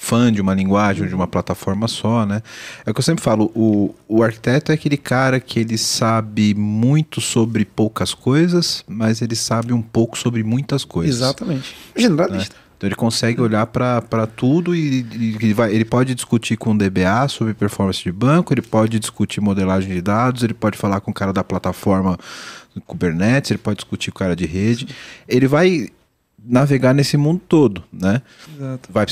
[0.02, 2.42] fã de uma linguagem ou de uma plataforma só, né?
[2.84, 6.54] É o que eu sempre falo, o, o arquiteto é aquele cara que ele sabe
[6.54, 11.16] muito sobre poucas coisas, mas ele sabe um pouco sobre muitas coisas.
[11.16, 11.76] Exatamente.
[11.96, 12.56] Generalista.
[12.56, 12.62] Né?
[12.76, 16.76] Então ele consegue olhar para tudo e, e ele, vai, ele pode discutir com o
[16.76, 21.12] DBA sobre performance de banco, ele pode discutir modelagem de dados, ele pode falar com
[21.12, 22.18] o cara da plataforma
[22.84, 24.88] Kubernetes, ele pode discutir com o cara de rede.
[25.28, 25.90] Ele vai
[26.44, 28.22] navegar nesse mundo todo, né?
[28.56, 28.88] Exato.
[28.92, 29.06] Vai,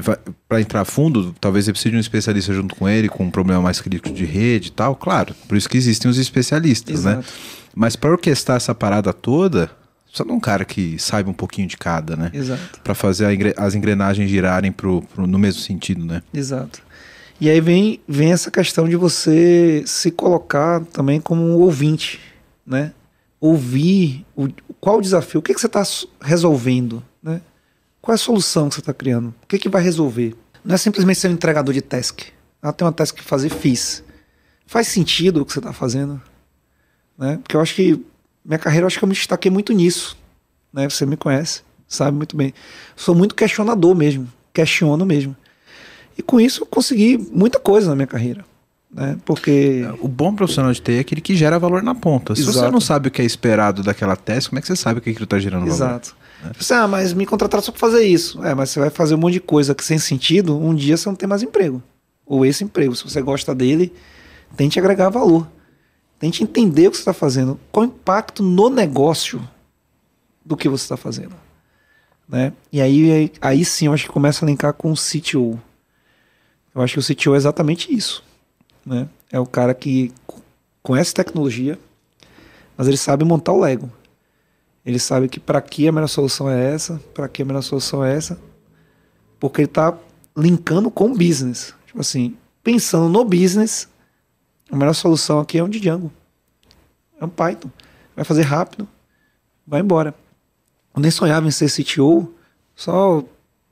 [0.00, 0.18] vai
[0.48, 3.62] para entrar fundo, talvez ele precise de um especialista junto com ele, com um problema
[3.62, 5.34] mais crítico de rede e tal, claro.
[5.48, 7.12] Por isso que existem os especialistas, né?
[7.12, 7.28] Exato.
[7.28, 7.34] né?
[7.74, 9.70] Mas para orquestrar essa parada toda,
[10.06, 12.30] só de um cara que saiba um pouquinho de cada, né?
[12.34, 12.80] Exato.
[12.82, 16.22] Para fazer engre as engrenagens girarem pro, pro, no mesmo sentido, né?
[16.34, 16.82] Exato.
[17.40, 22.20] E aí vem, vem essa questão de você se colocar também como um ouvinte,
[22.64, 22.92] né?
[23.42, 24.48] ouvir o,
[24.82, 25.84] qual o desafio, o que, que você está
[26.20, 27.40] resolvendo, né?
[28.00, 29.32] Qual é a solução que você está criando?
[29.44, 30.34] O que, que vai resolver?
[30.64, 32.22] Não é simplesmente ser um entregador de task.
[32.60, 34.02] Ah, tem uma task que fazer, fiz.
[34.66, 36.20] Faz sentido o que você está fazendo?
[37.16, 37.38] Né?
[37.40, 38.04] Porque eu acho que
[38.44, 40.18] minha carreira, eu acho que eu me destaquei muito nisso.
[40.72, 40.90] Né?
[40.90, 42.52] Você me conhece, sabe muito bem.
[42.96, 45.36] Sou muito questionador mesmo, questiono mesmo.
[46.18, 48.44] E com isso eu consegui muita coisa na minha carreira
[48.92, 49.18] né?
[49.24, 52.34] Porque o bom profissional de TI é aquele que gera valor na ponta.
[52.34, 52.58] Se Exato.
[52.58, 55.02] você não sabe o que é esperado daquela teste, como é que você sabe o
[55.02, 55.80] que aquilo está gerando Exato.
[55.80, 55.94] valor?
[55.94, 56.16] Exato.
[56.44, 56.52] Né?
[56.58, 58.44] Você, ah, mas me contrataram só para fazer isso.
[58.44, 61.08] É, mas você vai fazer um monte de coisa que sem sentido, um dia você
[61.08, 61.82] não tem mais emprego.
[62.26, 63.92] Ou esse emprego, se você gosta dele,
[64.56, 65.48] tente agregar valor.
[66.18, 67.58] Tente entender o que você está fazendo.
[67.70, 69.42] Qual o impacto no negócio
[70.44, 71.34] do que você está fazendo.
[72.28, 72.52] Né?
[72.70, 75.58] E aí, aí, aí sim eu acho que começa a linkar com o CTO.
[76.74, 78.22] Eu acho que o CTO é exatamente isso
[78.84, 79.08] né?
[79.30, 80.12] É o cara que
[80.82, 81.78] conhece tecnologia,
[82.76, 83.90] mas ele sabe montar o Lego.
[84.84, 88.04] Ele sabe que para que a melhor solução é essa, para que a melhor solução
[88.04, 88.38] é essa,
[89.38, 89.96] porque ele está
[90.36, 91.74] linkando com o business.
[91.86, 93.88] Tipo assim, pensando no business,
[94.70, 96.12] a melhor solução aqui é um Django.
[97.20, 97.70] É um Python.
[98.16, 98.88] Vai fazer rápido,
[99.66, 100.14] vai embora.
[100.94, 102.34] Eu nem sonhava em ser CTO,
[102.74, 103.24] só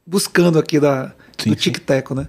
[0.06, 2.28] buscando aqui da, sim, do tic-tac, né?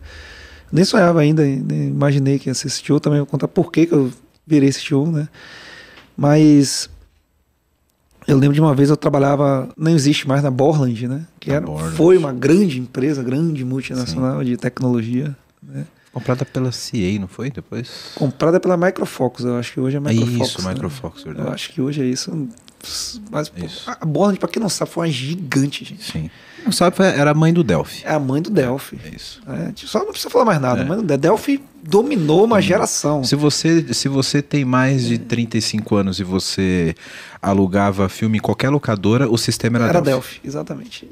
[0.71, 3.93] Nem sonhava ainda, nem imaginei que ia ser CTO, também vou contar por que, que
[3.93, 4.11] eu
[4.45, 5.27] virei CTO, né?
[6.15, 6.89] Mas
[8.27, 11.25] eu lembro de uma vez eu trabalhava, não existe mais na Borland, né?
[11.39, 11.65] Que era,
[11.95, 14.45] foi uma grande empresa, grande multinacional Sim.
[14.45, 15.85] de tecnologia, né?
[16.13, 18.11] Comprada pela CA, não foi depois?
[18.15, 20.49] Comprada pela Microfocus, eu acho que hoje é Microfocus.
[20.49, 20.73] Isso, né?
[20.73, 21.47] Microfocus, verdade.
[21.47, 22.49] Eu acho que hoje é isso.
[23.31, 23.89] Mas isso.
[23.89, 26.03] a Borland, pra quem não sabe, foi uma gigante, gente.
[26.03, 26.29] Sim.
[26.63, 28.03] Não sabe, era a mãe do Delphi.
[28.05, 28.99] É a mãe do Delphi.
[29.03, 29.41] É, isso.
[29.47, 30.81] É, tipo, só não precisa falar mais nada.
[30.81, 30.85] É.
[30.85, 33.23] Mãe do Delphi dominou uma geração.
[33.23, 36.95] Se você, se você tem mais de 35 anos e você
[37.41, 40.33] alugava filme em qualquer locadora, o sistema era, era Delphi.
[40.35, 41.09] Delphi exatamente.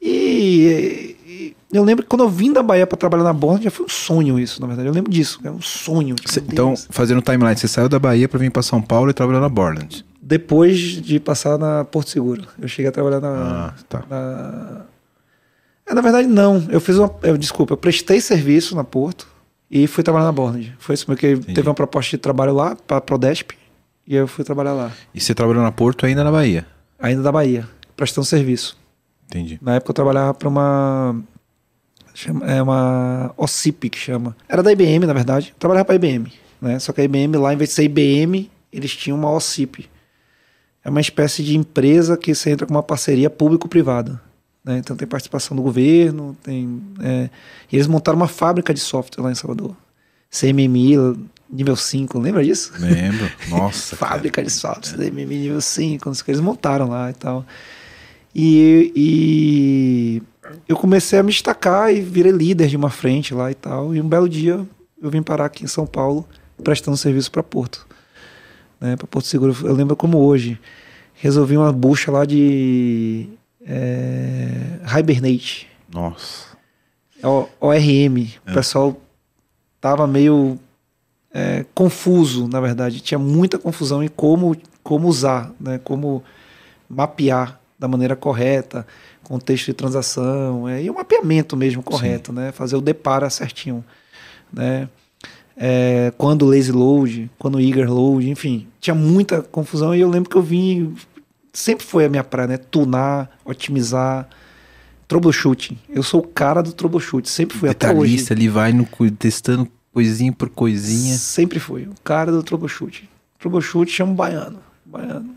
[0.00, 3.70] E, e, eu lembro que quando eu vim da Bahia para trabalhar na Borland, já
[3.70, 4.88] foi um sonho isso, na verdade.
[4.88, 6.14] Eu lembro disso, era um sonho.
[6.14, 9.14] Tipo, Cê, então, fazendo timeline, você saiu da Bahia para vir para São Paulo e
[9.14, 12.42] trabalhar na Borland depois de passar na Porto Seguro.
[12.60, 13.28] Eu cheguei a trabalhar na.
[13.68, 14.02] Ah, tá.
[14.10, 14.85] Na,
[15.86, 16.66] é, na verdade, não.
[16.68, 17.14] Eu fiz uma.
[17.22, 19.28] Eu, desculpa, eu prestei serviço na Porto
[19.70, 20.74] e fui trabalhar na Borland.
[20.78, 21.54] Foi isso porque Entendi.
[21.54, 23.52] teve uma proposta de trabalho lá, para Prodesp,
[24.06, 24.92] e eu fui trabalhar lá.
[25.14, 26.66] E você trabalhou na Porto ainda na Bahia?
[26.98, 28.76] Ainda da Bahia, prestando serviço.
[29.26, 29.58] Entendi.
[29.60, 31.16] Na época eu trabalhava para uma.
[32.14, 34.34] Chama, é uma OCIP que chama.
[34.48, 35.50] Era da IBM, na verdade.
[35.50, 36.32] Eu trabalhava para a IBM.
[36.60, 36.78] Né?
[36.78, 39.88] Só que a IBM lá, em vez de ser IBM, eles tinham uma OCIP
[40.86, 44.22] é uma espécie de empresa que você entra com uma parceria público-privada.
[44.66, 44.78] Né?
[44.78, 46.82] Então tem participação do governo, tem.
[47.00, 47.30] É,
[47.72, 49.74] eles montaram uma fábrica de software lá em Salvador.
[50.28, 51.16] CMMI
[51.48, 52.72] nível 5, lembra disso?
[52.78, 53.94] Lembro, nossa.
[53.94, 57.46] fábrica de software, CMMI nível 5, que eles montaram lá e tal.
[58.34, 60.22] E, e
[60.68, 63.94] eu comecei a me destacar e virei líder de uma frente lá e tal.
[63.94, 64.66] E um belo dia
[65.00, 66.26] eu vim parar aqui em São Paulo
[66.62, 67.86] prestando serviço para Porto
[68.80, 69.56] né, para Porto Seguro.
[69.62, 70.58] Eu lembro como hoje.
[71.14, 73.26] Resolvi uma bucha lá de
[73.66, 75.68] é, Hibernate.
[75.92, 76.56] Nossa.
[77.22, 78.32] O, ORM.
[78.46, 78.50] É.
[78.50, 79.00] O pessoal
[79.80, 80.58] tava meio
[81.32, 83.00] é, confuso, na verdade.
[83.00, 86.22] Tinha muita confusão em como, como usar, né, como
[86.88, 88.86] mapear da maneira correta,
[89.22, 92.38] contexto de transação, é, e o mapeamento mesmo correto, Sim.
[92.38, 92.52] né?
[92.52, 93.84] Fazer o depara certinho,
[94.52, 94.88] né?
[95.56, 100.36] é, quando lazy load, quando eager load, enfim, tinha muita confusão e eu lembro que
[100.36, 100.94] eu vim,
[101.56, 102.56] sempre foi a minha praia, né?
[102.58, 104.28] Tunar, otimizar,
[105.08, 105.78] troubleshooting.
[105.88, 108.26] Eu sou o cara do troubleshooting, sempre fui até hoje.
[108.30, 111.16] ele vai no, testando coisinha por coisinha.
[111.16, 113.08] Sempre fui, o cara do troubleshooting.
[113.38, 115.34] Troubleshooting chama baiano, baiano.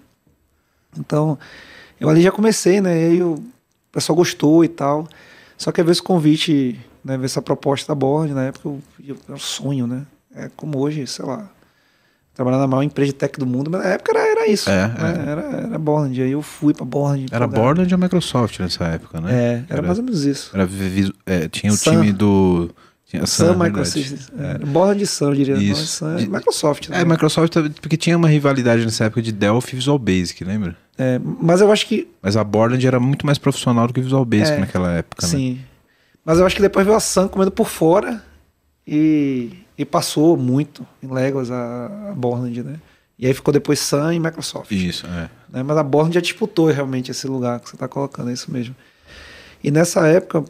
[0.97, 1.39] Então,
[1.97, 3.01] eu ali já comecei, né?
[3.01, 3.41] E aí o
[3.89, 5.07] pessoal gostou e tal.
[5.57, 8.82] Só que às vezes o convite, né, ver essa proposta da Borne, na época eu,
[9.07, 10.05] eu, era um sonho, né?
[10.36, 11.49] É como hoje, sei lá,
[12.39, 14.69] trabalhar na maior empresa de tech do mundo, mas na época era, era isso.
[14.69, 14.95] É, né?
[14.97, 15.29] é.
[15.29, 16.21] Era, era Borland.
[16.21, 17.25] Aí eu fui pra Borland.
[17.29, 19.33] Era Borland ou Microsoft nessa época, né?
[19.33, 20.49] É, era, era mais ou menos isso.
[20.53, 20.67] Era,
[21.25, 21.91] é, tinha o Sun.
[21.91, 22.69] time do.
[23.05, 24.31] Tinha Sun, Sun Microsystems.
[24.39, 25.55] É, Borland Sun, eu diria.
[25.57, 25.85] Isso.
[25.85, 26.87] Sun, de, Microsoft.
[26.87, 27.01] Né?
[27.01, 30.77] É, Microsoft, porque tinha uma rivalidade nessa época de Delphi e Visual Basic, lembra?
[30.97, 32.07] É, mas eu acho que.
[32.21, 35.35] Mas a Borland era muito mais profissional do que Visual Basic é, naquela época, sim.
[35.35, 35.55] né?
[35.55, 35.59] Sim.
[36.23, 38.23] Mas eu acho que depois veio a Sun comendo por fora
[38.87, 42.75] e, e passou muito em Legos a, a Borland, né?
[43.17, 44.69] E aí ficou depois Sun e Microsoft.
[44.71, 45.30] Isso, é.
[45.49, 45.63] Né?
[45.63, 48.75] Mas a Borland já disputou realmente esse lugar que você está colocando, é isso mesmo.
[49.63, 50.43] E nessa época,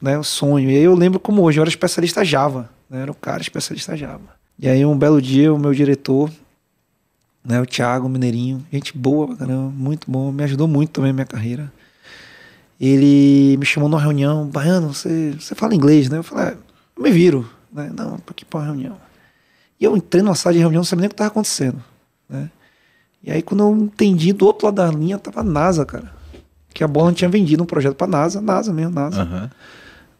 [0.00, 0.70] né, o sonho.
[0.70, 3.02] E aí eu lembro como hoje, eu era especialista Java, né?
[3.02, 4.34] Era o cara especialista Java.
[4.58, 6.30] E aí um belo dia o meu diretor,
[7.44, 11.26] né, o Thiago Mineirinho, gente boa caramba, muito bom, me ajudou muito também na minha
[11.26, 11.70] carreira.
[12.80, 16.16] Ele me chamou numa reunião, Baiano, você, você fala inglês, né?
[16.16, 16.56] Eu falei, ah,
[16.96, 17.90] eu me viro, né?
[17.96, 18.96] Não, pra que uma reunião?
[19.78, 21.82] E eu entrei numa sala de reunião, não sabia nem o que estava acontecendo.
[22.28, 22.50] Né?
[23.22, 26.12] E aí, quando eu entendi, do outro lado da linha tava a NASA, cara.
[26.72, 29.24] Que a Bola tinha vendido um projeto pra NASA, NASA mesmo, NASA.
[29.24, 29.50] Uhum.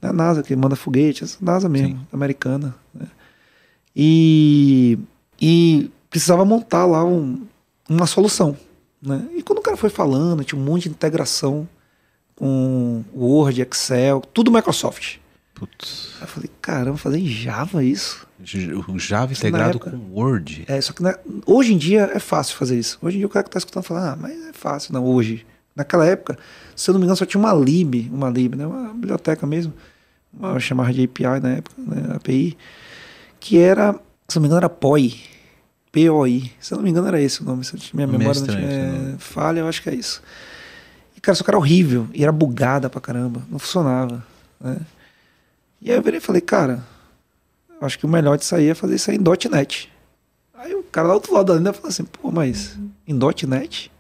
[0.03, 2.07] A NASA, que manda foguetes, NASA mesmo, Sim.
[2.13, 2.75] americana.
[2.95, 3.07] Né?
[3.95, 4.99] E,
[5.41, 7.47] e precisava montar lá um,
[7.89, 8.57] uma solução.
[9.01, 9.29] Né?
[9.37, 11.69] E quando o cara foi falando, tinha um monte de integração
[12.35, 15.19] com Word, Excel, tudo Microsoft.
[15.61, 16.15] Putz.
[16.17, 18.27] Aí eu falei, caramba, fazer em Java isso?
[18.89, 20.65] O Java integrado época, com Word.
[20.67, 22.99] É, só que na, hoje em dia é fácil fazer isso.
[23.03, 24.95] Hoje em dia o cara que está escutando fala, ah, mas é fácil.
[24.95, 25.47] Não, hoje.
[25.77, 26.39] Naquela época,
[26.75, 28.67] se eu não me engano, só tinha uma lib, uma lib, né?
[28.67, 29.75] Uma biblioteca mesmo,
[30.33, 32.17] uma chamada de API na época, né?
[32.17, 32.57] API,
[33.39, 33.95] que era,
[34.29, 35.21] se não me engano, era POI.
[35.93, 36.51] POI.
[36.59, 37.65] Se eu não me engano, era esse o nome.
[37.65, 40.23] Se minha memória não tinha falha, eu acho que é isso.
[41.15, 42.09] E, cara, só que era horrível.
[42.15, 43.43] E era bugada pra caramba.
[43.51, 44.25] Não funcionava.
[44.59, 44.79] Né?
[45.81, 46.85] E aí eu virei e falei, cara,
[47.81, 49.91] acho que o melhor de sair é fazer isso aí em .NET.
[50.55, 53.91] Aí o cara lá do outro lado da linha falou assim, pô, mas em .NET?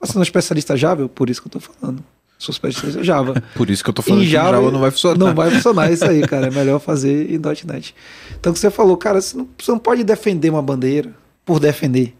[0.00, 1.08] Você não é especialista Java?
[1.08, 2.04] Por isso que eu tô falando.
[2.38, 3.42] Sou especialista Java.
[3.56, 5.18] Por isso que eu tô falando em Java, que Java não vai funcionar.
[5.18, 6.48] Não vai funcionar isso aí, cara.
[6.48, 7.94] É melhor fazer em .NET.
[8.38, 11.14] Então você falou, cara, você não, você não pode defender uma bandeira
[11.44, 12.14] por defender.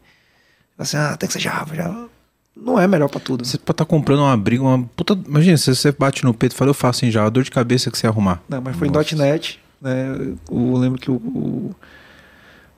[0.79, 2.09] Assim, ah, tem que ser Java, Java.
[2.57, 3.44] Não é melhor para tudo.
[3.44, 5.18] Você pode estar tá comprando uma briga, uma puta.
[5.26, 7.90] Imagina, se você bate no peito e fala, eu faço em Java, dor de cabeça
[7.90, 8.40] que você arrumar.
[8.48, 9.14] Não, mas foi Nossa.
[9.14, 9.61] em .NET.
[9.80, 10.34] Né?
[10.50, 11.74] Eu lembro que o, o,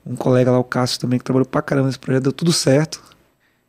[0.05, 3.01] um colega lá, o Cássio, também, que trabalhou pra caramba nesse projeto, deu tudo certo.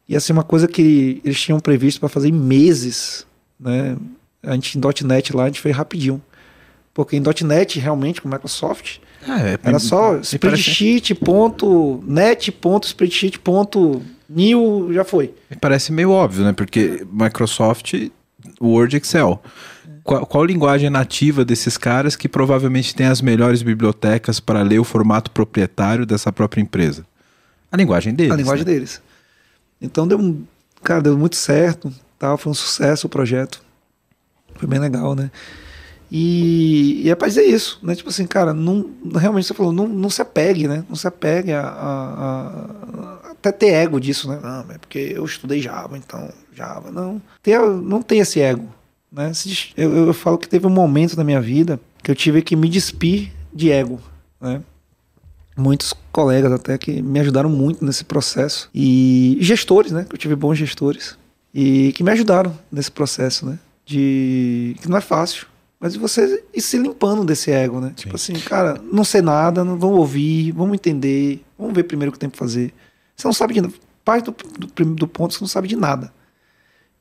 [0.08, 3.26] E assim, uma coisa que eles tinham previsto para fazer em meses,
[3.60, 3.96] né?
[4.42, 6.22] A gente em .NET lá, a gente fez rapidinho.
[6.94, 11.14] Porque em .NET, realmente, com Microsoft, é, é, era só spreadsheet,
[14.28, 15.34] new, já foi.
[15.60, 16.52] Parece meio óbvio, né?
[16.52, 17.94] Porque Microsoft,
[18.60, 19.42] Word, Excel
[20.08, 24.84] qual, qual linguagem nativa desses caras que provavelmente tem as melhores bibliotecas para ler o
[24.84, 27.04] formato proprietário dessa própria empresa?
[27.70, 28.32] A linguagem deles.
[28.32, 28.72] A linguagem né?
[28.72, 29.02] deles.
[29.78, 30.38] Então deu,
[30.82, 33.62] cara, deu muito certo, tal, foi um sucesso o projeto.
[34.54, 35.30] Foi bem legal, né?
[36.10, 37.94] E, e é pra dizer isso, né?
[37.94, 40.82] Tipo assim, cara, não, realmente você falou, não, não se apegue, né?
[40.88, 44.38] Não se apegue a, a, a até ter ego disso, né?
[44.42, 46.90] Não, é porque eu estudei Java, então Java.
[46.90, 48.68] Não, tem, não tem esse ego.
[49.10, 49.32] Né?
[49.76, 52.68] Eu, eu falo que teve um momento na minha vida que eu tive que me
[52.68, 54.00] despir de ego.
[54.40, 54.62] Né?
[55.56, 58.68] Muitos colegas até que me ajudaram muito nesse processo.
[58.74, 60.04] E gestores, né?
[60.08, 61.16] Que eu tive bons gestores.
[61.52, 63.58] E que me ajudaram nesse processo, né?
[63.84, 64.76] De.
[64.80, 65.46] que não é fácil.
[65.80, 67.88] Mas você ir se limpando desse ego, né?
[67.88, 67.94] Sim.
[67.94, 72.12] Tipo assim, cara, não sei nada, não vamos ouvir, vamos entender, vamos ver primeiro o
[72.12, 72.74] que tem pra fazer.
[73.18, 73.74] Você não sabe de nada.
[74.04, 76.12] Parte do, do, do ponto você não sabe de nada.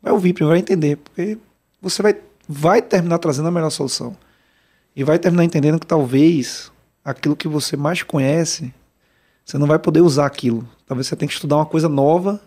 [0.01, 0.97] Vai ouvir primeiro, vai entender.
[0.97, 1.38] Porque
[1.80, 2.18] você vai,
[2.49, 4.18] vai terminar trazendo a melhor solução.
[4.95, 6.72] E vai terminar entendendo que talvez
[7.05, 8.74] aquilo que você mais conhece,
[9.45, 10.68] você não vai poder usar aquilo.
[10.88, 12.41] Talvez você tenha que estudar uma coisa nova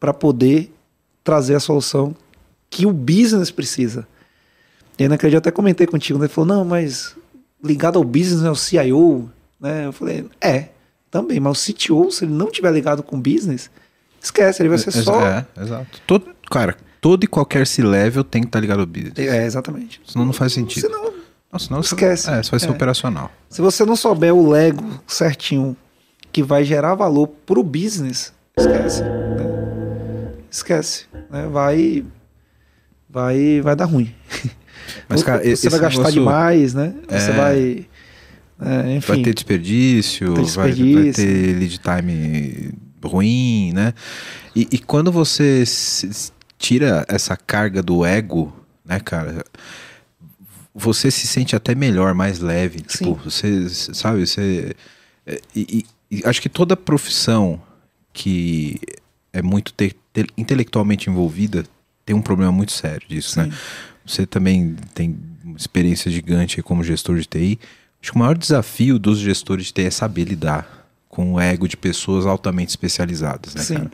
[0.00, 0.72] para poder
[1.22, 2.16] trazer a solução
[2.70, 4.08] que o business precisa.
[4.98, 6.24] E aí naquele dia até comentei contigo, né?
[6.24, 7.14] Ele falou, não, mas
[7.62, 9.86] ligado ao business é o CIO, né?
[9.86, 10.70] Eu falei, é,
[11.10, 13.70] também, mas o CTO, se ele não tiver ligado com o business,
[14.22, 15.26] esquece, ele vai ser só...
[15.26, 16.00] É, exato.
[16.06, 19.18] Todo, cara, todo e qualquer C-level tem que estar tá ligado ao business.
[19.18, 20.00] É, exatamente.
[20.06, 20.86] Senão não faz sentido.
[20.86, 21.12] Senão,
[21.52, 22.24] Nossa, senão esquece.
[22.24, 22.70] Você, é, você vai ser é.
[22.70, 23.32] operacional.
[23.48, 25.76] Se você não souber o Lego certinho
[26.30, 29.02] que vai gerar valor para o business, esquece.
[29.02, 30.30] Né?
[30.50, 31.06] Esquece.
[31.30, 31.48] Né?
[31.50, 32.04] Vai,
[33.08, 34.14] vai, vai dar ruim.
[35.08, 36.20] Mas, cara, você vai gastar negócio...
[36.20, 36.94] demais, né?
[37.08, 37.32] Você é...
[37.32, 37.86] vai.
[38.60, 40.94] É, enfim, vai ter desperdício, ter desperdício.
[40.94, 43.94] Vai, vai, ter lead time ruim, né?
[44.54, 45.64] E, e quando você
[46.58, 48.54] tira essa carga do ego,
[48.84, 49.44] né, cara?
[50.74, 52.78] Você se sente até melhor, mais leve.
[52.86, 52.98] Sim.
[52.98, 54.74] Tipo, você, sabe, você.
[55.26, 57.60] É, e, e, acho que toda profissão
[58.12, 58.78] que
[59.32, 61.64] é muito te, te, intelectualmente envolvida
[62.04, 63.44] tem um problema muito sério disso, né?
[63.44, 63.50] Sim.
[63.50, 63.56] né?
[64.06, 65.18] Você também tem
[65.56, 67.58] experiência gigante como gestor de TI.
[68.02, 71.68] Acho que o maior desafio dos gestores de TI é saber lidar com o ego
[71.68, 73.74] de pessoas altamente especializadas, né, Sim.
[73.74, 73.90] cara?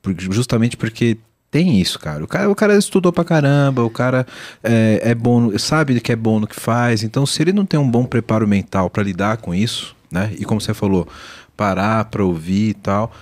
[0.00, 1.18] Porque, justamente porque
[1.50, 2.24] tem isso, cara.
[2.24, 4.26] O cara, o cara estudou pra caramba, o cara
[4.62, 7.02] é, é bom, sabe que é bom no que faz.
[7.02, 10.32] Então, se ele não tem um bom preparo mental para lidar com isso, né?
[10.38, 11.08] E como você falou,
[11.56, 13.12] parar para ouvir e tal,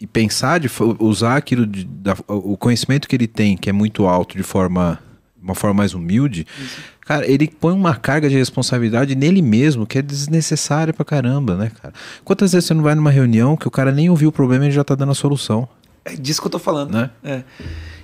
[0.00, 4.06] e pensar de usar aquilo, de, da, o conhecimento que ele tem, que é muito
[4.06, 4.98] alto, de forma
[5.42, 6.80] uma forma mais humilde, isso.
[7.10, 11.72] Cara, ele põe uma carga de responsabilidade nele mesmo que é desnecessária pra caramba, né,
[11.82, 11.92] cara?
[12.24, 14.68] Quantas vezes você não vai numa reunião que o cara nem ouviu o problema e
[14.68, 15.68] ele já tá dando a solução?
[16.04, 16.92] É disso que eu tô falando.
[16.92, 17.10] Né?
[17.24, 17.42] É.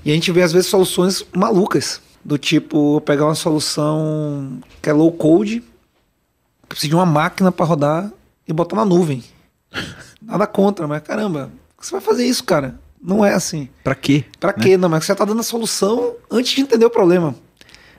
[0.05, 2.01] E a gente vê, às vezes, soluções malucas.
[2.25, 7.65] Do tipo, pegar uma solução que é low code, que precisa de uma máquina para
[7.65, 8.11] rodar
[8.49, 9.23] e botar na nuvem.
[10.21, 12.81] Nada contra, mas caramba, você vai fazer isso, cara?
[13.01, 13.69] Não é assim.
[13.85, 14.25] Para quê?
[14.41, 14.65] Para né?
[14.65, 14.77] quê?
[14.77, 17.37] Não, mas você tá dando a solução antes de entender o problema.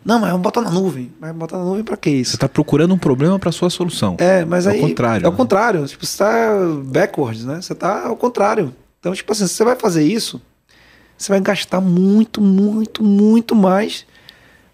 [0.08, 1.12] Não, mas vamos botar na nuvem.
[1.20, 2.32] Mas botar na nuvem para quê isso?
[2.32, 4.16] Você tá procurando um problema para sua solução.
[4.20, 4.80] É, mas é aí.
[4.80, 5.26] É o contrário.
[5.26, 5.38] É o né?
[5.38, 5.86] contrário.
[5.86, 6.54] Tipo, você tá
[6.86, 7.62] backwards, né?
[7.62, 8.74] Você tá ao contrário.
[9.02, 10.42] Então, tipo assim, se você vai fazer isso,
[11.18, 14.06] você vai gastar muito, muito, muito mais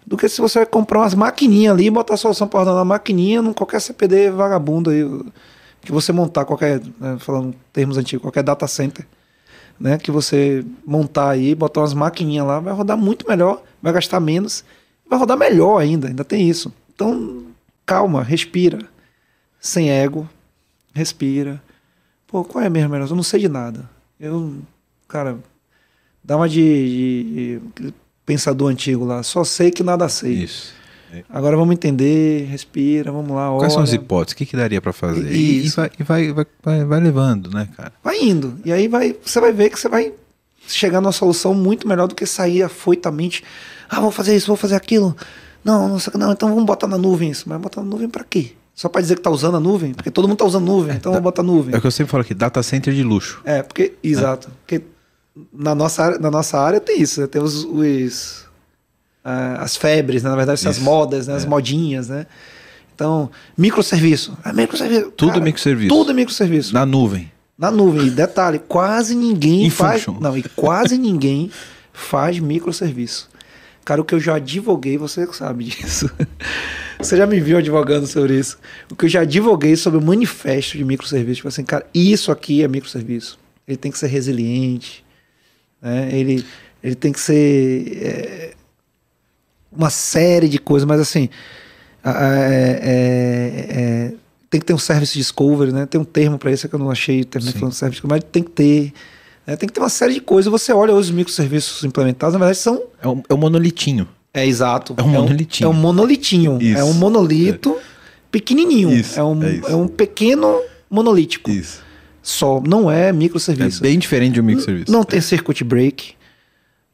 [0.06, 2.74] do que se você vai comprar umas maquininhas ali e botar a solução para rodar
[2.76, 5.04] na maquininha num qualquer CPD vagabundo aí
[5.80, 9.04] que você montar qualquer, né, falando termos antigos, qualquer data center,
[9.78, 14.20] né, que você montar aí, botar umas maquininhas lá, vai rodar muito melhor, vai gastar
[14.20, 14.64] menos,
[15.14, 16.72] vai rodar melhor ainda, ainda tem isso.
[16.94, 17.44] Então,
[17.86, 18.80] calma, respira,
[19.60, 20.28] sem ego,
[20.92, 21.62] respira.
[22.26, 23.08] Pô, qual é mesmo melhor?
[23.08, 23.88] Eu não sei de nada.
[24.18, 24.56] Eu,
[25.08, 25.38] cara,
[26.22, 27.94] dá uma de, de, de,
[28.26, 29.22] pensador antigo lá.
[29.22, 30.32] Só sei que nada sei.
[30.32, 30.74] Isso.
[31.30, 33.48] Agora vamos entender, respira, vamos lá.
[33.50, 33.70] Quais olha.
[33.70, 34.32] são as hipóteses?
[34.32, 35.30] O que, que daria para fazer?
[35.30, 37.92] E, e, vai, e vai, vai, vai, vai, levando, né, cara?
[38.02, 38.58] Vai indo.
[38.64, 40.12] E aí vai, você vai ver que você vai
[40.66, 43.44] chegar numa solução muito melhor do que sair afoitamente.
[43.88, 45.16] Ah, vou fazer isso, vou fazer aquilo.
[45.64, 47.48] Não, não, não então vamos botar na nuvem isso.
[47.48, 48.52] Mas botar na nuvem para quê?
[48.74, 49.94] Só para dizer que tá usando a nuvem?
[49.94, 51.74] Porque todo mundo tá usando nuvem, então é, vamos botar nuvem.
[51.74, 53.40] É o que eu sempre falo aqui, data center de luxo.
[53.44, 54.48] É, porque, exato.
[54.48, 54.50] É.
[54.60, 54.84] Porque
[55.52, 57.28] na nossa, área, na nossa área tem isso, né?
[57.28, 58.44] Tem os, os
[59.24, 60.30] uh, as febres, né?
[60.30, 61.34] na verdade, essas modas, né?
[61.34, 61.48] as é.
[61.48, 62.26] modinhas, né?
[62.94, 64.36] Então, microserviço.
[64.44, 65.10] É microserviço.
[65.12, 65.88] Tudo Cara, microserviço.
[65.88, 66.74] Tudo é microserviço.
[66.74, 67.32] Na nuvem.
[67.58, 68.06] Na nuvem.
[68.06, 70.02] E detalhe, quase ninguém In faz.
[70.02, 70.20] Function.
[70.20, 71.50] Não, e quase ninguém
[71.92, 73.28] faz microserviço.
[73.84, 76.10] Cara, o que eu já advoguei, você sabe disso.
[76.96, 78.56] Você já me viu advogando sobre isso.
[78.90, 81.36] O que eu já advoguei sobre o manifesto de microserviço.
[81.36, 83.38] Tipo assim, cara, isso aqui é microserviço.
[83.66, 85.04] Ele tem que ser resiliente.
[85.82, 86.08] Né?
[86.12, 86.46] Ele,
[86.82, 88.54] ele tem que ser é,
[89.70, 91.28] uma série de coisas, mas assim.
[92.04, 94.14] É, é,
[94.48, 95.84] tem que ter um service discovery, né?
[95.84, 98.42] Tem um termo para isso que eu não achei, terminei falando service discovery, mas tem
[98.42, 98.92] que ter.
[99.46, 99.56] Né?
[99.56, 100.50] Tem que ter uma série de coisas.
[100.50, 102.82] Você olha os microserviços implementados, na verdade são.
[103.00, 104.08] É um, é um monolitinho.
[104.32, 104.94] É exato.
[104.96, 105.66] É um monolitinho.
[105.66, 106.58] É um, monolitinho.
[106.60, 106.80] Isso.
[106.80, 107.82] É um monolito é.
[108.32, 108.92] pequenininho.
[108.92, 109.18] Isso.
[109.18, 111.50] É, um, é, é, um pequeno monolítico.
[111.50, 111.82] Isso.
[112.20, 112.60] Só.
[112.60, 113.78] Não é microserviço.
[113.78, 114.90] É bem diferente de um microserviço.
[114.90, 116.14] Não, não tem circuit break.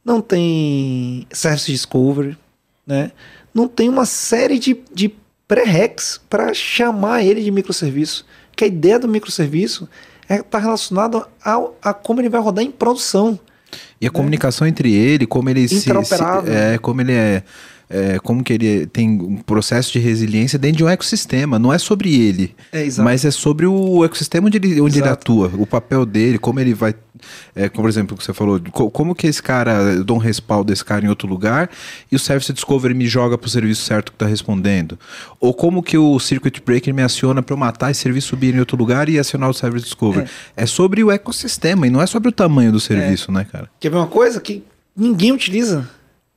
[0.04, 2.36] Não tem service discovery.
[2.86, 3.10] Né?
[3.54, 5.14] Não tem uma série de, de
[5.48, 8.26] pré-recs para chamar ele de microserviço.
[8.54, 9.88] Que a ideia do microserviço
[10.30, 11.26] está é, tá relacionada
[11.82, 13.38] a como ele vai rodar em produção.
[14.00, 14.10] E a né?
[14.10, 17.42] comunicação entre ele, como ele se, se, é, como ele é,
[17.88, 21.58] é, como que ele tem um processo de resiliência dentro de um ecossistema.
[21.58, 25.50] Não é sobre ele, é, mas é sobre o ecossistema onde ele, onde ele atua,
[25.58, 26.94] o papel dele, como ele vai
[27.54, 28.60] é, como por exemplo, que você falou,
[28.92, 31.68] como que esse cara, eu dou um respaldo desse cara em outro lugar
[32.10, 34.98] e o Service Discovery me joga para o serviço certo que está respondendo?
[35.40, 38.60] Ou como que o Circuit Breaker me aciona para eu matar esse serviço subir em
[38.60, 40.28] outro lugar e acionar o Service Discovery?
[40.56, 43.34] É, é sobre o ecossistema e não é sobre o tamanho do serviço, é.
[43.34, 43.68] né, cara?
[43.80, 44.62] Quer ver uma coisa que
[44.96, 45.88] ninguém utiliza?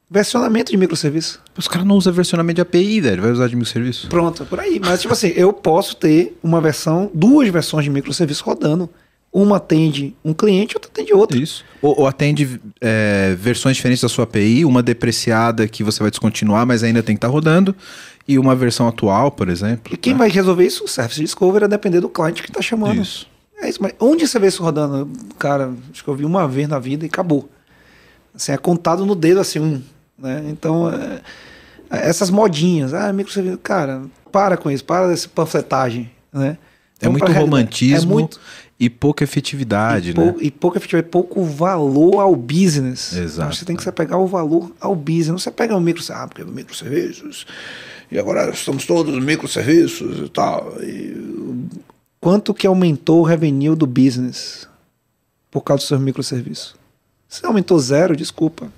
[0.09, 1.41] Versionamento de microserviço.
[1.57, 3.21] Os caras não usam versionamento de API, velho.
[3.21, 4.07] Vai usar de microserviço?
[4.09, 4.79] Pronto, por aí.
[4.83, 8.89] Mas, tipo assim, eu posso ter uma versão, duas versões de microserviço rodando
[9.33, 11.41] uma atende um cliente, outra atende outro.
[11.41, 11.65] Isso.
[11.81, 16.65] Ou, ou atende é, versões diferentes da sua API, uma depreciada que você vai descontinuar,
[16.67, 17.75] mas ainda tem que estar tá rodando,
[18.27, 19.91] e uma versão atual, por exemplo.
[19.93, 20.19] E quem né?
[20.19, 20.83] vai resolver isso?
[20.83, 23.01] O Service Discovery a depender do cliente que está chamando.
[23.01, 23.27] Isso.
[23.59, 25.09] É isso, mas onde você vê isso rodando?
[25.39, 27.49] Cara, acho que eu vi uma vez na vida e acabou.
[28.35, 29.81] Assim, é contado no dedo assim, um.
[30.17, 30.43] Né?
[30.49, 31.21] Então, é,
[31.89, 36.57] é essas modinhas, ah, microserviço, cara, para com isso, para dessa panfletagem, né?
[37.01, 38.39] É muito romantismo é muito...
[38.85, 40.31] e pouca efetividade, e né?
[40.31, 40.41] Pou...
[40.41, 43.13] E pouca efetividade, pouco valor ao business.
[43.13, 43.55] Exato.
[43.55, 45.27] Você tem que pegar o valor ao business.
[45.29, 47.45] Não você pega o micro, ah, porque é microserviços,
[48.11, 50.73] e agora estamos todos microserviços e tal.
[50.81, 51.67] E...
[52.19, 54.67] Quanto que aumentou o revenue do business
[55.49, 56.75] por causa dos seus microserviços?
[57.29, 58.71] Se aumentou zero, desculpa.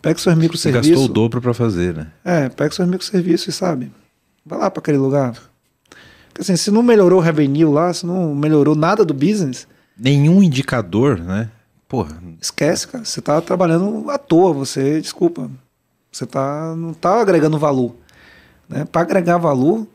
[0.00, 0.86] Pega seus microserviços.
[0.86, 2.12] Você gastou o dobro para fazer, né?
[2.24, 3.92] É, pega seus microserviços e sabe.
[4.46, 5.49] Vai lá para aquele lugar.
[6.30, 9.66] Porque assim, se não melhorou o revenue lá, se não melhorou nada do business.
[9.98, 11.50] Nenhum indicador, né?
[11.88, 12.22] Porra.
[12.40, 13.04] Esquece, cara.
[13.04, 15.50] Você tá trabalhando à toa, você, desculpa.
[16.10, 17.94] Você tá, não tá agregando valor.
[18.68, 18.84] Né?
[18.84, 19.86] Para agregar valor,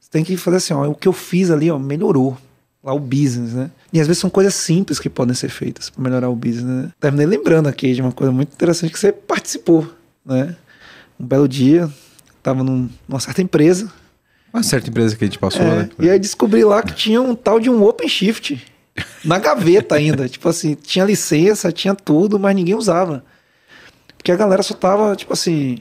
[0.00, 2.38] você tem que fazer assim, ó, o que eu fiz ali, ó, melhorou
[2.82, 3.70] lá o business, né?
[3.92, 6.90] E às vezes são coisas simples que podem ser feitas para melhorar o business, né?
[6.98, 9.86] Terminei lembrando aqui de uma coisa muito interessante que você participou,
[10.24, 10.56] né?
[11.18, 11.88] Um belo dia,
[12.38, 13.90] estava num, numa certa empresa.
[14.52, 15.90] Uma certa empresa que a gente passou, é, né?
[15.98, 18.64] E aí descobri lá que tinha um tal de um OpenShift
[19.24, 20.28] na gaveta ainda.
[20.28, 23.24] tipo assim, tinha licença, tinha tudo, mas ninguém usava.
[24.16, 25.78] Porque a galera só tava, tipo assim,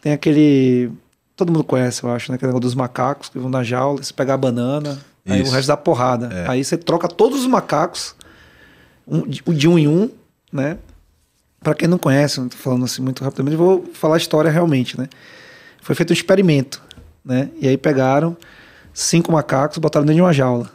[0.00, 0.90] tem aquele.
[1.36, 2.36] Todo mundo conhece, eu acho, né?
[2.36, 5.68] Aquele negócio dos macacos que vão na jaula, se pegar a banana, Aí o resto
[5.68, 6.32] dá porrada.
[6.32, 6.50] É.
[6.50, 8.14] Aí você troca todos os macacos,
[9.06, 10.10] um, de um em um,
[10.50, 10.78] né?
[11.60, 14.98] Para quem não conhece, não tô falando assim muito rapidamente, vou falar a história realmente,
[14.98, 15.08] né?
[15.82, 16.82] Foi feito um experimento,
[17.28, 17.50] né?
[17.60, 18.34] E aí pegaram
[18.94, 20.70] cinco macacos, botaram dentro de uma jaula.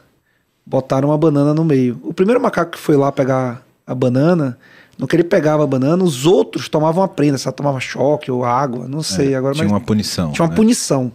[0.64, 1.99] Botaram uma banana no meio.
[2.04, 4.58] O primeiro macaco que foi lá pegar a banana,
[4.97, 8.32] no que ele pegava a banana, os outros tomavam a prenda, se ela tomava choque
[8.32, 9.34] ou água, não sei.
[9.34, 10.32] É, agora, tinha uma punição.
[10.32, 10.56] Tinha uma né?
[10.56, 11.12] punição.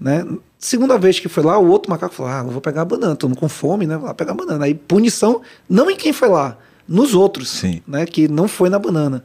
[0.00, 0.26] Né?
[0.58, 3.28] Segunda vez que foi lá, o outro macaco falou: Ah, vou pegar a banana, tô
[3.28, 3.98] com fome, né?
[3.98, 4.64] Vou lá pegar a banana.
[4.64, 6.56] Aí punição, não em quem foi lá,
[6.88, 7.82] nos outros, Sim.
[7.86, 8.06] né?
[8.06, 9.22] Que não foi na banana.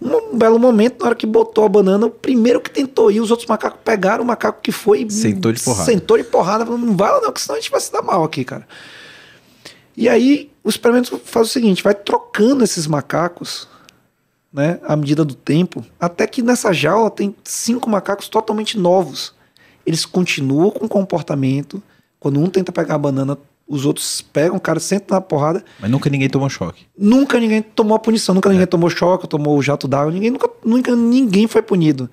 [0.00, 3.30] Um belo momento, na hora que botou a banana, o primeiro que tentou ir, os
[3.30, 5.08] outros macacos pegaram o macaco que foi.
[5.08, 5.84] Sentou de porrada.
[5.84, 8.02] Sentou de porrada, falando: Não vai lá, não, que senão a gente vai se dar
[8.02, 8.66] mal aqui, cara.
[9.96, 13.66] E aí, o experimento faz o seguinte: vai trocando esses macacos,
[14.52, 14.78] né?
[14.84, 19.34] À medida do tempo, até que nessa jaula tem cinco macacos totalmente novos
[19.86, 21.80] eles continuam com o comportamento.
[22.18, 23.38] Quando um tenta pegar a banana,
[23.68, 25.64] os outros pegam, o cara senta na porrada.
[25.80, 26.86] Mas nunca ninguém tomou choque.
[26.96, 28.52] Nunca ninguém tomou a punição, nunca é.
[28.52, 32.08] ninguém tomou choque, tomou o jato d'água, ninguém, nunca, nunca ninguém foi punido.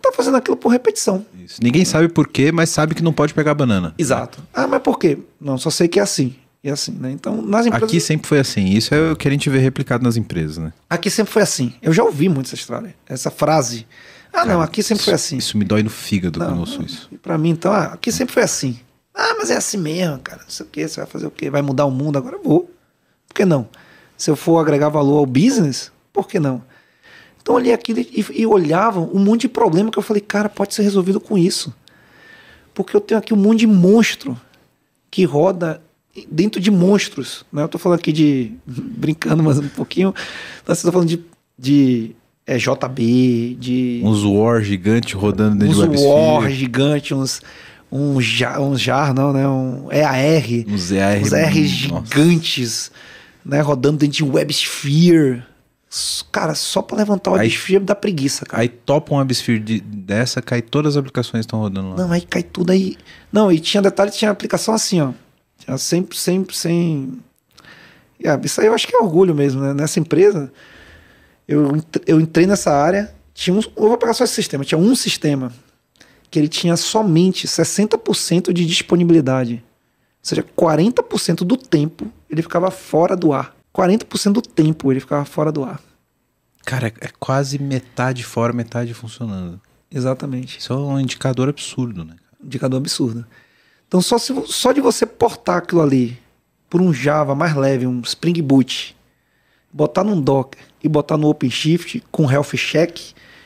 [0.00, 1.24] Tá fazendo aquilo por repetição.
[1.44, 1.60] Isso.
[1.62, 3.94] Ninguém sabe por quê, mas sabe que não pode pegar banana.
[3.98, 4.42] Exato.
[4.52, 5.18] Ah, mas por quê?
[5.40, 6.34] Não, só sei que é assim.
[6.62, 7.10] É assim, né?
[7.10, 7.88] Então, nas empresas.
[7.88, 8.66] Aqui sempre foi assim.
[8.66, 10.72] Isso é o que a gente vê replicado nas empresas, né?
[10.88, 11.72] Aqui sempre foi assim.
[11.80, 12.94] Eu já ouvi muito essa história.
[13.08, 13.86] Essa frase.
[14.28, 15.36] Ah, Cara, não, aqui sempre isso, foi assim.
[15.38, 17.10] Isso me dói no fígado não, quando eu ouço isso.
[17.22, 18.78] Pra mim, então, ah, aqui sempre foi assim.
[19.14, 20.42] Ah, mas é assim mesmo, cara.
[20.42, 21.50] Não sei o quê, você vai fazer o quê?
[21.50, 22.16] Vai mudar o mundo?
[22.16, 22.70] Agora vou.
[23.28, 23.68] Por que não?
[24.16, 26.62] Se eu for agregar valor ao business, por que não?
[27.40, 30.48] Então eu olhei aquilo e, e olhava um monte de problema que eu falei, cara,
[30.48, 31.74] pode ser resolvido com isso.
[32.74, 34.38] Porque eu tenho aqui um monte de monstro
[35.10, 35.82] que roda
[36.30, 37.44] dentro de monstros.
[37.52, 37.62] Né?
[37.62, 38.52] Eu tô falando aqui de.
[38.66, 40.14] brincando, mas um pouquinho.
[40.64, 41.24] Você tá falando de,
[41.58, 42.14] de
[42.46, 44.02] é, JB, de.
[44.04, 45.96] Uns War gigante rodando dentro uns de.
[45.96, 47.40] Uns War gigante, uns.
[47.92, 49.48] Um jar, um jar, não, né?
[49.48, 50.44] Um EAR.
[50.68, 51.20] Uns EAR.
[51.20, 52.90] Uns EAR gigantes,
[53.44, 53.60] né?
[53.60, 55.42] Rodando dentro de WebSphere.
[56.30, 58.62] Cara, só para levantar o WebSphere dá preguiça, cara.
[58.62, 61.96] Aí topa um WebSphere de, dessa, cai todas as aplicações estão rodando lá.
[61.96, 62.96] Não, aí cai tudo aí.
[63.32, 65.12] Não, e tinha detalhe, tinha aplicação assim, ó.
[65.58, 67.18] Tinha sempre, sempre, sem.
[68.22, 69.74] Yeah, isso aí eu acho que é orgulho mesmo, né?
[69.74, 70.52] Nessa empresa,
[71.48, 74.94] eu, eu entrei nessa área, tinha um, eu vou pegar só esse sistema, tinha um
[74.94, 75.50] sistema
[76.30, 79.54] que ele tinha somente 60% de disponibilidade.
[79.54, 79.60] Ou
[80.22, 83.54] seja, 40% do tempo ele ficava fora do ar.
[83.74, 85.80] 40% do tempo ele ficava fora do ar.
[86.64, 89.60] Cara, é quase metade fora, metade funcionando.
[89.90, 90.58] Exatamente.
[90.58, 92.16] Isso é um indicador absurdo, né?
[92.42, 93.26] Indicador absurdo.
[93.88, 96.16] Então, só, se, só de você portar aquilo ali
[96.68, 98.96] por um Java mais leve, um Spring Boot,
[99.72, 103.00] botar num Docker e botar no OpenShift com health check,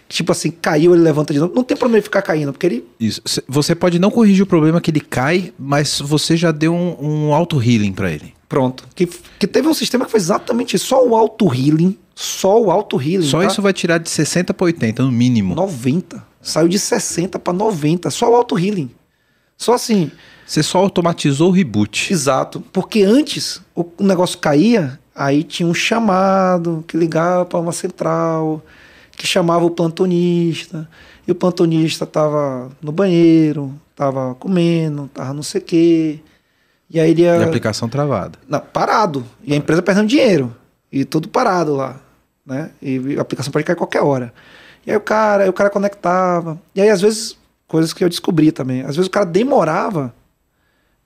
[0.08, 1.54] tipo assim, caiu, ele levanta de novo.
[1.54, 2.84] Não tem problema ele ficar caindo, porque ele.
[2.98, 3.22] Isso.
[3.48, 7.34] Você pode não corrigir o problema que ele cai, mas você já deu um, um
[7.34, 8.34] auto-healing para ele.
[8.48, 8.84] Pronto.
[8.94, 9.06] Que,
[9.38, 10.86] que teve um sistema que foi exatamente isso.
[10.86, 11.98] Só o auto-healing.
[12.14, 13.26] Só o auto-healing.
[13.26, 13.46] Só tá?
[13.46, 15.54] isso vai tirar de 60 para 80, no mínimo.
[15.54, 16.24] 90.
[16.40, 18.10] Saiu de 60 para 90.
[18.10, 18.90] Só o auto-healing.
[19.56, 20.10] Só assim.
[20.46, 22.12] Você só automatizou o reboot.
[22.12, 22.62] Exato.
[22.72, 28.62] Porque antes o negócio caía, aí tinha um chamado que ligava para uma central,
[29.16, 30.88] que chamava o plantonista.
[31.26, 36.20] E o plantonista estava no banheiro, estava comendo, estava não sei o quê.
[36.90, 37.36] E aí ele ia...
[37.36, 38.38] E a aplicação travada.
[38.48, 39.24] Não, parado.
[39.42, 40.54] E a empresa perdendo dinheiro.
[40.92, 42.00] E tudo parado lá.
[42.44, 42.70] Né?
[42.80, 44.32] E a aplicação pode cair qualquer hora.
[44.86, 46.60] E aí o cara, aí o cara conectava.
[46.74, 48.82] E aí, às vezes, coisas que eu descobri também.
[48.82, 50.14] Às vezes o cara demorava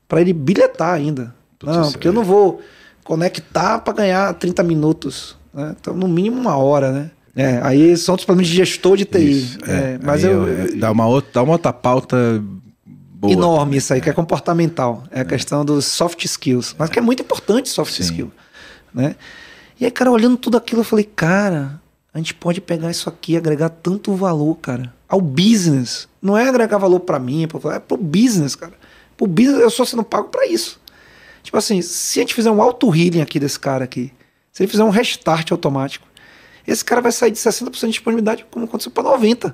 [0.09, 1.35] para ele bilhetar ainda.
[1.59, 2.11] Putz, não, porque é.
[2.11, 2.61] eu não vou
[3.05, 5.37] conectar para ganhar 30 minutos.
[5.55, 5.77] Né?
[5.81, 7.11] Então, no mínimo uma hora, né?
[7.39, 9.31] É, aí são os problemas de gestor de TI.
[9.31, 12.43] Isso, é, é, mas eu, eu, dá, uma outra, dá uma outra pauta
[13.15, 13.33] boa.
[13.33, 15.05] Enorme isso aí, que é comportamental.
[15.09, 15.25] É a é.
[15.25, 16.75] questão dos soft skills.
[16.77, 18.03] Mas que é muito importante soft Sim.
[18.03, 18.33] skill.
[18.93, 19.15] Né?
[19.79, 21.81] E aí, cara, olhando tudo aquilo, eu falei, cara,
[22.13, 26.09] a gente pode pegar isso aqui e agregar tanto valor, cara, ao business.
[26.21, 28.73] Não é agregar valor para mim, é pro business, cara.
[29.17, 30.81] Pro business eu só sendo pago para isso.
[31.45, 34.13] Tipo assim, se a gente fizer um auto healing aqui desse cara aqui,
[34.53, 36.08] se ele fizer um restart automático,
[36.71, 39.53] esse cara vai sair de 60% de disponibilidade como aconteceu para 90%.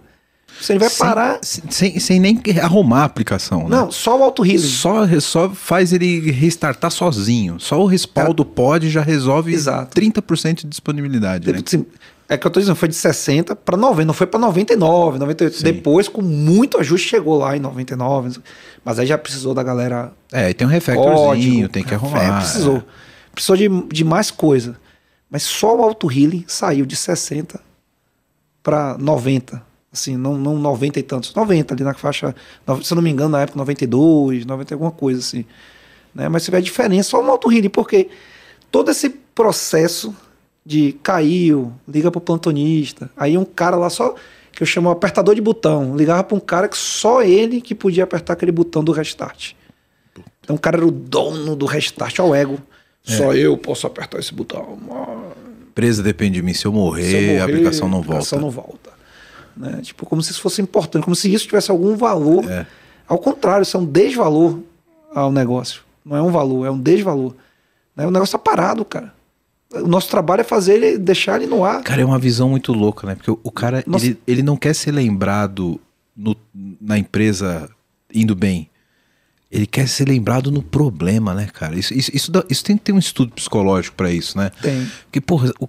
[0.61, 1.41] Você vai sem, parar.
[1.43, 3.65] Sem, sem nem arrumar a aplicação.
[3.65, 3.71] Né?
[3.71, 4.59] Não, só o auto healing.
[4.59, 7.59] Só, só faz ele restartar sozinho.
[7.59, 8.55] Só o respaldo é.
[8.55, 10.01] pod já resolve Exato.
[10.01, 11.51] 30% de disponibilidade.
[11.51, 11.61] Né?
[12.29, 15.57] É que eu tô dizendo, foi de 60 para 90, não foi para 99, 98.
[15.57, 15.65] Sim.
[15.65, 18.39] Depois, com muito ajuste, chegou lá em 99.
[18.83, 20.13] Mas aí já precisou da galera.
[20.33, 22.23] É, tem um refactorzinho, tem que arrumar.
[22.23, 22.77] É, precisou.
[22.79, 22.83] É.
[23.35, 24.77] Precisou de, de mais coisa.
[25.35, 27.61] Mas só o auto healing saiu de 60
[28.63, 29.61] para 90
[29.93, 32.33] assim, não, não 90 e tantos, 90 ali na faixa,
[32.85, 35.45] se eu não me engano, na época 92, 90 alguma coisa assim.
[36.15, 36.29] Né?
[36.29, 38.11] Mas você vê a diferença só no auto healing, porque
[38.71, 40.15] todo esse processo
[40.65, 44.15] de caiu, liga pro plantonista, aí um cara lá só
[44.53, 48.05] que eu chamo apertador de botão, ligava para um cara que só ele que podia
[48.05, 49.55] apertar aquele botão do restart.
[50.43, 52.57] Então o cara era o dono do restart ao ego.
[53.07, 53.17] É.
[53.17, 54.79] Só eu posso apertar esse botão.
[55.69, 56.55] Empresa depende de mim.
[56.55, 58.13] Se eu morrer, Se eu morrer a aplicação não volta.
[58.13, 58.91] A aplicação não volta.
[59.57, 59.81] Né?
[59.83, 62.51] Tipo, como se isso fosse importante, como se isso tivesse algum valor.
[62.51, 62.67] É.
[63.07, 64.59] Ao contrário, isso é um desvalor
[65.15, 65.83] ao negócio.
[66.05, 67.35] Não é um valor, é um desvalor.
[67.95, 68.07] Né?
[68.07, 69.13] O negócio está parado, cara.
[69.73, 71.83] O nosso trabalho é fazer ele, deixar ele no ar.
[71.83, 73.15] Cara, é uma visão muito louca, né?
[73.15, 74.07] Porque o, cara, Nossa...
[74.07, 75.81] ele, ele não quer ser lembrado
[76.17, 76.37] no,
[76.81, 77.69] na empresa
[78.13, 78.71] indo bem.
[79.55, 81.79] Ele quer ser lembrado no problema, né, cara?
[81.79, 84.51] Isso, isso, isso, dá, isso tem que ter um estudo psicológico para isso, né?
[84.61, 84.91] Tem.
[85.05, 85.69] Porque, porra, o,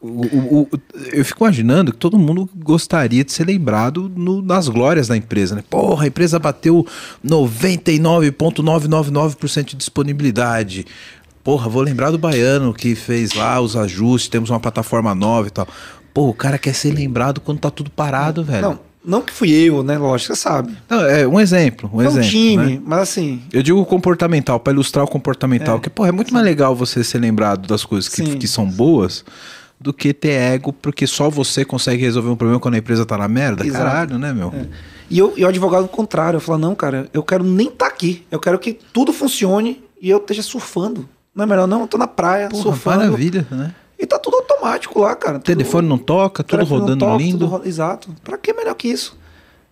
[0.00, 0.68] o, o,
[1.12, 5.56] eu fico imaginando que todo mundo gostaria de ser lembrado no, nas glórias da empresa,
[5.56, 5.64] né?
[5.68, 6.86] Porra, a empresa bateu
[7.26, 10.86] 99,999% de disponibilidade.
[11.42, 15.50] Porra, vou lembrar do baiano que fez lá os ajustes, temos uma plataforma nova e
[15.50, 15.66] tal.
[16.14, 18.62] Pô, o cara quer ser lembrado quando tá tudo parado, velho.
[18.62, 19.96] Não, não que fui eu, né?
[19.96, 20.76] Lógico, você sabe.
[20.90, 22.26] Não, é um exemplo, um Foi exemplo.
[22.26, 22.82] um time, né?
[22.84, 23.40] mas assim.
[23.52, 26.34] Eu digo comportamental, para ilustrar o comportamental, é, que, porra, é muito sim.
[26.34, 29.24] mais legal você ser lembrado das coisas que, que são boas
[29.80, 33.16] do que ter ego, porque só você consegue resolver um problema quando a empresa tá
[33.16, 33.64] na merda.
[33.64, 33.84] Exato.
[33.84, 34.52] Caralho, né, meu?
[34.52, 34.66] É.
[35.08, 37.92] E, eu, e o advogado contrário, eu falo, não, cara, eu quero nem estar tá
[37.92, 38.26] aqui.
[38.28, 41.08] Eu quero que tudo funcione e eu esteja surfando.
[41.32, 41.82] Não é melhor não?
[41.82, 43.04] Eu tô na praia, Porra, surfando.
[43.04, 43.72] Maravilha, né?
[43.98, 45.38] E tá tudo automático lá, cara.
[45.38, 47.48] O telefone não toca, tudo rodando toca, lindo.
[47.48, 48.14] Tudo, exato.
[48.22, 49.18] Pra que melhor que isso?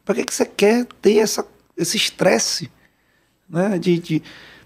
[0.05, 1.47] Pra que, que você quer ter essa,
[1.77, 2.70] esse estresse?
[3.49, 3.79] Né?
[3.79, 4.22] De, de,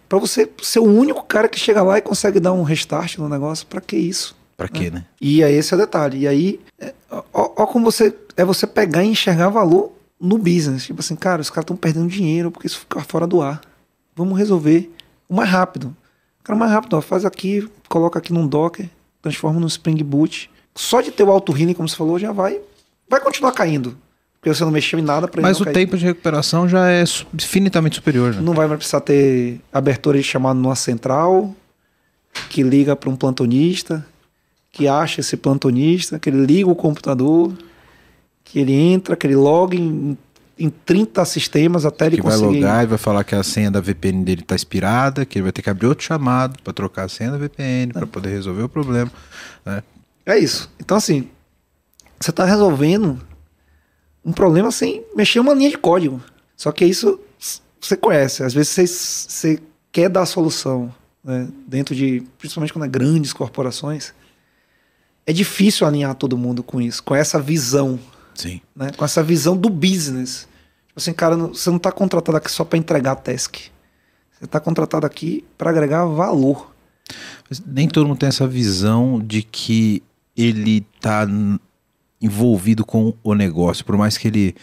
[0.08, 3.28] pra você ser o único cara que chega lá e consegue dar um restart no
[3.28, 3.66] negócio.
[3.66, 4.36] Pra que isso?
[4.56, 5.04] Pra quê, né?
[5.20, 6.18] E aí esse é o detalhe.
[6.18, 10.84] E aí, é, ó, ó, como você é você pegar e enxergar valor no business.
[10.84, 13.60] Tipo assim, cara, os caras estão perdendo dinheiro porque isso fica fora do ar.
[14.16, 14.92] Vamos resolver
[15.28, 15.96] o mais rápido.
[16.42, 18.88] Cara, mais rápido, ó, faz aqui, coloca aqui num Docker,
[19.28, 20.50] transforma no Spring Boot.
[20.74, 22.60] Só de ter o auto healing, como você falou, já vai
[23.08, 23.96] vai continuar caindo.
[24.40, 25.74] Porque você não mexeu em nada para Mas o cair.
[25.74, 27.02] tempo de recuperação já é
[27.34, 28.40] infinitamente superior, né?
[28.40, 31.54] Não vai precisar ter abertura de chamado numa central
[32.48, 34.06] que liga para um plantonista
[34.70, 37.52] que acha esse plantonista, que ele liga o computador,
[38.44, 40.16] que ele entra, que ele loga em,
[40.58, 42.44] em 30 sistemas até ele que conseguir...
[42.44, 45.44] vai logar e vai falar que a senha da VPN dele está expirada, que ele
[45.44, 48.62] vai ter que abrir outro chamado para trocar a senha da VPN, para poder resolver
[48.62, 49.10] o problema.
[49.64, 49.82] Né?
[50.26, 50.70] É isso.
[50.80, 51.28] Então, assim,
[52.18, 53.20] você está resolvendo
[54.24, 56.20] um problema sem mexer uma linha de código.
[56.56, 57.20] Só que isso
[57.80, 58.42] você conhece.
[58.42, 59.62] Às vezes você, você
[59.92, 61.48] quer dar a solução né?
[61.66, 64.12] dentro de, principalmente quando é grandes corporações,
[65.26, 68.00] é difícil alinhar todo mundo com isso, com essa visão.
[68.34, 68.60] Sim.
[68.74, 68.90] Né?
[68.96, 70.47] Com essa visão do business.
[70.98, 73.54] Assim, cara, você não está contratado aqui só para entregar task.
[74.32, 76.74] Você está contratado aqui para agregar valor.
[77.48, 80.02] Mas nem todo mundo tem essa visão de que
[80.36, 81.24] ele está
[82.20, 83.84] envolvido com o negócio.
[83.84, 84.56] Por mais que ele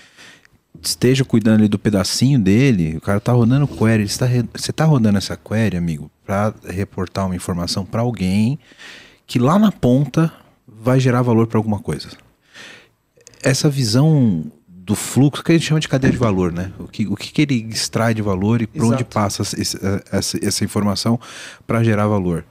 [0.83, 5.17] esteja cuidando ali do pedacinho dele, o cara está rodando query, está, você está rodando
[5.17, 8.59] essa query, amigo, para reportar uma informação para alguém
[9.25, 10.33] que lá na ponta
[10.67, 12.09] vai gerar valor para alguma coisa.
[13.41, 14.51] Essa visão
[14.85, 16.71] do fluxo que a gente chama de cadeia de valor, né?
[16.77, 19.77] O que, o que, que ele extrai de valor e para onde passa esse,
[20.11, 21.19] essa, essa informação
[21.65, 22.45] para gerar valor.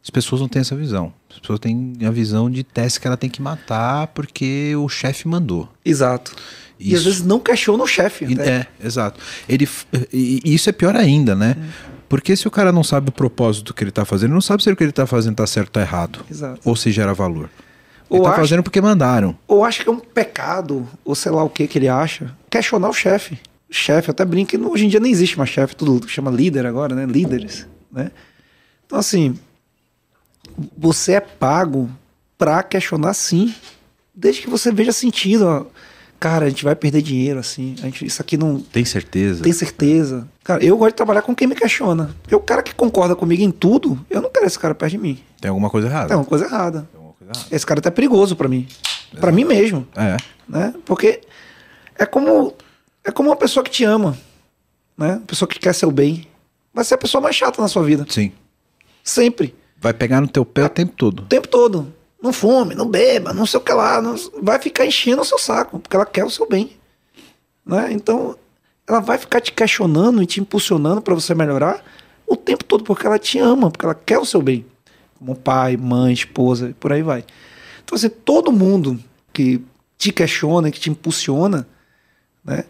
[0.00, 1.12] As pessoas não têm essa visão.
[1.28, 5.26] As pessoas têm a visão de teste que ela tem que matar porque o chefe
[5.26, 5.68] mandou.
[5.84, 6.36] Exato.
[6.78, 6.92] Isso.
[6.92, 8.26] E às vezes não questiona o chefe.
[8.40, 9.20] É, exato.
[9.48, 9.68] Ele,
[10.12, 11.56] e, isso é pior ainda, né?
[12.08, 14.62] Porque se o cara não sabe o propósito que ele tá fazendo, ele não sabe
[14.62, 16.24] se o que ele tá fazendo tá certo ou tá errado.
[16.30, 16.60] Exato.
[16.64, 17.50] Ou se gera valor.
[18.12, 19.36] Ou ele tá acha- fazendo porque mandaram.
[19.48, 22.88] Ou acha que é um pecado, ou sei lá o que que ele acha, questionar
[22.88, 23.38] o chefe.
[23.70, 26.66] O chefe, até brinco que hoje em dia nem existe mais chefe, tudo chama líder
[26.66, 27.06] agora, né?
[27.06, 28.10] Líderes, né?
[28.86, 29.34] Então, assim,
[30.76, 31.88] você é pago
[32.36, 33.54] pra questionar sim,
[34.14, 35.46] desde que você veja sentido.
[35.46, 35.64] ó.
[36.20, 39.42] Cara, a gente vai perder dinheiro, assim, a gente, isso aqui não Tem certeza?
[39.42, 40.28] tem certeza.
[40.44, 42.14] Cara, eu gosto de trabalhar com quem me questiona.
[42.22, 44.98] Porque o cara que concorda comigo em tudo, eu não quero esse cara perto de
[44.98, 45.18] mim.
[45.40, 46.08] Tem alguma coisa errada.
[46.08, 46.82] Tem uma coisa errada.
[46.82, 47.01] Tem alguma coisa errada.
[47.50, 48.66] Esse cara é até perigoso pra mim.
[49.20, 50.16] Pra mim mesmo É.
[50.48, 50.74] né?
[50.84, 51.20] Porque
[51.98, 52.54] é como
[53.04, 54.16] é como uma pessoa que te ama,
[54.96, 55.12] né?
[55.16, 56.26] Uma pessoa que quer seu bem.
[56.72, 58.32] Vai ser a pessoa mais chata na sua vida, Sim.
[59.04, 61.20] sempre, Vai pegar no teu pé o tempo todo.
[61.20, 61.92] o tempo todo.
[62.22, 65.38] Não fume, não beba, não sei o que lá, não- vai ficar enchendo o seu
[65.38, 66.76] saco, porque ela quer o seu bem,
[67.66, 67.88] né?
[67.92, 68.36] Então,
[68.88, 71.82] ela vai ficar te questionando e te impulsionando para você melhorar
[72.26, 74.64] o tempo todo, porque ela te ama, porque ela quer o seu bem,
[75.22, 77.24] como pai, mãe, esposa, por aí vai.
[77.84, 78.98] Então, assim, todo mundo
[79.32, 79.62] que
[79.96, 81.66] te questiona, que te impulsiona,
[82.44, 82.64] né,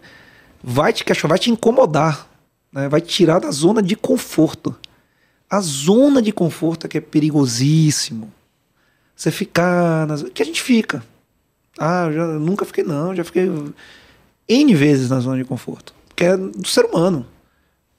[0.63, 2.29] vai te questionar, vai te incomodar,
[2.71, 4.75] né, vai te tirar da zona de conforto.
[5.49, 8.31] A zona de conforto é que é perigosíssimo.
[9.15, 10.07] Você ficar.
[10.07, 10.23] Nas...
[10.23, 11.03] Que a gente fica.
[11.77, 13.49] Ah, já nunca fiquei, não, já fiquei
[14.47, 15.93] N vezes na zona de conforto.
[16.07, 17.25] Porque é do ser humano.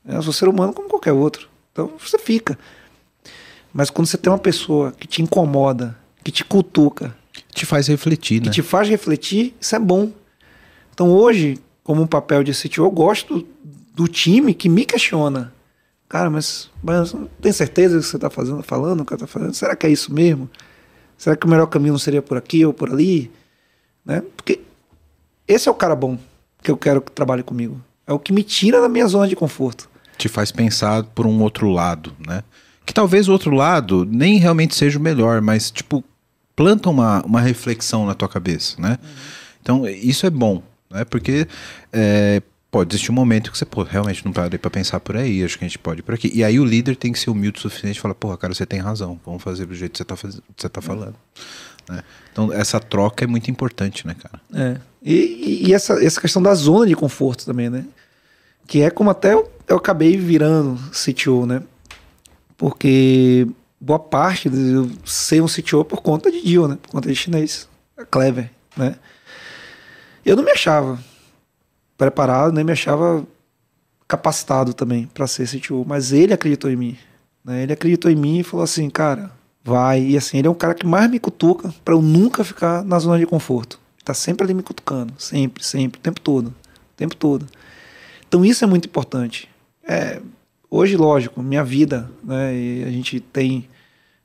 [0.05, 1.49] Eu sou ser humano como qualquer outro.
[1.73, 2.59] Então você fica.
[3.75, 7.15] Mas quando você tem uma pessoa que te incomoda, que te cutuca,
[7.53, 8.53] Te faz refletir, que né?
[8.53, 10.13] te faz refletir, isso é bom.
[10.95, 13.45] Então hoje, como um papel de CTO, eu gosto
[13.93, 15.53] do time que me questiona.
[16.09, 19.53] Cara, mas, mas tem certeza do que você está fazendo, falando, o que está fazendo?
[19.53, 20.49] Será que é isso mesmo?
[21.19, 23.31] Será que o melhor caminho não seria por aqui ou por ali?
[24.05, 24.23] Né?
[24.37, 24.61] Porque
[25.49, 26.17] esse é o cara bom
[26.63, 27.81] que eu quero que trabalhe comigo.
[28.07, 29.89] É o que me tira da minha zona de conforto.
[30.17, 32.45] Te faz pensar por um outro lado, né?
[32.87, 36.05] Que talvez o outro lado nem realmente seja o melhor, mas, tipo,
[36.55, 38.99] planta uma, uma reflexão na tua cabeça, né?
[39.63, 41.05] Então, isso é bom, né?
[41.05, 41.49] Porque
[41.93, 45.43] é, pode existir um momento que você, pô, realmente não parei pra pensar por aí,
[45.43, 46.31] acho que a gente pode ir por aqui.
[46.35, 48.67] E aí o líder tem que ser humilde o suficiente e falar, porra, cara, você
[48.67, 50.41] tem razão, vamos fazer do jeito que você tá, faz...
[50.57, 51.15] você tá falando.
[51.89, 52.03] né?
[52.33, 54.41] Então, essa troca é muito importante, né, cara?
[54.55, 54.81] É.
[55.03, 57.85] E, e- e essa, essa questão da zona de conforto também, né?
[58.67, 61.63] Que é como até eu, eu acabei virando CTO, né?
[62.57, 63.47] Porque
[63.81, 66.79] boa parte de eu ser um CTO é por conta de Dio, né?
[66.81, 68.97] Por conta de chinês, a Clever, né?
[70.25, 70.99] Eu não me achava
[71.99, 73.27] preparado, nem me achava
[74.09, 76.99] capacitado também para ser CTO, mas ele acreditou em mim,
[77.45, 77.63] né?
[77.63, 79.31] Ele acreditou em mim e falou assim, cara,
[79.63, 80.03] vai.
[80.03, 82.99] E assim, ele é um cara que mais me cutuca para eu nunca ficar na
[82.99, 83.81] zona de conforto.
[84.05, 87.47] Tá sempre ali me cutucando, sempre, sempre, o tempo todo, o tempo todo.
[88.29, 89.49] Então isso é muito importante.
[89.83, 90.21] É,
[90.75, 92.55] hoje, lógico, minha vida, né?
[92.55, 93.69] E a gente tem,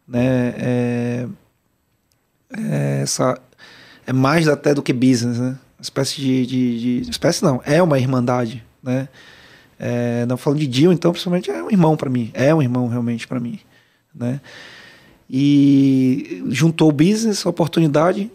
[0.07, 0.53] né?
[0.57, 1.27] é,
[2.57, 3.39] é essa
[4.07, 5.57] é mais até do que business, né?
[5.79, 9.07] Espécie de, de, de- espécie não, é uma irmandade, né?
[9.77, 12.87] É, não falando de Dio, então, principalmente é um irmão para mim, é um irmão
[12.87, 13.59] realmente para mim,
[14.13, 14.41] né?
[15.29, 18.31] E juntou o business, a oportunidade,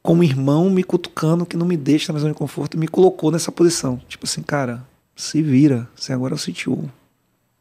[0.00, 2.80] com um irmão me cutucando que não me deixa na minha zona de conforto e
[2.80, 4.00] me colocou nessa posição.
[4.08, 4.86] Tipo assim, cara,
[5.16, 6.88] se vira, você agora é o CTO.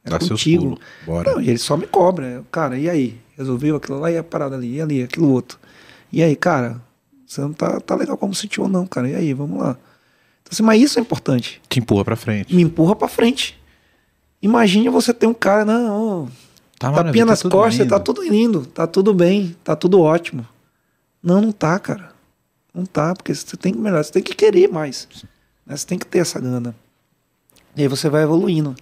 [0.06, 0.64] É Dá seus contigo.
[0.64, 1.32] pulos, bora.
[1.34, 2.44] Não, e ele só me cobra.
[2.52, 3.20] Cara, e aí?
[3.38, 5.58] Resolveu aquilo lá e a parada ali, e ali, aquilo outro.
[6.12, 6.80] E aí, cara,
[7.26, 9.10] você não tá, tá legal como CTO, não, cara.
[9.10, 9.72] E aí, vamos lá.
[10.42, 11.62] Então, assim, mas isso é importante.
[11.68, 12.56] Te empurra pra frente.
[12.56, 13.60] Me empurra pra frente.
[14.42, 16.28] Imagine você ter um cara, não,
[16.78, 17.90] Tá tapinha maravilha, nas tudo costas, lindo.
[17.90, 20.46] tá tudo lindo, tá tudo bem, tá tudo ótimo.
[21.24, 22.12] Não, não tá, cara.
[22.74, 25.08] Não tá, porque você tem que melhorar, você tem que querer mais.
[25.66, 25.76] né?
[25.76, 26.76] Você tem que ter essa gana.
[27.76, 28.76] E aí você vai evoluindo.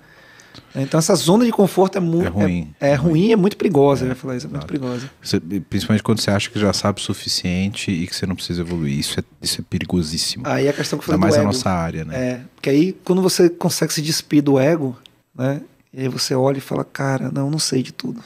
[0.75, 2.73] Então essa zona de conforto é muito É ruim.
[2.79, 5.09] É, é ruim, é muito perigosa, eu ia falar isso, é muito perigosa.
[5.21, 8.61] Você- principalmente quando você acha que já sabe o suficiente e que você não precisa
[8.61, 8.97] evoluir.
[8.99, 10.43] Isso é, isso é perigosíssimo.
[10.47, 11.53] Aí a questão que eu Ainda falei mais do na ego.
[11.53, 12.15] nossa área, né?
[12.31, 14.97] É, porque aí quando você consegue se despir do ego,
[15.35, 15.61] né?
[15.93, 18.19] E aí você olha e fala, cara, não, não sei de tudo.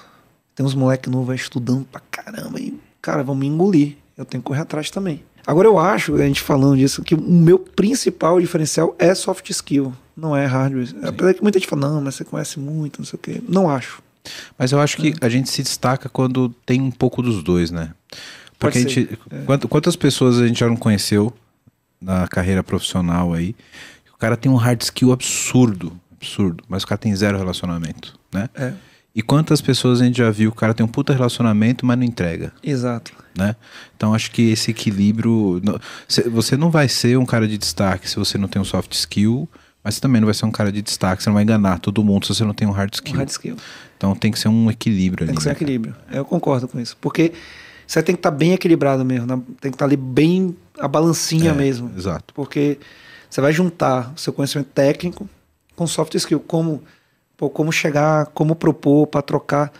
[0.56, 3.96] Tem uns moleques novos aí estudando pra caramba e, cara, vão me engolir.
[4.18, 5.22] Eu tenho que correr atrás também.
[5.46, 9.94] Agora eu acho, a gente falando disso, que o meu principal diferencial é soft skill,
[10.18, 10.94] não é hardware.
[11.04, 13.42] Apesar que muita gente fala, não, mas você conhece muito, não sei o quê.
[13.48, 14.02] Não acho.
[14.58, 15.26] Mas eu acho que É.
[15.26, 17.92] a gente se destaca quando tem um pouco dos dois, né?
[18.60, 19.18] Porque a gente.
[19.46, 21.32] quant- Quantas pessoas a gente já não conheceu
[22.02, 23.56] na carreira profissional aí?
[24.14, 28.50] O cara tem um hard skill absurdo, absurdo, mas o cara tem zero relacionamento, né?
[28.56, 28.74] É,
[29.16, 32.04] E quantas pessoas a gente já viu, o cara tem um puta relacionamento, mas não
[32.04, 33.12] entrega, exato.
[33.36, 33.56] né?
[33.96, 35.62] Então acho que esse equilíbrio.
[36.32, 39.48] Você não vai ser um cara de destaque se você não tem um soft skill,
[39.88, 42.04] mas Mas também não vai ser um cara de destaque, você não vai enganar todo
[42.04, 43.16] mundo se você não tem um hard skill.
[43.16, 43.56] Um hard skill.
[43.96, 45.38] Então tem que ser um equilíbrio tem ali.
[45.38, 45.56] Tem que ser um né?
[45.56, 45.96] equilíbrio.
[46.12, 46.98] Eu concordo com isso.
[47.00, 47.32] Porque
[47.88, 49.26] você tem que estar tá bem equilibrado mesmo.
[49.26, 49.42] Né?
[49.62, 51.90] Tem que estar tá ali bem a balancinha é, mesmo.
[51.96, 52.34] Exato.
[52.34, 52.78] Porque
[53.30, 55.28] você vai juntar o seu conhecimento técnico
[55.74, 56.42] com soft skill.
[56.42, 56.84] Como,
[57.38, 59.72] pô, como chegar, como propor para trocar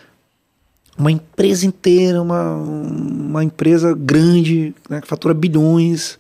[0.98, 6.18] uma empresa inteira, uma, uma empresa grande, né, que fatura bilhões.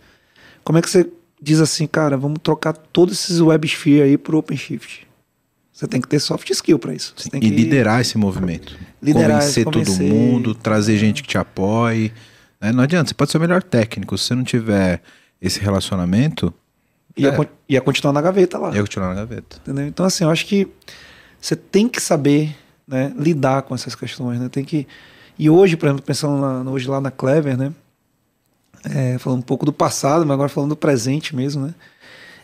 [0.61, 1.09] Como é que você
[1.41, 5.07] diz assim, cara, vamos trocar todos esses WebSphere aí pro OpenShift?
[5.72, 7.14] Você tem que ter soft skill para isso.
[7.18, 7.49] Sim, e que...
[7.49, 8.76] liderar esse movimento.
[9.01, 12.11] Liderar, convencer, convencer todo mundo, trazer gente que te apoie.
[12.59, 12.72] Né?
[12.72, 14.18] Não adianta, você pode ser o melhor técnico.
[14.18, 15.03] Se você não tiver
[15.39, 16.51] esse relacionamento.
[17.15, 17.47] Ia, é.
[17.69, 18.73] ia continuar na gaveta lá.
[18.73, 19.57] Ia continuar na gaveta.
[19.61, 19.85] Entendeu?
[19.85, 20.68] Então, assim, eu acho que
[21.39, 22.55] você tem que saber
[22.88, 24.39] né, lidar com essas questões.
[24.39, 24.49] Né?
[24.49, 24.88] Tem que...
[25.38, 27.72] E hoje, por exemplo, pensando na, hoje lá na Clever, né?
[28.93, 31.76] É, falando um pouco do passado, mas agora falando do presente mesmo, né?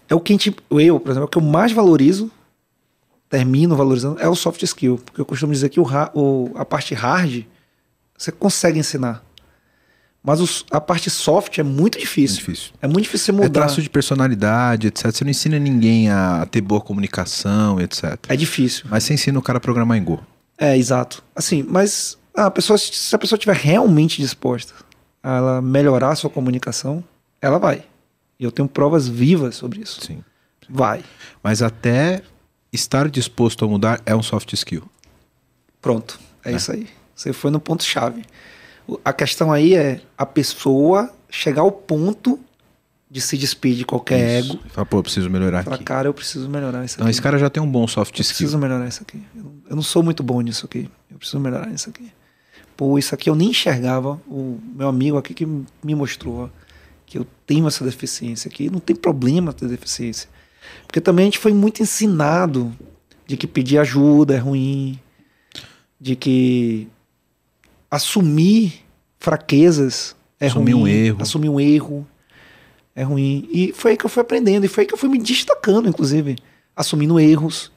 [0.10, 2.32] É o que a gente, eu, por exemplo, é o que eu mais valorizo
[3.34, 5.00] termino valorizando é o soft skill.
[5.04, 7.44] Porque eu costumo dizer que o, o a parte hard
[8.16, 9.24] você consegue ensinar.
[10.24, 12.38] Mas os, a parte soft é muito difícil.
[12.38, 12.72] É difícil.
[12.84, 13.48] É muito difícil você mudar.
[13.48, 15.12] É traço de personalidade, etc.
[15.12, 18.18] Você não ensina ninguém a ter boa comunicação, etc.
[18.30, 18.86] É difícil.
[18.88, 20.24] Mas você ensina o cara a programar em Go.
[20.56, 21.24] É, exato.
[21.36, 24.76] Assim, mas a pessoa, se a pessoa estiver realmente disposta
[25.24, 27.04] ela melhorar a sua comunicação,
[27.42, 27.86] ela vai.
[28.40, 30.02] E eu tenho provas vivas sobre isso.
[30.02, 30.24] Sim.
[30.70, 31.04] Vai.
[31.42, 32.22] Mas até
[32.72, 34.84] estar disposto a mudar é um soft skill.
[35.82, 36.56] Pronto, é, é.
[36.56, 36.88] isso aí.
[37.16, 38.26] Você foi no ponto chave.
[39.04, 42.40] A questão aí é a pessoa chegar ao ponto
[43.10, 44.54] de se despedir de qualquer isso.
[44.54, 44.64] ego.
[44.70, 45.86] Fala, pô, eu preciso melhorar Fala, aqui.
[45.86, 47.12] cara, eu preciso melhorar isso então, aqui.
[47.12, 48.38] esse cara já tem um bom soft eu skill.
[48.38, 49.22] preciso melhorar isso aqui.
[49.36, 50.90] Eu não, eu não, sou muito bom nisso aqui.
[51.12, 52.12] Eu preciso melhorar isso aqui.
[52.76, 54.20] Pô, isso aqui eu nem enxergava.
[54.28, 56.50] O meu amigo aqui que me mostrou
[57.06, 58.70] que eu tenho essa deficiência aqui.
[58.70, 60.30] Não tem problema ter deficiência.
[60.86, 62.74] Porque também a gente foi muito ensinado
[63.28, 65.00] de que pedir ajuda é ruim,
[66.00, 66.88] de que
[67.90, 68.84] assumir
[69.20, 71.22] fraquezas é assumir ruim, um erro.
[71.22, 72.08] assumir um erro
[72.96, 73.48] é ruim.
[73.52, 75.88] E foi aí que eu fui aprendendo, e foi aí que eu fui me destacando,
[75.88, 76.36] inclusive,
[76.76, 77.72] assumindo erros.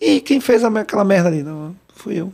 [0.00, 1.42] E quem fez aquela merda ali?
[1.42, 2.32] Não, fui eu.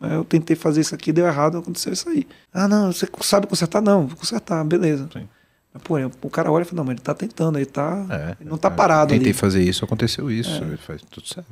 [0.00, 2.26] Eu tentei fazer isso aqui, deu errado, aconteceu isso aí.
[2.52, 3.80] Ah, não, você sabe consertar?
[3.80, 5.08] Não, vou consertar, beleza.
[5.12, 5.26] Sim.
[5.72, 8.06] Mas, pô, o cara olha e fala, não, mas ele tá tentando, ele tá.
[8.10, 9.34] É, ele não tá parado Tentei ali.
[9.34, 10.76] fazer isso, aconteceu isso, é.
[10.76, 11.50] faz tudo certo.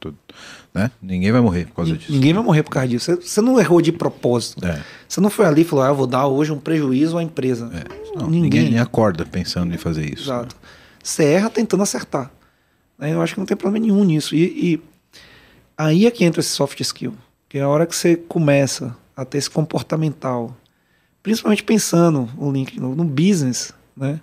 [0.00, 0.16] Tudo,
[0.72, 0.92] né?
[1.02, 2.12] Ninguém vai morrer por causa disso.
[2.12, 3.06] Ninguém vai morrer por causa disso.
[3.06, 4.64] Você, você não errou de propósito.
[4.64, 4.80] É.
[5.08, 7.68] Você não foi ali e falou, ah, eu vou dar hoje um prejuízo à empresa.
[7.74, 8.16] É.
[8.16, 8.64] Não, ninguém.
[8.64, 10.22] ninguém acorda pensando em fazer isso.
[10.22, 10.54] Exato.
[10.54, 10.68] Né?
[11.02, 12.30] Você erra tentando acertar.
[13.00, 14.34] Eu acho que não tem problema nenhum nisso.
[14.36, 14.82] E, e
[15.76, 17.14] aí é que entra esse soft skill.
[17.48, 20.56] Que é a hora que você começa a ter esse comportamental,
[21.22, 24.20] principalmente pensando o link no, no business, né?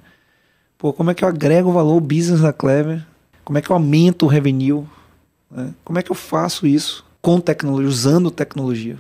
[0.78, 3.06] Pô, como é que eu agrego valor ao business da Clever?
[3.44, 4.84] Como é que eu aumento o revenue?
[5.50, 5.74] Né?
[5.84, 8.98] Como é que eu faço isso com tecnologia, usando tecnologia?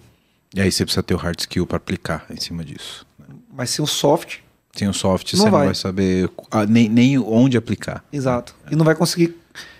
[0.53, 3.05] E aí você precisa ter o hard skill para aplicar em cima disso.
[3.19, 3.25] Né?
[3.53, 4.39] Mas sem o soft.
[4.73, 5.59] Sem o soft, não você vai.
[5.59, 8.03] não vai saber ah, nem, nem onde aplicar.
[8.11, 8.55] Exato.
[8.65, 8.73] É.
[8.73, 9.35] E não vai conseguir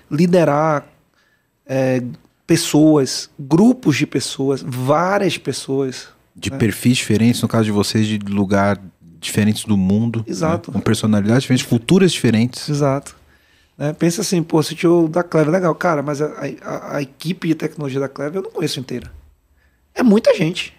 [0.09, 0.85] liderar
[1.65, 2.03] é,
[2.45, 6.07] pessoas, grupos de pessoas, várias pessoas.
[6.35, 6.57] De né?
[6.57, 8.80] perfis diferentes, no caso de vocês, de lugar
[9.19, 10.19] diferentes do mundo.
[10.19, 10.26] Né?
[10.27, 10.72] Exato.
[10.72, 10.73] Né?
[10.73, 12.69] Com personalidades diferentes, culturas diferentes.
[12.69, 13.15] Exato.
[13.77, 13.93] Né?
[13.93, 16.27] Pensa assim, pô, se o da Clever legal, cara, mas a,
[16.61, 19.11] a, a, equipe de tecnologia da Clever eu não conheço inteira.
[19.93, 20.73] É muita gente.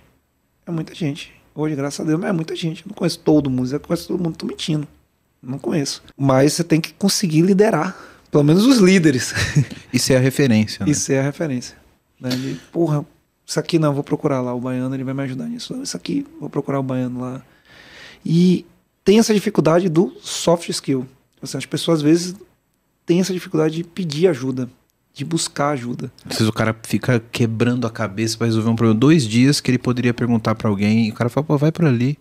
[0.66, 1.32] É muita gente.
[1.54, 2.82] Hoje, graças a Deus, mas é muita gente.
[2.82, 4.86] Eu não conheço todo mundo, eu conheço todo mundo, tô mentindo.
[5.42, 6.02] Não conheço.
[6.16, 7.96] Mas você tem que conseguir liderar
[8.36, 9.32] pelo menos os líderes.
[9.90, 10.84] Isso é a referência.
[10.84, 10.92] Né?
[10.92, 11.74] Isso é a referência.
[12.20, 12.28] Né?
[12.28, 13.02] De, porra,
[13.46, 15.80] isso aqui não, vou procurar lá o baiano, ele vai me ajudar nisso.
[15.82, 17.42] Isso aqui, vou procurar o baiano lá.
[18.24, 18.66] E
[19.02, 21.06] tem essa dificuldade do soft skill.
[21.40, 22.34] Assim, as pessoas às vezes
[23.06, 24.68] têm essa dificuldade de pedir ajuda,
[25.14, 26.12] de buscar ajuda.
[26.24, 29.00] Às vezes o cara fica quebrando a cabeça para resolver um problema.
[29.00, 31.86] Dois dias que ele poderia perguntar para alguém e o cara fala, pô, vai por
[31.86, 32.18] ali.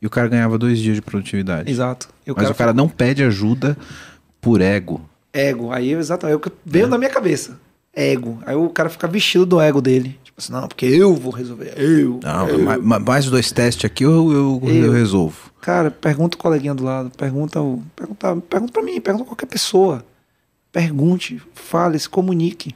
[0.00, 1.70] E o cara ganhava dois dias de produtividade.
[1.70, 2.08] Exato.
[2.26, 3.76] Mas o cara, o cara não pede ajuda
[4.40, 5.06] por ego.
[5.34, 5.72] Ego.
[5.72, 6.88] Aí, exatamente, é o que veio é.
[6.88, 7.58] na minha cabeça.
[7.92, 8.38] Ego.
[8.46, 10.18] Aí o cara fica vestido do ego dele.
[10.22, 11.74] Tipo assim, não, porque eu vou resolver.
[11.76, 12.20] Eu.
[12.22, 12.58] Não, eu.
[12.60, 15.36] Mais, mais dois testes aqui eu, eu, eu, eu, resolvo.
[15.60, 17.10] Cara, pergunta o coleguinha do lado.
[17.16, 20.04] Pergunta, o, pergunta, pergunta pra mim, pergunta qualquer pessoa.
[20.72, 22.74] Pergunte, fale, se comunique.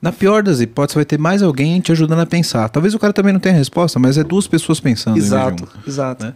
[0.00, 2.68] Na pior das hipóteses, vai ter mais alguém te ajudando a pensar.
[2.68, 5.16] Talvez o cara também não tenha resposta, mas é duas pessoas pensando.
[5.16, 6.26] Exato, exato.
[6.26, 6.34] Né?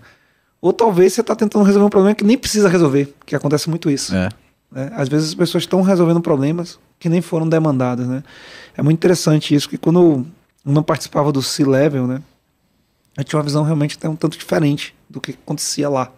[0.60, 3.90] Ou talvez você está tentando resolver um problema que nem precisa resolver, que acontece muito
[3.90, 4.14] isso.
[4.14, 4.28] É.
[4.70, 4.90] Né?
[4.94, 8.06] Às vezes as pessoas estão resolvendo problemas que nem foram demandados.
[8.06, 8.22] Né?
[8.76, 10.26] É muito interessante isso, que quando eu
[10.64, 12.22] não participava do C-Level, né,
[13.16, 16.12] eu tinha uma visão realmente um tanto diferente do que acontecia lá.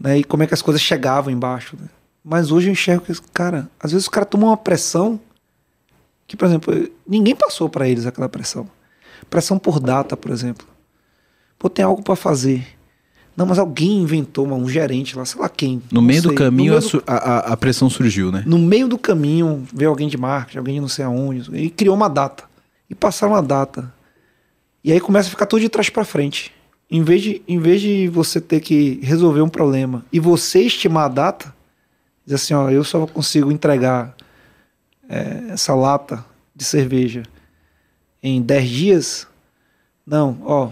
[0.00, 0.18] Né?
[0.18, 1.76] E como é que as coisas chegavam embaixo.
[1.78, 1.88] Né?
[2.24, 5.20] Mas hoje eu enxergo que, cara, às vezes o cara toma uma pressão
[6.26, 8.68] que, por exemplo, ninguém passou para eles aquela pressão.
[9.30, 10.66] Pressão por data, por exemplo.
[11.58, 12.75] Pô, tem algo para fazer.
[13.36, 15.82] Não, mas alguém inventou, um gerente lá, sei lá quem.
[15.92, 16.30] No meio sei.
[16.30, 17.02] do caminho meio do...
[17.06, 18.42] A, a, a, pressão surgiu, né?
[18.46, 21.94] No meio do caminho veio alguém de marketing, alguém de não sei aonde, e criou
[21.94, 22.44] uma data.
[22.88, 23.92] E passaram uma data.
[24.82, 26.50] E aí começa a ficar tudo de trás para frente.
[26.90, 31.04] Em vez, de, em vez de você ter que resolver um problema e você estimar
[31.04, 31.54] a data,
[32.24, 34.16] diz assim, ó, eu só consigo entregar
[35.08, 37.24] é, essa lata de cerveja
[38.22, 39.26] em 10 dias.
[40.06, 40.70] Não, ó,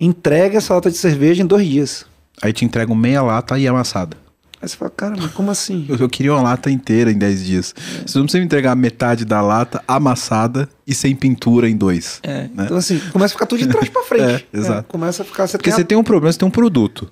[0.00, 2.06] entrega essa lata de cerveja em dois dias.
[2.42, 4.16] Aí te entregam meia lata e amassada.
[4.60, 5.86] Aí você fala, cara, mas como assim?
[5.88, 7.74] Eu, eu queria uma lata inteira em 10 dias.
[7.76, 8.06] É.
[8.06, 12.20] Você não precisa me entregar metade da lata amassada e sem pintura em dois.
[12.22, 12.42] É.
[12.42, 12.64] Né?
[12.64, 14.46] Então, assim, começa a ficar tudo de trás pra frente.
[14.52, 14.80] é, exato.
[14.80, 15.46] É, começa a ficar.
[15.46, 15.84] Você Porque tem você a...
[15.84, 17.10] tem um problema, você tem um produto.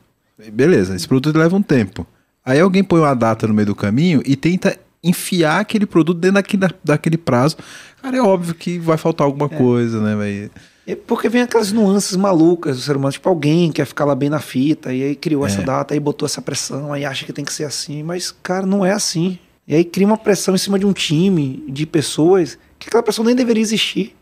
[0.52, 2.06] Beleza, esse produto leva um tempo.
[2.44, 6.34] Aí alguém põe uma data no meio do caminho e tenta enfiar aquele produto dentro
[6.34, 7.56] daquele, daquele prazo.
[8.02, 9.56] Cara, é óbvio que vai faltar alguma é.
[9.56, 10.16] coisa, né?
[10.16, 10.50] Vai...
[10.86, 14.28] É porque vem aquelas nuances malucas do ser humano, tipo alguém quer ficar lá bem
[14.28, 15.50] na fita, e aí criou é.
[15.50, 18.66] essa data, aí botou essa pressão, aí acha que tem que ser assim, mas, cara,
[18.66, 19.38] não é assim.
[19.66, 23.24] E aí cria uma pressão em cima de um time, de pessoas, que aquela pessoa
[23.24, 24.14] nem deveria existir.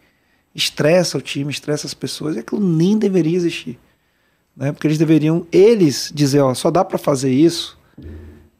[0.54, 3.78] Estressa o time, estressa as pessoas, e aquilo nem deveria existir.
[4.56, 4.70] Né?
[4.70, 7.76] Porque eles deveriam, eles, dizer, ó, só dá para fazer isso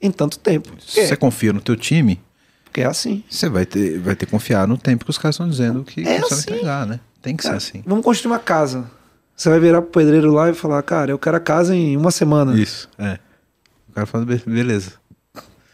[0.01, 0.71] em tanto tempo.
[0.81, 2.21] Se você confia no teu time,
[2.65, 3.23] porque é assim.
[3.29, 6.01] Você vai ter, vai ter que confiar no tempo que os caras estão dizendo que,
[6.01, 6.41] é que assim.
[6.41, 6.99] entregar, né?
[7.23, 7.83] Tem que ser assim.
[7.87, 8.85] Vamos construir uma casa.
[9.35, 12.11] Você vai virar pro pedreiro lá e falar, cara, eu quero a casa em uma
[12.11, 12.59] semana.
[12.59, 13.19] Isso, é.
[13.89, 14.93] O cara fala, beleza.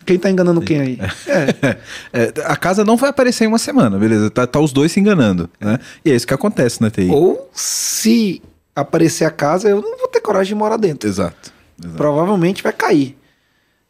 [0.04, 0.98] Quem tá enganando quem aí?
[1.26, 1.76] É.
[2.12, 2.32] é.
[2.44, 4.30] a casa não vai aparecer em uma semana, beleza?
[4.30, 5.78] Tá, tá os dois se enganando, né?
[6.02, 7.10] E é isso que acontece na TI.
[7.10, 8.40] Ou se
[8.74, 11.08] aparecer a casa, eu não vou ter coragem de morar dentro.
[11.08, 11.52] Exato.
[11.78, 11.96] exato.
[11.96, 13.18] Provavelmente vai cair.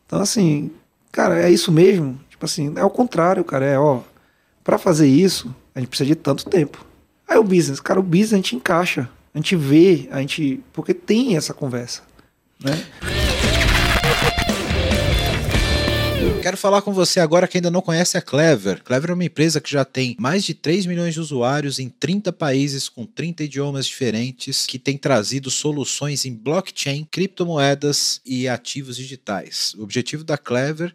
[0.06, 0.72] Então, assim,
[1.12, 2.18] cara, é isso mesmo?
[2.28, 3.64] Tipo assim, é o contrário, cara.
[3.64, 4.00] É, ó,
[4.64, 6.84] para fazer isso, a gente precisa de tanto tempo.
[7.28, 10.60] Aí o business, cara, o business a gente encaixa, a gente vê, a gente.
[10.72, 12.02] Porque tem essa conversa,
[12.58, 12.72] né?
[16.42, 18.82] Quero falar com você agora que ainda não conhece a Clever.
[18.82, 22.32] Clever é uma empresa que já tem mais de 3 milhões de usuários em 30
[22.32, 29.74] países com 30 idiomas diferentes, que tem trazido soluções em blockchain, criptomoedas e ativos digitais.
[29.74, 30.94] O objetivo da Clever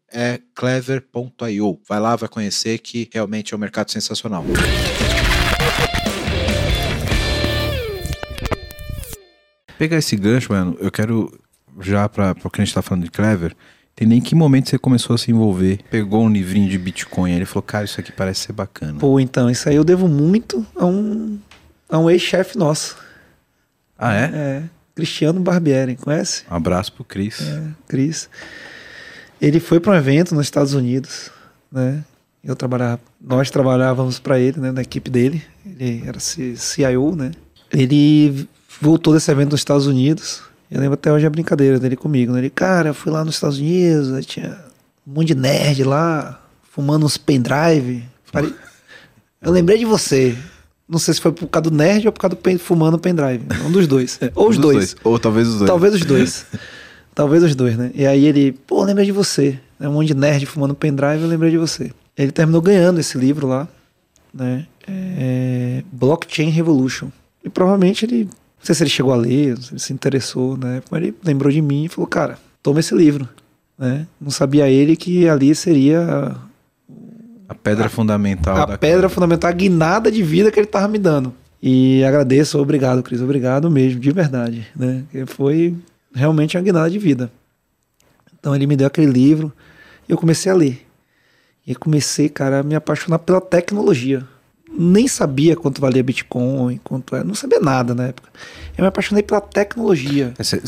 [0.13, 1.79] é clever.io.
[1.87, 4.43] Vai lá, vai conhecer que realmente é um mercado sensacional.
[9.77, 11.39] Pegar esse gancho, mano, eu quero
[11.79, 13.55] já para o que a gente está falando de Clever,
[13.95, 17.45] tem nem que momento você começou a se envolver, pegou um livrinho de Bitcoin, ele
[17.45, 18.99] falou, cara, isso aqui parece ser bacana.
[18.99, 21.39] Pô, então, isso aí eu devo muito a um,
[21.89, 22.97] a um ex-chefe nosso.
[23.97, 24.31] Ah, é?
[24.33, 24.63] É,
[24.95, 26.43] Cristiano Barbieri, conhece?
[26.49, 27.41] Um abraço pro Cris.
[27.41, 28.29] É, Cris.
[29.41, 31.31] Ele foi para um evento nos Estados Unidos,
[31.71, 32.03] né?
[32.43, 35.43] Eu trabalhava, nós trabalhávamos para ele, né, na equipe dele.
[35.65, 37.31] Ele era CIO, né?
[37.71, 38.47] Ele
[38.79, 40.41] voltou desse evento nos Estados Unidos.
[40.69, 42.33] Eu lembro até hoje a brincadeira dele comigo.
[42.33, 42.39] Né?
[42.39, 44.57] Ele, cara, eu fui lá nos Estados Unidos, aí tinha
[45.05, 46.39] um monte de nerd lá,
[46.71, 48.03] fumando uns pendrive.
[49.41, 50.37] Eu lembrei de você.
[50.87, 53.43] Não sei se foi por causa do nerd ou por causa do pen, fumando pendrive.
[53.65, 54.19] Um dos dois.
[54.35, 54.93] Ou os dois.
[54.93, 54.95] dois.
[55.03, 55.67] Ou talvez os dois.
[55.67, 56.45] Talvez os dois.
[57.13, 57.91] Talvez os dois, né?
[57.93, 59.59] E aí ele, pô, lembrei de você.
[59.79, 61.91] É um monte de nerd fumando pendrive, eu lembrei de você.
[62.17, 63.67] Ele terminou ganhando esse livro lá,
[64.33, 64.65] né?
[64.87, 65.83] É...
[65.91, 67.09] Blockchain Revolution.
[67.43, 68.31] E provavelmente ele, não
[68.63, 70.81] sei se ele chegou a ler, se ele se interessou, né?
[70.89, 73.27] Mas ele lembrou de mim e falou, cara, toma esse livro.
[73.77, 74.05] Né?
[74.19, 76.35] Não sabia ele que ali seria
[77.51, 78.57] a pedra a, fundamental.
[78.57, 81.33] A pedra fundamental, a guinada de vida que ele tava me dando.
[81.61, 85.03] E agradeço, obrigado, Cris, obrigado mesmo, de verdade, né?
[85.27, 85.75] Foi
[86.13, 87.31] realmente uma guinada de vida.
[88.39, 89.51] Então ele me deu aquele livro
[90.07, 90.85] e eu comecei a ler.
[91.65, 94.27] E comecei, cara, a me apaixonar pela tecnologia.
[94.67, 98.29] Nem sabia quanto valia Bitcoin, quanto era, não sabia nada na época.
[98.77, 100.33] Eu me apaixonei pela tecnologia.
[100.37, 100.61] Você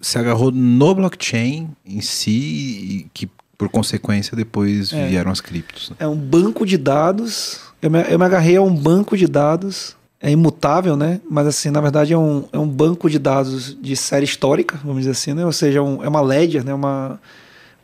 [0.00, 5.08] se agarrou no blockchain em si, que por consequência depois é.
[5.08, 5.90] vieram as criptos.
[5.90, 5.96] Né?
[5.98, 7.58] É um banco de dados.
[7.82, 11.20] Eu me, eu me agarrei a um banco de dados é imutável, né?
[11.30, 15.00] Mas assim, na verdade é um, é um banco de dados de série histórica, vamos
[15.00, 15.44] dizer assim, né?
[15.46, 16.74] Ou seja, um, é uma ledger, né?
[16.74, 17.20] Uma,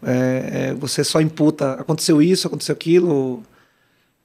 [0.03, 3.43] É, é, você só imputa, aconteceu isso, aconteceu aquilo,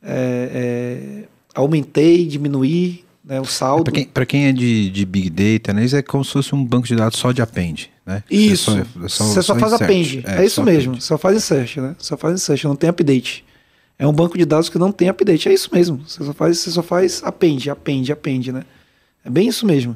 [0.03, 3.85] é, é aumentei, diminuí né, o saldo.
[3.85, 6.65] Para quem, quem, é de, de Big Data, né, isso é como se fosse um
[6.65, 7.89] banco de dados só de append.
[8.05, 8.23] Né?
[8.29, 9.83] Isso, é só, só, você só, só faz insert.
[9.83, 11.03] append, é, isso mesmo, append.
[11.03, 11.95] só faz insert, né?
[11.99, 13.45] só faz insert, não tem update.
[13.99, 16.57] É um banco de dados que não tem update, é isso mesmo, você só faz,
[16.57, 18.63] você só faz append, append, append, né?
[19.25, 19.95] É bem isso mesmo.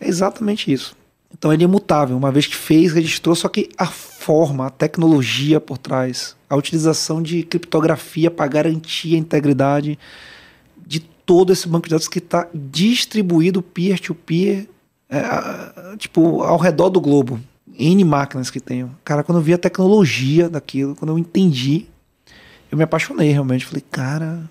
[0.00, 0.96] É exatamente isso.
[1.36, 5.60] Então ele é imutável, uma vez que fez, registrou, só que a forma, a tecnologia
[5.60, 9.98] por trás, a utilização de criptografia para garantir a integridade
[10.86, 14.68] de todo esse banco de dados que está distribuído peer-to-peer,
[15.08, 17.40] é, tipo, ao redor do globo.
[17.78, 18.94] N máquinas que tenho.
[19.04, 21.86] Cara, quando eu vi a tecnologia daquilo, quando eu entendi,
[22.70, 23.66] eu me apaixonei realmente.
[23.66, 24.48] Falei, cara,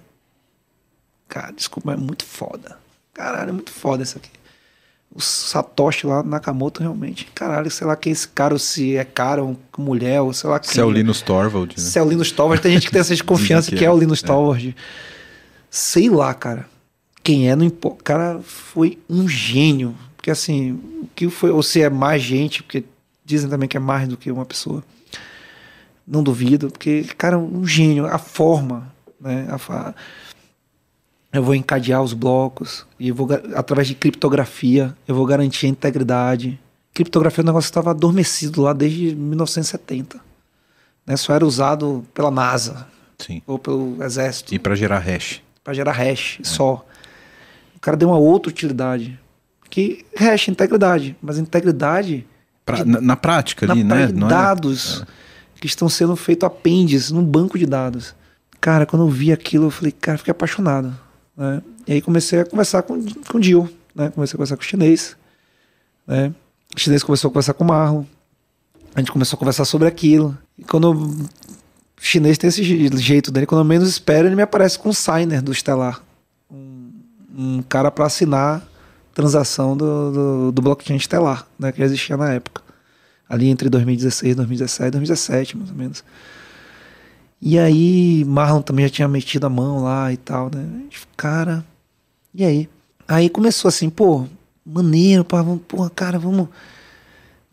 [1.28, 2.78] cara, desculpa, é muito foda.
[3.14, 4.32] Caralho, é muito foda isso aqui
[5.14, 7.26] o Satoshi lá, Nakamoto, realmente.
[7.34, 10.50] Caralho, sei lá quem é esse cara, ou se é cara ou mulher, ou sei
[10.50, 10.72] lá quem.
[10.72, 11.84] Se é o Linus Torvald, né?
[11.84, 13.92] Se é o Linus Torvald, tem gente que tem essa desconfiança que, que, é, é
[13.92, 14.28] o Linus é.
[14.28, 14.76] Torvald.
[15.70, 16.68] Sei lá, cara.
[17.24, 18.00] Quem é, não importa.
[18.00, 19.96] O cara foi um gênio.
[20.16, 22.84] Porque assim, o que foi, ou se é mais gente, porque
[23.26, 24.84] dizem também que é mais do que uma pessoa.
[26.10, 28.08] Não duvido, porque, cara, um gênio.
[28.08, 28.92] A forma,
[29.22, 29.48] né?
[29.52, 29.94] A,
[31.32, 36.60] eu vou encadear os blocos e vou através de criptografia eu vou garantir a integridade.
[36.92, 40.20] Criptografia é um negócio que estava adormecido lá desde 1970.
[41.06, 41.16] Né?
[41.16, 42.88] Só era usado pela NASA
[43.20, 43.44] Sim.
[43.46, 44.54] ou pelo exército.
[44.56, 45.42] E para gerar hash.
[45.64, 46.44] Para gerar hash é.
[46.44, 46.84] só.
[47.76, 49.20] O cara deu uma outra utilidade.
[49.70, 51.16] Que hash, integridade.
[51.22, 52.26] Mas integridade.
[52.66, 54.12] Pra, de, na, na, prática ali, na, né?
[54.12, 54.30] Não é?
[54.30, 55.19] dados é.
[55.60, 58.16] Que estão sendo feitos apêndices num banco de dados.
[58.62, 60.98] Cara, quando eu vi aquilo, eu falei, cara, fiquei apaixonado.
[61.36, 61.62] Né?
[61.88, 64.10] E aí comecei a conversar com, com o Dio, né?
[64.10, 65.16] comecei a conversar com o chinês.
[66.06, 66.34] Né?
[66.76, 68.04] O chinês começou a conversar com o Marlon.
[68.96, 70.38] A gente começou a conversar sobre aquilo.
[70.58, 71.30] E quando o
[72.00, 75.42] chinês tem esse jeito dele, quando eu menos espero, ele me aparece com um signer
[75.42, 76.02] do Stellar.
[76.52, 76.92] Um,
[77.38, 78.68] um cara para assinar
[79.14, 82.62] transação do, do, do, blockchain Stellar, né, que existia na época.
[83.30, 86.04] Ali entre 2016, 2017, 2017, mais ou menos.
[87.42, 90.68] E aí, Marlon também já tinha metido a mão lá e tal, né?
[91.16, 91.64] Cara,
[92.34, 92.70] e aí?
[93.08, 94.26] Aí começou assim, pô,
[94.66, 96.50] maneiro, pá, vamos, porra, cara, vamos.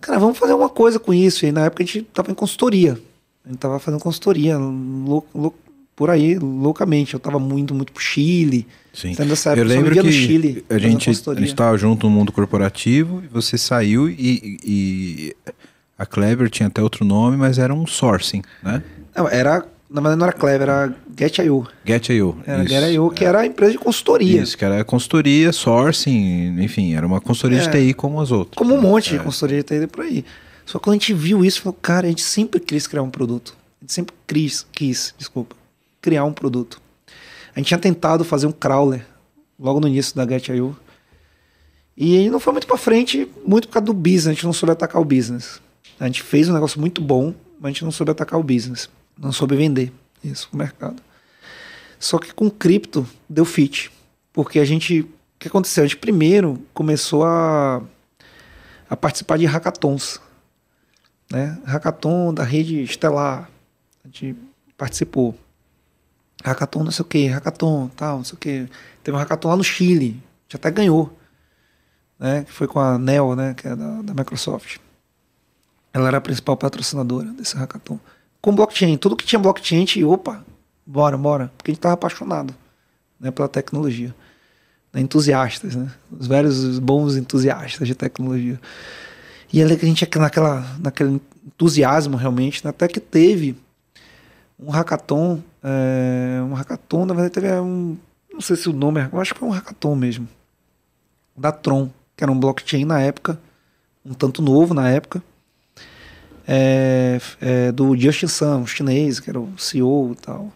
[0.01, 1.47] Cara, vamos fazer alguma coisa com isso.
[1.47, 3.01] E na época a gente tava em consultoria.
[3.45, 5.55] A gente tava fazendo consultoria lou, lou,
[5.97, 7.15] por aí, loucamente.
[7.15, 8.67] Eu tava muito, muito pro Chile.
[8.93, 9.13] Sim.
[9.13, 13.27] Época, eu lembro que Chile, a gente, a gente tava junto no mundo corporativo e
[13.27, 15.37] você saiu e, e
[15.99, 18.83] a Clever tinha até outro nome, mas era um sourcing, né?
[19.15, 21.67] Não, era na verdade não era Clever, era Get.io.
[21.85, 22.39] Get.io.
[22.47, 24.43] Era Get.io, que era a empresa de consultoria.
[24.43, 28.57] Isso, que era consultoria, sourcing, enfim, era uma consultoria é, de TI como as outras.
[28.57, 29.19] Como um monte é.
[29.19, 30.25] de consultoria de TI por aí.
[30.67, 33.11] Só que quando a gente viu isso, falou, cara, a gente sempre quis criar um
[33.11, 33.57] produto.
[33.81, 35.56] A gente sempre quis, quis, desculpa,
[36.07, 36.81] criar um produto.
[37.53, 39.05] A gente tinha tentado fazer um crawler
[39.59, 40.77] logo no início da Get.io.
[41.97, 44.71] E não foi muito para frente, muito por causa do business, a gente não soube
[44.71, 45.61] atacar o business.
[45.99, 48.89] A gente fez um negócio muito bom, mas a gente não soube atacar o business.
[49.19, 49.93] Não soube vender
[50.23, 51.03] isso no mercado.
[51.99, 53.91] Só que com cripto deu fit.
[54.33, 55.01] Porque a gente.
[55.01, 55.09] O
[55.41, 55.83] que aconteceu?
[55.83, 57.83] A gente primeiro começou a,
[58.89, 60.21] a participar de hackathons.
[61.33, 61.59] Né?
[61.65, 63.51] Hackathon da rede estelar.
[64.05, 64.37] A gente
[64.77, 65.37] participou.
[66.45, 68.69] Hackathon não sei o que, hackathon tal, não sei o que.
[69.03, 70.23] Teve um hackathon lá no Chile.
[70.45, 71.17] Gente até ganhou.
[72.19, 72.45] Né?
[72.45, 73.55] Que foi com a Neo, né?
[73.55, 74.79] Que é da, da Microsoft.
[75.93, 77.99] Ela era a principal patrocinadora desse hackathon
[78.47, 78.97] com blockchain.
[78.97, 80.45] Tudo que tinha blockchain, a gente, opa,
[80.87, 81.51] bora, bora.
[81.57, 82.55] Porque a gente estava apaixonado
[83.19, 84.15] né, pela tecnologia.
[84.93, 85.91] Né, entusiastas, né?
[86.13, 88.61] Os velhos bons entusiastas de tecnologia.
[89.53, 93.57] E que a gente naquela, naquele entusiasmo realmente, né, até que teve
[94.59, 97.97] um hackathon, é, um hackathon, na verdade teve um,
[98.33, 100.29] não sei se o nome, eu acho que foi um hackathon mesmo,
[101.37, 103.39] da Tron, que era um blockchain na época,
[104.05, 105.23] um tanto novo na época,
[106.47, 110.53] é, é, do Justin Sun, um chinês, que era o CEO e tal.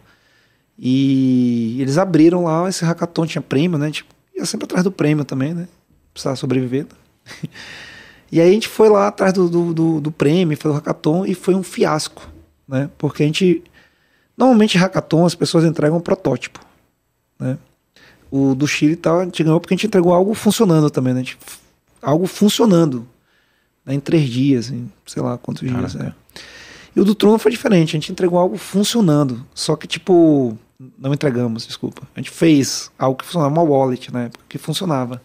[0.79, 3.87] E eles abriram lá esse hackathon, tinha prêmio, né?
[3.87, 4.05] Gente
[4.35, 5.67] ia sempre atrás do prêmio também, né?
[6.13, 6.87] Precisava sobreviver.
[8.31, 11.25] e aí a gente foi lá atrás do, do, do, do prêmio, foi o hackathon
[11.25, 12.27] e foi um fiasco,
[12.67, 12.89] né?
[12.97, 13.63] Porque a gente...
[14.41, 16.59] Normalmente hackathon as pessoas entregam um protótipo,
[17.39, 17.59] né?
[18.31, 21.19] O do Chile tal, a gente ganhou porque a gente entregou algo funcionando também, né?
[21.19, 21.37] Gente,
[22.01, 23.07] algo funcionando
[23.85, 25.87] né, em três dias, em sei lá quantos Caraca.
[25.87, 26.07] dias.
[26.07, 26.13] É.
[26.95, 30.57] E o do Tron foi diferente, a gente entregou algo funcionando, só que tipo,
[30.97, 32.01] não entregamos, desculpa.
[32.15, 35.21] A gente fez algo que funcionava, uma wallet na época, que funcionava.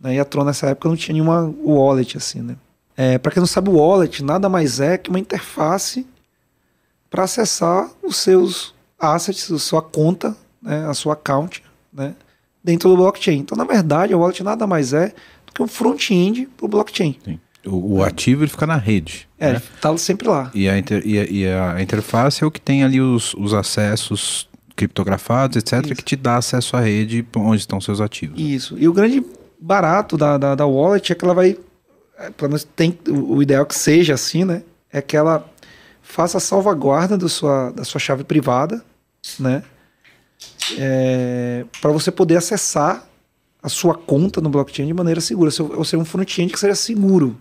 [0.00, 0.14] Né?
[0.14, 2.56] E a Tron nessa época não tinha nenhuma wallet assim, né?
[2.96, 6.06] É, para quem não sabe, o wallet nada mais é que uma interface
[7.10, 11.62] para acessar os seus assets, a sua conta, né, a sua account,
[11.92, 12.14] né,
[12.62, 13.38] dentro do blockchain.
[13.38, 15.08] Então, na verdade, a wallet nada mais é
[15.46, 17.16] do que um front-end para o blockchain.
[17.24, 17.38] Sim.
[17.64, 19.28] O, o, ativo ele fica na rede.
[19.38, 19.62] É, né?
[19.80, 20.50] tá sempre lá.
[20.54, 23.52] E a, inter, e, a, e a, interface é o que tem ali os, os
[23.52, 25.94] acessos criptografados, etc., Isso.
[25.96, 28.38] que te dá acesso à rede onde estão seus ativos.
[28.38, 28.76] Isso.
[28.78, 29.24] E o grande
[29.60, 31.56] barato da, da, da wallet é que ela vai.
[32.18, 34.62] É, pelo menos tem o, o ideal que seja assim, né?
[34.92, 35.44] É que ela
[36.06, 38.82] faça a salvaguarda do sua, da sua chave privada,
[39.38, 39.62] né?
[40.78, 43.06] É, para você poder acessar
[43.62, 45.50] a sua conta no blockchain de maneira segura.
[45.76, 47.36] Ou seja, um front-end que seja seguro.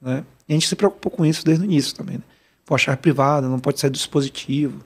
[0.00, 0.24] Né?
[0.48, 2.16] E a gente se preocupou com isso desde o início também.
[2.16, 2.22] Né?
[2.64, 4.82] Pô, a chave privada, não pode sair do dispositivo.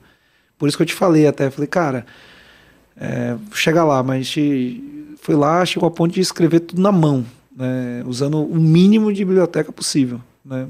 [0.59, 2.05] Por isso que eu te falei até, falei, cara,
[2.97, 7.25] é, chega lá, mas te, fui lá, chegou a ponto de escrever tudo na mão,
[7.57, 8.03] né?
[8.07, 10.21] usando o mínimo de biblioteca possível.
[10.45, 10.67] Né?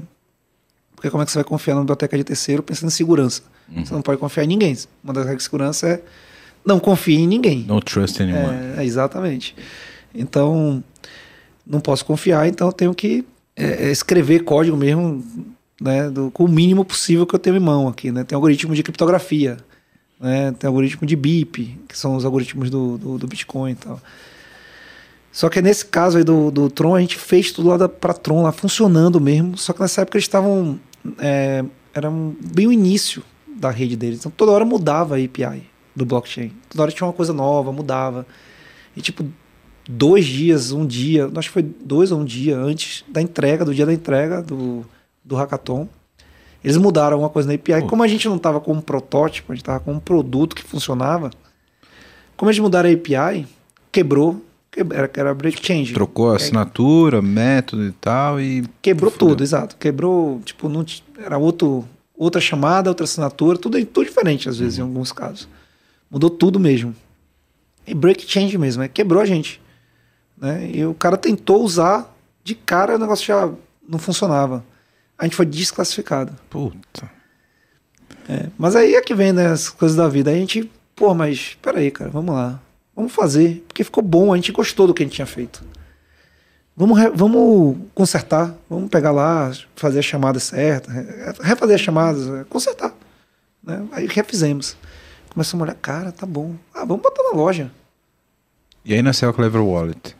[0.95, 3.43] Porque como é que você vai confiar na biblioteca de terceiro pensando em segurança?
[3.69, 3.85] Uhum.
[3.85, 4.77] Você não pode confiar em ninguém.
[5.03, 6.01] Uma das regras de segurança é
[6.65, 7.63] não confie em ninguém.
[7.67, 8.77] No trust anyone.
[8.77, 9.55] É, exatamente.
[10.13, 10.83] Então,
[11.65, 13.23] não posso confiar, então eu tenho que
[13.55, 15.23] é, é, escrever código mesmo,
[15.79, 18.23] né, do, com o mínimo possível que eu tenho em mão aqui, né?
[18.23, 19.57] Tem algoritmo de criptografia,
[20.19, 20.51] né?
[20.53, 24.01] Tem algoritmo de BIP, que são os algoritmos do, do, do Bitcoin e tal.
[25.35, 28.41] Só que nesse caso aí do, do Tron, a gente fez tudo lá para Tron,
[28.41, 29.57] lá funcionando mesmo.
[29.57, 30.79] Só que nessa época eles estavam.
[31.19, 31.61] É,
[31.93, 34.19] era bem o início da rede deles.
[34.19, 35.63] Então toda hora mudava a API
[35.93, 36.53] do blockchain.
[36.69, 38.25] Toda hora tinha uma coisa nova, mudava.
[38.95, 39.25] E tipo,
[39.85, 43.75] dois dias, um dia, acho que foi dois ou um dia antes da entrega, do
[43.75, 44.85] dia da entrega do,
[45.21, 45.89] do hackathon,
[46.63, 47.85] eles mudaram alguma coisa na API.
[47.89, 50.63] Como a gente não estava com um protótipo, a gente estava com um produto que
[50.63, 51.29] funcionava,
[52.37, 53.45] como eles mudaram a API,
[53.91, 54.41] quebrou
[54.79, 55.93] era, era break change.
[55.93, 58.63] Trocou a assinatura, é, método e tal e...
[58.81, 59.75] Quebrou tudo, exato.
[59.77, 60.85] Quebrou, tipo, não,
[61.17, 64.85] era outro, outra chamada, outra assinatura, tudo, tudo diferente às vezes uhum.
[64.85, 65.47] em alguns casos.
[66.09, 66.95] Mudou tudo mesmo.
[67.87, 69.61] E break change mesmo, é, quebrou a gente.
[70.37, 70.71] Né?
[70.73, 73.51] E o cara tentou usar, de cara o negócio já
[73.87, 74.63] não funcionava.
[75.17, 76.35] A gente foi desclassificado.
[76.49, 77.09] Puta.
[78.27, 80.31] É, mas aí é que vem né, as coisas da vida.
[80.31, 82.59] Aí a gente, pô, mas peraí, cara, vamos lá.
[82.95, 85.63] Vamos fazer, porque ficou bom, a gente gostou do que a gente tinha feito.
[86.77, 90.91] Vamos, vamos consertar, vamos pegar lá, fazer a chamada certa,
[91.41, 92.93] refazer as chamadas, é, consertar.
[93.63, 93.85] Né?
[93.91, 94.77] Aí refizemos.
[95.29, 96.55] Começamos a olhar, cara, tá bom.
[96.73, 97.71] Ah, vamos botar na loja.
[98.83, 100.15] E aí nasceu a Clever Wallet.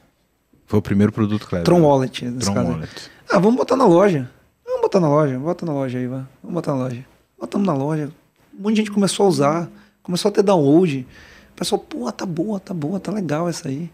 [0.65, 1.65] Foi o primeiro produto Clever.
[1.65, 2.71] Tron Wallet, nesse Tron caso.
[2.71, 3.11] Wallet.
[3.29, 4.29] Ah, vamos botar na loja.
[4.65, 6.25] Vamos botar na loja, bota na loja aí, vai.
[6.41, 7.05] Vamos botar na loja.
[7.39, 8.11] Botamos na loja.
[8.57, 9.69] Um monte de gente começou a usar,
[10.01, 11.05] começou a ter download.
[11.55, 13.89] O pessoal, pô, tá boa, tá boa, tá legal essa aí.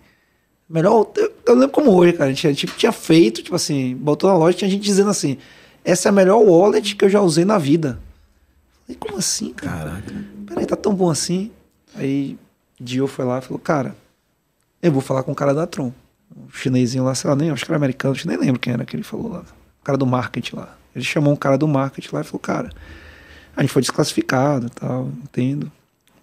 [0.67, 2.31] Melhor, eu, eu lembro como hoje, cara.
[2.31, 5.37] A gente, gente tinha feito, tipo assim, botou na loja, tinha gente dizendo assim:
[5.85, 7.99] essa é a melhor wallet que eu já usei na vida.
[8.81, 9.91] Falei, como assim, cara?
[9.91, 10.25] Caraca.
[10.47, 11.51] Peraí, tá tão bom assim.
[11.93, 12.35] Aí
[12.79, 13.95] Dio foi lá e falou, cara,
[14.81, 15.93] eu vou falar com o cara da Tron.
[16.35, 18.95] O chinesinho lá, sei lá, nem acho que era americano, nem lembro quem era que
[18.95, 19.41] ele falou lá.
[19.81, 20.75] O cara do marketing lá.
[20.95, 22.71] Ele chamou um cara do marketing lá e falou, cara,
[23.55, 25.71] a gente foi desclassificado e tal, entendo.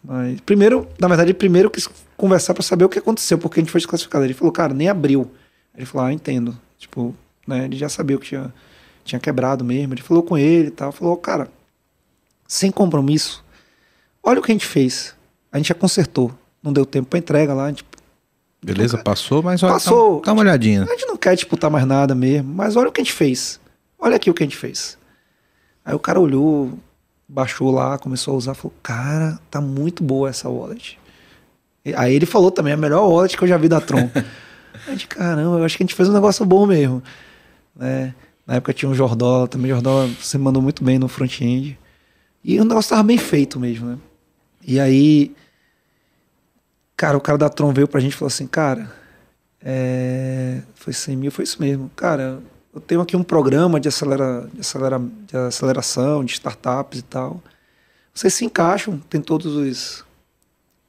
[0.09, 1.87] Mas primeiro, na verdade, primeiro quis
[2.17, 4.25] conversar para saber o que aconteceu, porque a gente foi desclassificado.
[4.25, 5.31] Ele falou, cara, nem abriu.
[5.77, 6.59] Ele falou, ah, entendo.
[6.79, 7.15] Tipo,
[7.47, 8.55] né, ele já sabia o que tinha,
[9.05, 9.93] tinha quebrado mesmo.
[9.93, 10.93] Ele falou com ele e tal.
[10.93, 11.51] Falou, cara,
[12.47, 13.45] sem compromisso,
[14.23, 15.15] olha o que a gente fez.
[15.53, 16.33] A gente já consertou.
[16.63, 17.67] Não deu tempo para entrega lá.
[17.67, 17.85] A gente,
[18.65, 20.85] Beleza, então, passou, mas olha, passou, dá uma olhadinha.
[20.85, 23.61] A gente não quer disputar mais nada mesmo, mas olha o que a gente fez.
[23.99, 24.97] Olha aqui o que a gente fez.
[25.85, 26.73] Aí o cara olhou,
[27.29, 30.99] baixou lá, começou a usar, falou: Cara, tá muito boa essa wallet.
[31.97, 34.11] Aí ele falou também: a melhor wallet que eu já vi da Tron.
[34.87, 37.03] aí de caramba, eu acho que a gente fez um negócio bom mesmo.
[37.77, 38.15] Né?
[38.47, 39.71] Na época tinha um Jordola também.
[39.71, 41.79] Jordola você mandou muito bem no front-end.
[42.43, 43.99] E o negócio tava bem feito mesmo, né?
[44.67, 45.35] E aí,
[46.97, 48.91] cara, o cara da Tron veio pra gente e falou assim: Cara,
[49.63, 50.63] é...
[50.75, 51.91] foi 100 mil, foi isso mesmo.
[51.95, 52.41] Cara,
[52.79, 57.43] eu tenho aqui um programa de, acelera, de, acelera, de aceleração, de startups e tal.
[58.15, 60.05] Vocês se encaixam, tem todos os,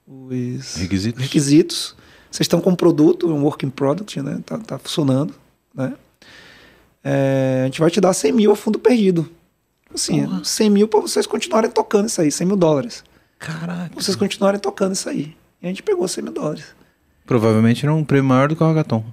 [0.07, 1.22] os requisitos.
[1.22, 1.95] requisitos.
[2.30, 4.40] Vocês estão com um produto, um working product, né?
[4.45, 5.34] Tá, tá funcionando,
[5.74, 5.94] né?
[7.03, 9.28] É, a gente vai te dar 100 mil a fundo perdido.
[9.94, 10.44] Assim, Porra.
[10.44, 13.03] 100 mil para vocês continuarem tocando isso aí, 100 mil dólares.
[13.40, 13.90] Caraca.
[13.90, 15.36] Pra vocês continuarem tocando isso aí.
[15.61, 16.66] E a gente pegou 100 mil dólares.
[17.26, 19.03] Provavelmente era um prêmio maior do que o Hackathon.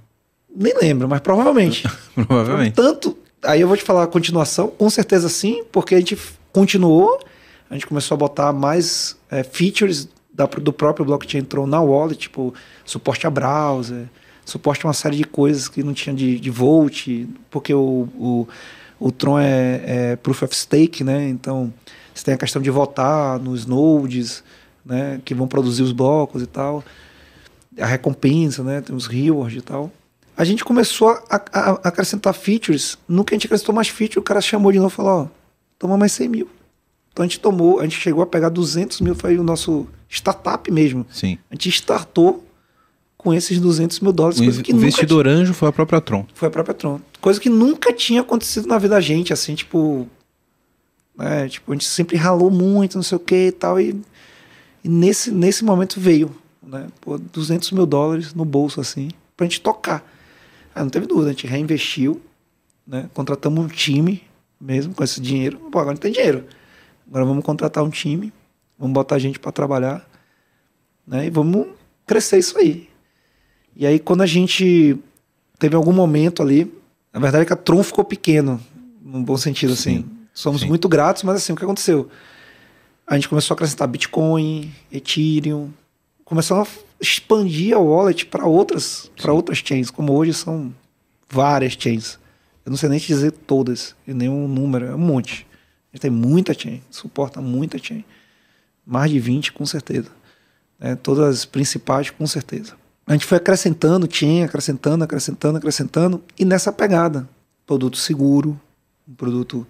[0.56, 1.86] Nem lembro, mas provavelmente.
[2.14, 2.74] provavelmente.
[2.74, 6.18] Tanto, aí eu vou te falar a continuação, com certeza sim, porque a gente
[6.50, 7.20] continuou,
[7.68, 12.18] a gente começou a botar mais é, features da, do próprio blockchain entrou na wallet,
[12.18, 12.54] tipo
[12.84, 14.06] suporte a browser,
[14.44, 17.08] suporte a uma série de coisas que não tinha de, de Volt,
[17.50, 18.48] porque o, o,
[18.98, 21.28] o Tron é, é Proof of Stake, né?
[21.28, 21.72] Então
[22.14, 24.44] Você tem a questão de votar nos nodes,
[24.84, 26.84] né, que vão produzir os blocos e tal.
[27.78, 29.90] A recompensa, né, tem os rewards e tal.
[30.36, 32.98] A gente começou a, a, a acrescentar features.
[33.08, 35.26] No que a gente acrescentou mais features, o cara chamou de novo e falou: Ó,
[35.78, 36.48] toma mais 100 mil.
[37.12, 40.70] Então a gente tomou, a gente chegou a pegar 200 mil, foi o nosso startup
[40.70, 41.06] mesmo.
[41.10, 41.38] Sim.
[41.50, 42.44] A gente startou
[43.16, 44.38] com esses 200 mil dólares.
[44.38, 45.36] Coisa que o investidor tinha...
[45.36, 46.26] anjo foi a própria Tron.
[46.34, 47.00] Foi a própria Tron.
[47.20, 50.06] Coisa que nunca tinha acontecido na vida da gente, assim, tipo.
[51.16, 53.80] Né, tipo, a gente sempre ralou muito, não sei o que e tal.
[53.80, 53.98] E,
[54.84, 56.30] e, nesse, nesse momento veio,
[56.62, 56.88] né?
[57.00, 60.04] Pô, 200 mil dólares no bolso, assim, pra gente tocar.
[60.76, 62.20] Ah, não teve dúvida, a gente reinvestiu,
[62.86, 63.08] né?
[63.14, 64.22] Contratamos um time
[64.60, 65.58] mesmo com esse dinheiro.
[65.72, 66.44] Pô, agora não tem dinheiro.
[67.08, 68.30] Agora vamos contratar um time,
[68.78, 70.06] vamos botar gente para trabalhar,
[71.06, 71.24] né?
[71.24, 71.68] E vamos
[72.06, 72.90] crescer isso aí.
[73.74, 74.98] E aí quando a gente
[75.58, 76.70] teve algum momento ali,
[77.10, 78.60] na verdade é que a Tron ficou pequeno,
[79.00, 80.02] num bom sentido assim.
[80.02, 80.68] Sim, Somos sim.
[80.68, 82.10] muito gratos, mas assim, o que aconteceu?
[83.06, 85.70] A gente começou a acrescentar Bitcoin, Ethereum,
[86.22, 86.66] começou a
[87.00, 90.74] expandir a wallet para outras, para outras chains, como hoje são
[91.28, 92.18] várias chains.
[92.64, 95.46] Eu não sei nem te dizer todas, e nem um número, é um monte.
[95.92, 98.04] A gente tem muita chain, suporta muita chain.
[98.84, 100.10] Mais de 20, com certeza.
[100.78, 102.74] É, todas as principais, com certeza.
[103.06, 107.28] A gente foi acrescentando chain, acrescentando, acrescentando, acrescentando, e nessa pegada.
[107.64, 108.60] Produto seguro,
[109.08, 109.66] um produto.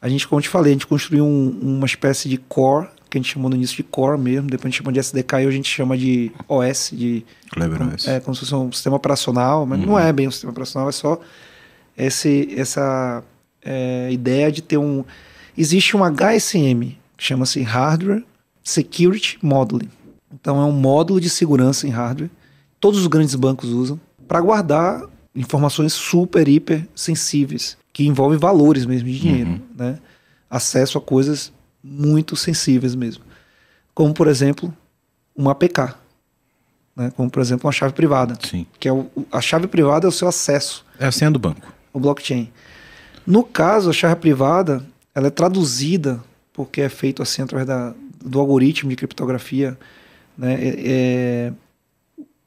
[0.00, 3.18] A gente, como eu te falei, a gente construiu um, uma espécie de core, que
[3.18, 5.36] a gente chamou no início de core mesmo, depois a gente chamou de SDK e
[5.40, 7.24] hoje a gente chama de OS, de.
[7.94, 8.08] OS.
[8.08, 10.92] É, como se fosse um sistema operacional, mas não é bem um sistema operacional, é
[10.92, 11.20] só
[11.96, 13.22] esse, essa
[13.62, 15.04] é, ideia de ter um.
[15.56, 18.24] Existe um HSM, que chama-se Hardware
[18.64, 19.90] Security Modeling.
[20.32, 22.30] Então é um módulo de segurança em hardware.
[22.80, 25.02] Todos os grandes bancos usam para guardar
[25.34, 29.60] informações super, hiper sensíveis, que envolvem valores mesmo de dinheiro, Uhum.
[29.76, 29.98] né?
[30.50, 31.52] Acesso a coisas
[31.82, 33.24] muito sensíveis mesmo.
[33.94, 34.74] Como, por exemplo,
[35.34, 35.94] uma APK.
[36.96, 37.12] Né?
[37.16, 38.38] Como, por exemplo, uma chave privada.
[38.42, 38.66] Sim.
[38.78, 41.72] Que é o, a chave privada é o seu acesso É a senha do banco.
[41.92, 42.50] o blockchain.
[43.26, 44.84] No caso, a chave privada,
[45.14, 46.22] ela é traduzida,
[46.52, 47.94] porque é feito assim através da,
[48.24, 49.78] do algoritmo de criptografia,
[50.36, 50.54] né?
[50.60, 51.52] é,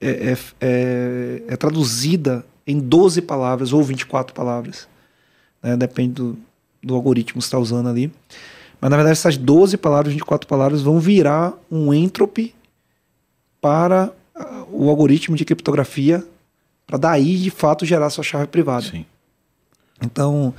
[0.01, 4.87] é, é, é, é traduzida em 12 palavras ou 24 palavras.
[5.61, 5.77] Né?
[5.77, 6.37] Depende do,
[6.83, 8.11] do algoritmo que você está usando ali.
[8.79, 12.53] Mas na verdade, essas 12 palavras, 24 palavras, vão virar um entropy
[13.61, 16.23] para ah, o algoritmo de criptografia,
[16.85, 18.85] para daí de fato gerar sua chave privada.
[18.85, 19.05] Sim.
[20.03, 20.53] Então,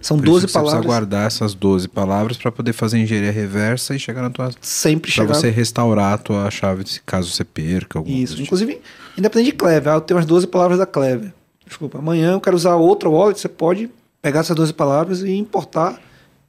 [0.00, 0.78] são Por isso 12 que Você palavras.
[0.80, 4.50] precisa guardar essas 12 palavras para poder fazer engenharia reversa e chegar na tua.
[4.60, 5.34] Sempre Para chegar.
[5.34, 8.40] você restaurar a tua chave caso você perca alguma Isso.
[8.40, 8.80] Inclusive,
[9.16, 11.32] independente de Clever, ah, eu tenho as 12 palavras da Clever.
[11.66, 13.90] Desculpa, amanhã eu quero usar outra wallet, você pode
[14.22, 16.00] pegar essas 12 palavras e importar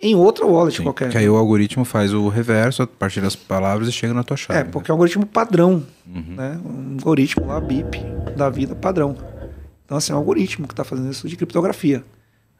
[0.01, 1.09] em outra wallet Sim, qualquer.
[1.09, 4.37] Que aí o algoritmo faz o reverso a partir das palavras e chega na tua
[4.37, 4.59] chave.
[4.59, 6.35] É, porque é um algoritmo padrão, Uhum.
[6.35, 6.59] né?
[6.65, 7.99] Um algoritmo lá, BIP,
[8.37, 9.15] da vida padrão.
[9.85, 12.03] Então, assim, é um algoritmo que está fazendo isso de criptografia.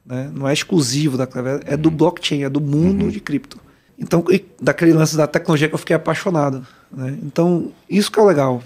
[0.06, 0.30] Né?
[0.34, 1.82] Não é exclusivo da Clever, é Uhum.
[1.82, 3.58] do blockchain, é do mundo de cripto.
[3.98, 4.24] Então,
[4.62, 6.66] daquele lance da tecnologia que eu fiquei apaixonado.
[6.92, 7.18] Né?
[7.24, 8.62] Então, isso que é o legal.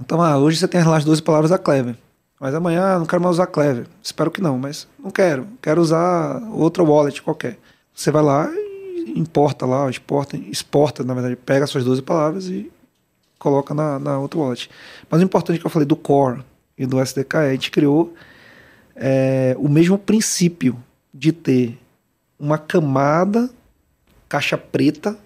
[0.00, 1.94] Então, ah, hoje você tem lá as 12 palavras da Clever.
[2.40, 3.86] Mas amanhã ah, não quero mais usar Clever.
[4.02, 5.46] Espero que não, mas não quero.
[5.60, 7.58] Quero usar outra wallet qualquer.
[7.98, 12.46] Você vai lá e importa lá, exporta, exporta, na verdade, pega as suas 12 palavras
[12.46, 12.70] e
[13.40, 14.70] coloca na, na outra wallet.
[15.10, 16.44] Mas o importante que eu falei do Core
[16.78, 18.14] e do SDK é a gente criou
[18.94, 20.80] é, o mesmo princípio
[21.12, 21.76] de ter
[22.38, 23.50] uma camada
[24.28, 25.18] caixa preta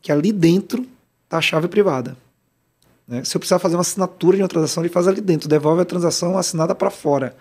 [0.00, 0.86] que ali dentro
[1.28, 2.16] tá a chave privada.
[3.08, 3.24] né?
[3.24, 5.84] Se eu precisar fazer uma assinatura de uma transação, ele faz ali dentro, devolve a
[5.84, 7.36] transação assinada para fora.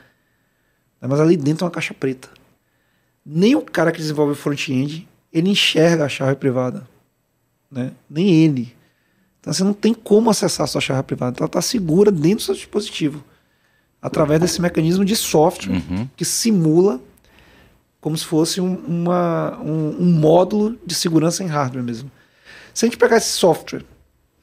[0.99, 2.27] Mas ali dentro é uma caixa preta.
[3.26, 6.88] Nem o cara que desenvolve o front-end, ele enxerga a chave privada.
[7.72, 7.91] Né?
[8.10, 8.76] Nem ele.
[9.41, 11.31] Então você não tem como acessar a sua chave privada.
[11.31, 13.23] Então ela está segura dentro do seu dispositivo.
[14.02, 16.07] Através desse mecanismo de software Uhum.
[16.15, 17.02] que simula
[17.99, 22.11] como se fosse um, uma, um, um módulo de segurança em hardware mesmo.
[22.72, 23.84] Se a gente pegar esse software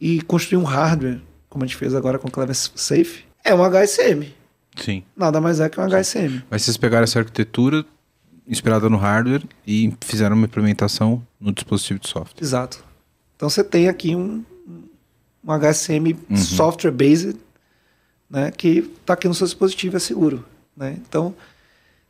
[0.00, 3.62] e construir um hardware, como a gente fez agora com o Clever Safe, é um
[3.62, 4.32] HSM.
[4.76, 5.04] Sim.
[5.16, 6.42] Nada mais é que um HSM.
[6.50, 7.84] Mas vocês pegaram essa arquitetura
[8.47, 12.43] inspirada no hardware e fizeram uma implementação no dispositivo de software.
[12.43, 12.85] Exato.
[13.36, 14.44] Então você tem aqui um,
[15.44, 16.36] um HSM Uhum.
[16.36, 17.36] software based,
[18.28, 20.44] né, que está aqui no seu dispositivo, é seguro,
[20.77, 20.97] né?
[21.06, 21.35] Então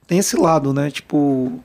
[0.06, 1.60] tem esse lado, né, tipo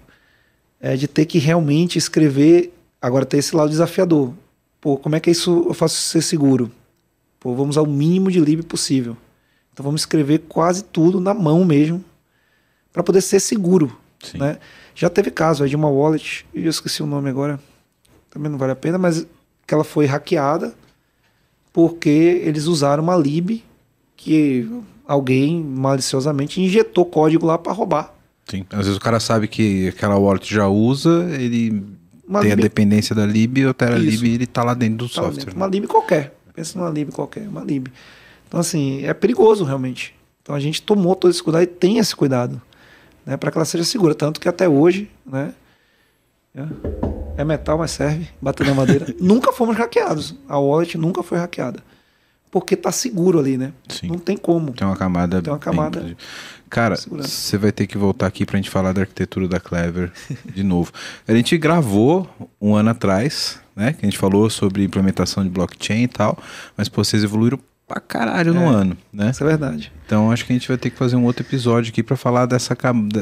[0.80, 2.74] é, de ter que realmente escrever.
[3.02, 4.34] Agora tem esse lado desafiador.
[4.80, 6.72] Pô, como é que isso eu faço ser seguro?
[7.40, 9.16] Pô, vamos ao mínimo de lib possível.
[9.74, 12.04] Então vamos escrever quase tudo na mão mesmo
[12.92, 13.96] para poder ser seguro.
[14.24, 14.38] Sim.
[14.38, 14.58] Né?
[14.96, 17.60] Já teve caso aí de uma wallet, e eu esqueci o nome agora,
[18.30, 19.26] também não vale a pena, mas
[19.66, 20.74] que ela foi hackeada
[21.74, 23.64] porque eles usaram uma lib
[24.16, 24.68] que
[25.06, 28.14] alguém maliciosamente injetou código lá para roubar.
[28.50, 28.66] Sim.
[28.72, 31.84] Às vezes o cara sabe que aquela wallet já usa, ele
[32.28, 32.60] uma tem lib...
[32.60, 35.46] a dependência da lib, altera a lib e ele tá lá dentro do tá software.
[35.46, 35.52] Dentro.
[35.52, 35.56] Né?
[35.58, 36.34] Uma lib qualquer.
[36.56, 37.88] Pensa numa lib qualquer, uma lib.
[38.48, 40.16] Então, assim, é perigoso realmente.
[40.42, 42.62] Então a gente tomou todo esse cuidado e tem esse cuidado
[43.28, 44.16] né, para que ela seja segura.
[44.16, 45.54] Tanto que até hoje, né?
[47.36, 49.14] É metal, mas serve, bater na madeira.
[49.20, 50.34] nunca fomos hackeados.
[50.48, 51.84] A wallet nunca foi hackeada.
[52.50, 53.74] Porque tá seguro ali, né?
[53.90, 54.08] Sim.
[54.08, 54.72] Não tem como.
[54.72, 55.42] Tem uma camada.
[55.42, 56.00] Tem uma camada.
[56.00, 56.18] Bem...
[56.70, 60.12] Cara, você vai ter que voltar aqui pra gente falar da arquitetura da Clever
[60.46, 60.92] de novo.
[61.28, 62.28] A gente gravou
[62.60, 63.94] um ano atrás, né?
[63.94, 66.38] Que a gente falou sobre implementação de blockchain e tal,
[66.76, 69.30] mas pô, vocês evoluíram pra caralho no é, ano, né?
[69.32, 69.92] Isso é verdade.
[70.06, 72.46] Então acho que a gente vai ter que fazer um outro episódio aqui para falar
[72.46, 72.76] dessa,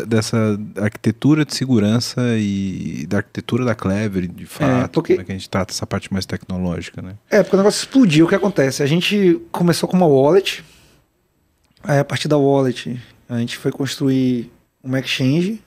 [0.08, 5.14] dessa arquitetura de segurança e da arquitetura da Clever, de fato, é, porque...
[5.14, 7.16] como é que a gente trata essa parte mais tecnológica, né?
[7.30, 8.82] É, porque o negócio explodiu, o que acontece?
[8.82, 10.66] A gente começou com uma wallet,
[11.84, 14.52] aí a partir da wallet a gente foi construir
[14.84, 15.62] uma exchange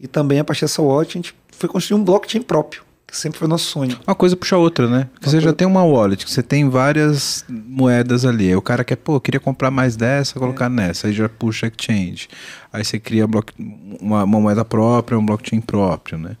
[0.00, 3.38] e também a partir dessa wallet a gente foi construir um blockchain próprio que sempre
[3.38, 3.98] foi nosso sonho.
[4.06, 5.08] Uma coisa puxa a outra, né?
[5.12, 5.46] Porque você coisa...
[5.48, 8.48] já tem uma wallet, que você tem várias moedas ali.
[8.48, 10.68] Aí o cara quer, pô, queria comprar mais dessa, colocar é.
[10.68, 11.06] nessa.
[11.06, 12.28] Aí já puxa exchange.
[12.72, 13.52] Aí você cria block...
[14.00, 16.36] uma, uma moeda própria, um blockchain próprio, né?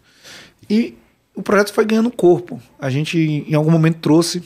[0.68, 0.96] E
[1.34, 2.60] o projeto foi ganhando corpo.
[2.80, 4.42] A gente, em algum momento, trouxe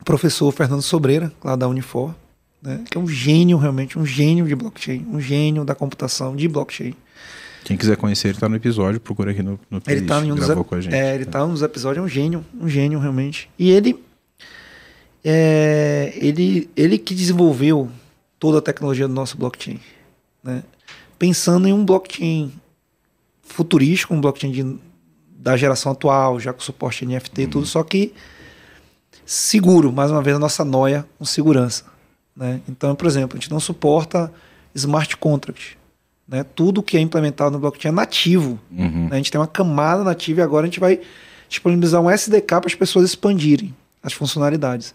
[0.00, 2.14] o professor Fernando Sobreira, lá da Unifor,
[2.62, 2.84] né?
[2.88, 6.94] que é um gênio, realmente, um gênio de blockchain, um gênio da computação de blockchain.
[7.64, 10.32] Quem quiser conhecer, ele tá no episódio, procura aqui no, no playlist, ele tá em
[10.32, 10.94] um gravou com a gente.
[10.94, 13.48] É, ele tá nos episódios, é um gênio, um gênio realmente.
[13.58, 14.02] E ele
[15.24, 17.88] é, ele ele que desenvolveu
[18.38, 19.78] toda a tecnologia do nosso blockchain,
[20.42, 20.64] né?
[21.18, 22.52] Pensando em um blockchain
[23.42, 24.76] futurístico, um blockchain de,
[25.36, 28.12] da geração atual, já com suporte NFT e tudo, só que
[29.24, 31.84] seguro, mais uma vez a nossa noia com segurança,
[32.34, 32.60] né?
[32.68, 34.32] Então, por exemplo, a gente não suporta
[34.74, 35.78] smart contract.
[36.32, 36.42] Né?
[36.42, 38.58] Tudo que é implementado no blockchain é nativo.
[38.70, 39.08] Uhum.
[39.08, 39.10] Né?
[39.12, 40.98] A gente tem uma camada nativa e agora a gente vai
[41.46, 44.94] disponibilizar um SDK para as pessoas expandirem as funcionalidades.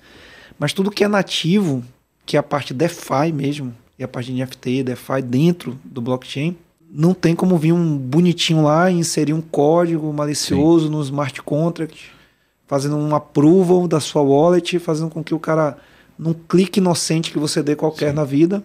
[0.57, 1.83] Mas tudo que é nativo,
[2.25, 6.57] que é a parte DeFi mesmo, e a parte de NFT, DeFi dentro do blockchain,
[6.89, 10.91] não tem como vir um bonitinho lá e inserir um código malicioso Sim.
[10.91, 12.11] no smart contract,
[12.65, 15.77] fazendo um approval da sua wallet, fazendo com que o cara,
[16.17, 18.15] num clique inocente que você dê qualquer Sim.
[18.15, 18.63] na vida,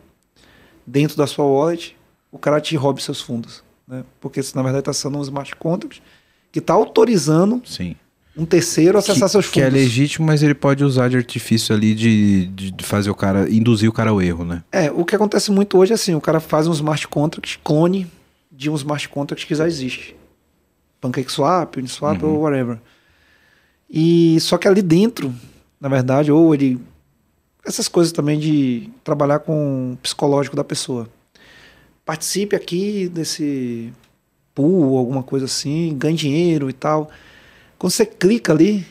[0.86, 1.96] dentro da sua wallet,
[2.32, 3.62] o cara te roube seus fundos.
[3.86, 4.02] Né?
[4.18, 6.02] Porque isso, na verdade, está sendo um smart contract
[6.50, 7.94] que está autorizando Sim.
[8.36, 9.52] um terceiro a acessar que, seus fundos.
[9.54, 13.48] Que é legítimo, mas ele pode usar de artifício ali de, de fazer o cara,
[13.50, 14.64] induzir o cara ao erro, né?
[14.72, 18.10] É, o que acontece muito hoje é assim, o cara faz um smart contract, clone
[18.50, 20.16] de um smart contract que já existe.
[21.00, 22.30] PancakeSwap, Uniswap uhum.
[22.30, 22.78] ou whatever.
[23.90, 25.34] E só que ali dentro,
[25.78, 26.80] na verdade, ou ele
[27.64, 31.08] essas coisas também de trabalhar com o psicológico da pessoa
[32.12, 33.90] participe aqui desse
[34.54, 37.10] pool, alguma coisa assim, ganhe dinheiro e tal.
[37.78, 38.86] Quando você clica ali,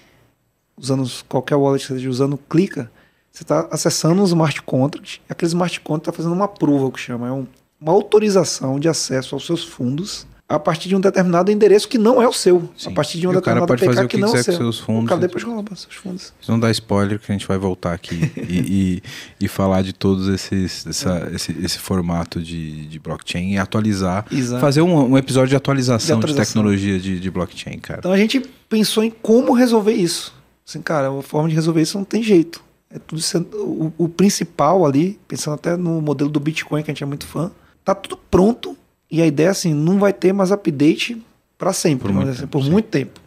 [0.75, 2.91] usando qualquer wallet que você esteja usando, clica,
[3.31, 5.21] você está acessando um smart contract.
[5.29, 7.45] Aquele smart contract está fazendo uma prova, que chama, é um,
[7.79, 12.21] uma autorização de acesso aos seus fundos a partir de um determinado endereço que não
[12.21, 12.69] é o seu.
[12.77, 12.89] Sim.
[12.89, 14.35] A partir de um e determinado o cara pode PK fazer o que, que não
[14.35, 14.53] é o seu.
[14.53, 16.33] Seus fundos, o cara depois rouba seus fundos.
[16.47, 19.03] Não dá spoiler que a gente vai voltar aqui e, e,
[19.45, 21.35] e, falar de todos esses essa, é.
[21.35, 24.59] esse, esse formato de, de blockchain e atualizar, Exato.
[24.59, 26.43] fazer um, um, episódio de atualização de, atualização.
[26.43, 27.99] de tecnologia de, de blockchain, cara.
[27.99, 30.33] Então a gente pensou em como resolver isso.
[30.67, 32.61] Assim, cara, a forma de resolver isso não tem jeito.
[32.93, 36.93] É tudo sendo, o, o principal ali, pensando até no modelo do Bitcoin que a
[36.93, 37.49] gente é muito fã,
[37.85, 38.77] tá tudo pronto
[39.11, 41.21] e a ideia é assim, não vai ter mais update
[41.57, 43.19] para sempre, por, muito, assim, tempo, por muito tempo.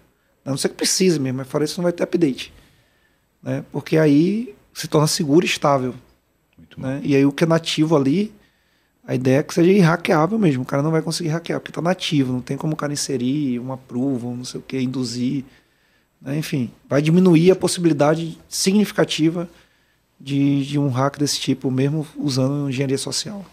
[0.44, 2.52] A não ser que precise mesmo, mas fora isso não vai ter update.
[3.42, 3.62] Né?
[3.70, 5.94] Porque aí se torna seguro e estável.
[6.76, 7.00] Né?
[7.04, 8.32] E aí o que é nativo ali,
[9.06, 10.62] a ideia é que seja hackeável mesmo.
[10.62, 13.58] O cara não vai conseguir hackear, porque está nativo, não tem como o cara inserir
[13.58, 15.44] uma prova, não sei o que, induzir.
[16.20, 16.38] Né?
[16.38, 19.48] Enfim, vai diminuir a possibilidade significativa
[20.18, 23.44] de, de um hack desse tipo, mesmo usando engenharia social.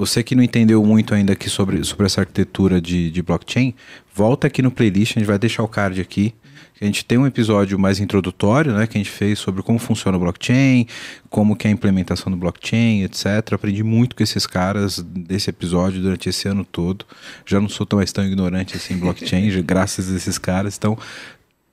[0.00, 3.74] Você que não entendeu muito ainda aqui sobre, sobre essa arquitetura de, de blockchain,
[4.14, 6.32] volta aqui no playlist, a gente vai deixar o card aqui.
[6.80, 10.16] A gente tem um episódio mais introdutório, né, que a gente fez sobre como funciona
[10.16, 10.86] o blockchain,
[11.28, 13.52] como que é a implementação do blockchain, etc.
[13.52, 17.04] Aprendi muito com esses caras desse episódio durante esse ano todo.
[17.44, 20.78] Já não sou tão mais tão ignorante assim em blockchain, graças a esses caras.
[20.78, 20.96] Então,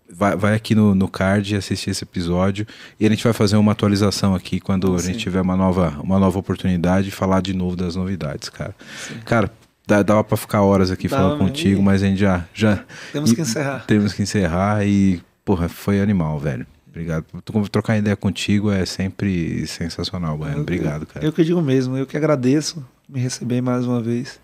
[0.09, 2.65] vai, vai aqui no, no card assistir esse episódio
[2.99, 4.95] e a gente vai fazer uma atualização aqui quando Sim.
[4.95, 8.75] a gente tiver uma nova, uma nova oportunidade de falar de novo das novidades, cara.
[9.07, 9.15] Sim.
[9.25, 9.51] Cara,
[9.85, 11.83] dava pra ficar horas aqui dava, falando contigo, e...
[11.83, 12.45] mas a gente já.
[12.53, 13.85] já temos que encerrar.
[13.85, 16.65] Temos que encerrar e, porra, foi animal, velho.
[16.89, 17.25] Obrigado.
[17.71, 20.61] Trocar ideia contigo é sempre sensacional, Bueno.
[20.61, 21.23] Obrigado, cara.
[21.23, 24.39] Eu que digo mesmo, eu que agradeço me receber mais uma vez.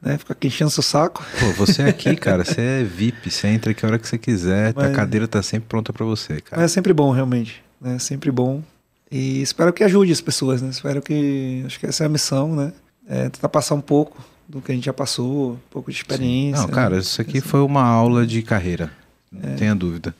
[0.00, 0.16] Né?
[0.16, 1.24] Ficar aqui enchendo seu saco.
[1.38, 4.16] Pô, você é aqui, cara, você é VIP, você entra aqui a hora que você
[4.16, 4.90] quiser, Mas...
[4.90, 6.62] a cadeira tá sempre pronta para você, cara.
[6.62, 7.62] Mas é sempre bom, realmente.
[7.84, 8.62] É sempre bom.
[9.10, 10.70] E espero que ajude as pessoas, né?
[10.70, 11.62] Espero que.
[11.66, 12.72] Acho que essa é a missão, né?
[13.08, 16.60] É, tentar passar um pouco do que a gente já passou, um pouco de experiência.
[16.60, 16.66] Sim.
[16.66, 18.90] Não, cara, isso aqui foi uma aula de carreira,
[19.30, 19.54] não é.
[19.54, 20.14] tenha dúvida.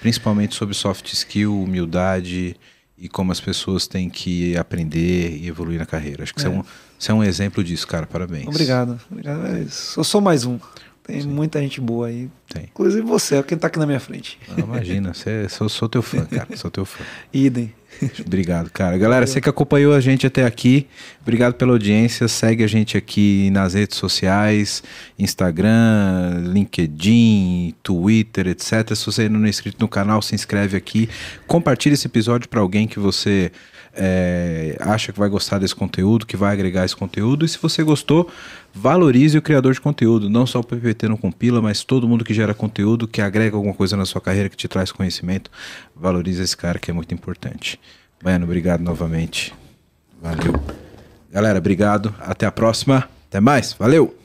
[0.00, 2.56] Principalmente sobre soft skill, humildade
[2.98, 6.22] e como as pessoas têm que aprender e evoluir na carreira.
[6.22, 6.44] Acho que é.
[6.44, 6.64] você, é um,
[7.02, 8.06] você é um exemplo disso, cara.
[8.06, 8.46] Parabéns.
[8.46, 9.00] Obrigado.
[9.10, 9.44] Obrigado.
[9.44, 9.62] É
[9.96, 10.56] eu sou mais um.
[11.02, 11.28] Tem Sim.
[11.28, 12.30] muita gente boa aí.
[12.48, 12.62] Tem.
[12.62, 14.38] Inclusive você, é quem tá aqui na minha frente.
[14.56, 16.56] Não, imagina, você, sou, sou teu fã, cara.
[16.56, 17.02] Sou teu fã.
[17.32, 17.74] Idem.
[18.24, 18.96] Obrigado, cara.
[18.96, 20.86] Galera, você que acompanhou a gente até aqui,
[21.20, 22.28] obrigado pela audiência.
[22.28, 24.80] Segue a gente aqui nas redes sociais,
[25.18, 28.94] Instagram, LinkedIn, Twitter, etc.
[28.94, 31.08] Se você ainda não é inscrito no canal, se inscreve aqui.
[31.48, 33.50] Compartilhe esse episódio para alguém que você
[33.94, 37.44] é, acha que vai gostar desse conteúdo, que vai agregar esse conteúdo.
[37.44, 38.30] E se você gostou,
[38.74, 40.30] valorize o criador de conteúdo.
[40.30, 43.74] Não só o PPT não compila, mas todo mundo que gera conteúdo, que agrega alguma
[43.74, 45.50] coisa na sua carreira, que te traz conhecimento.
[45.94, 47.78] Valorize esse cara que é muito importante.
[48.22, 49.52] Baiano, obrigado novamente.
[50.20, 50.54] Valeu.
[51.30, 52.14] Galera, obrigado.
[52.20, 53.08] Até a próxima.
[53.28, 53.72] Até mais.
[53.72, 54.21] Valeu!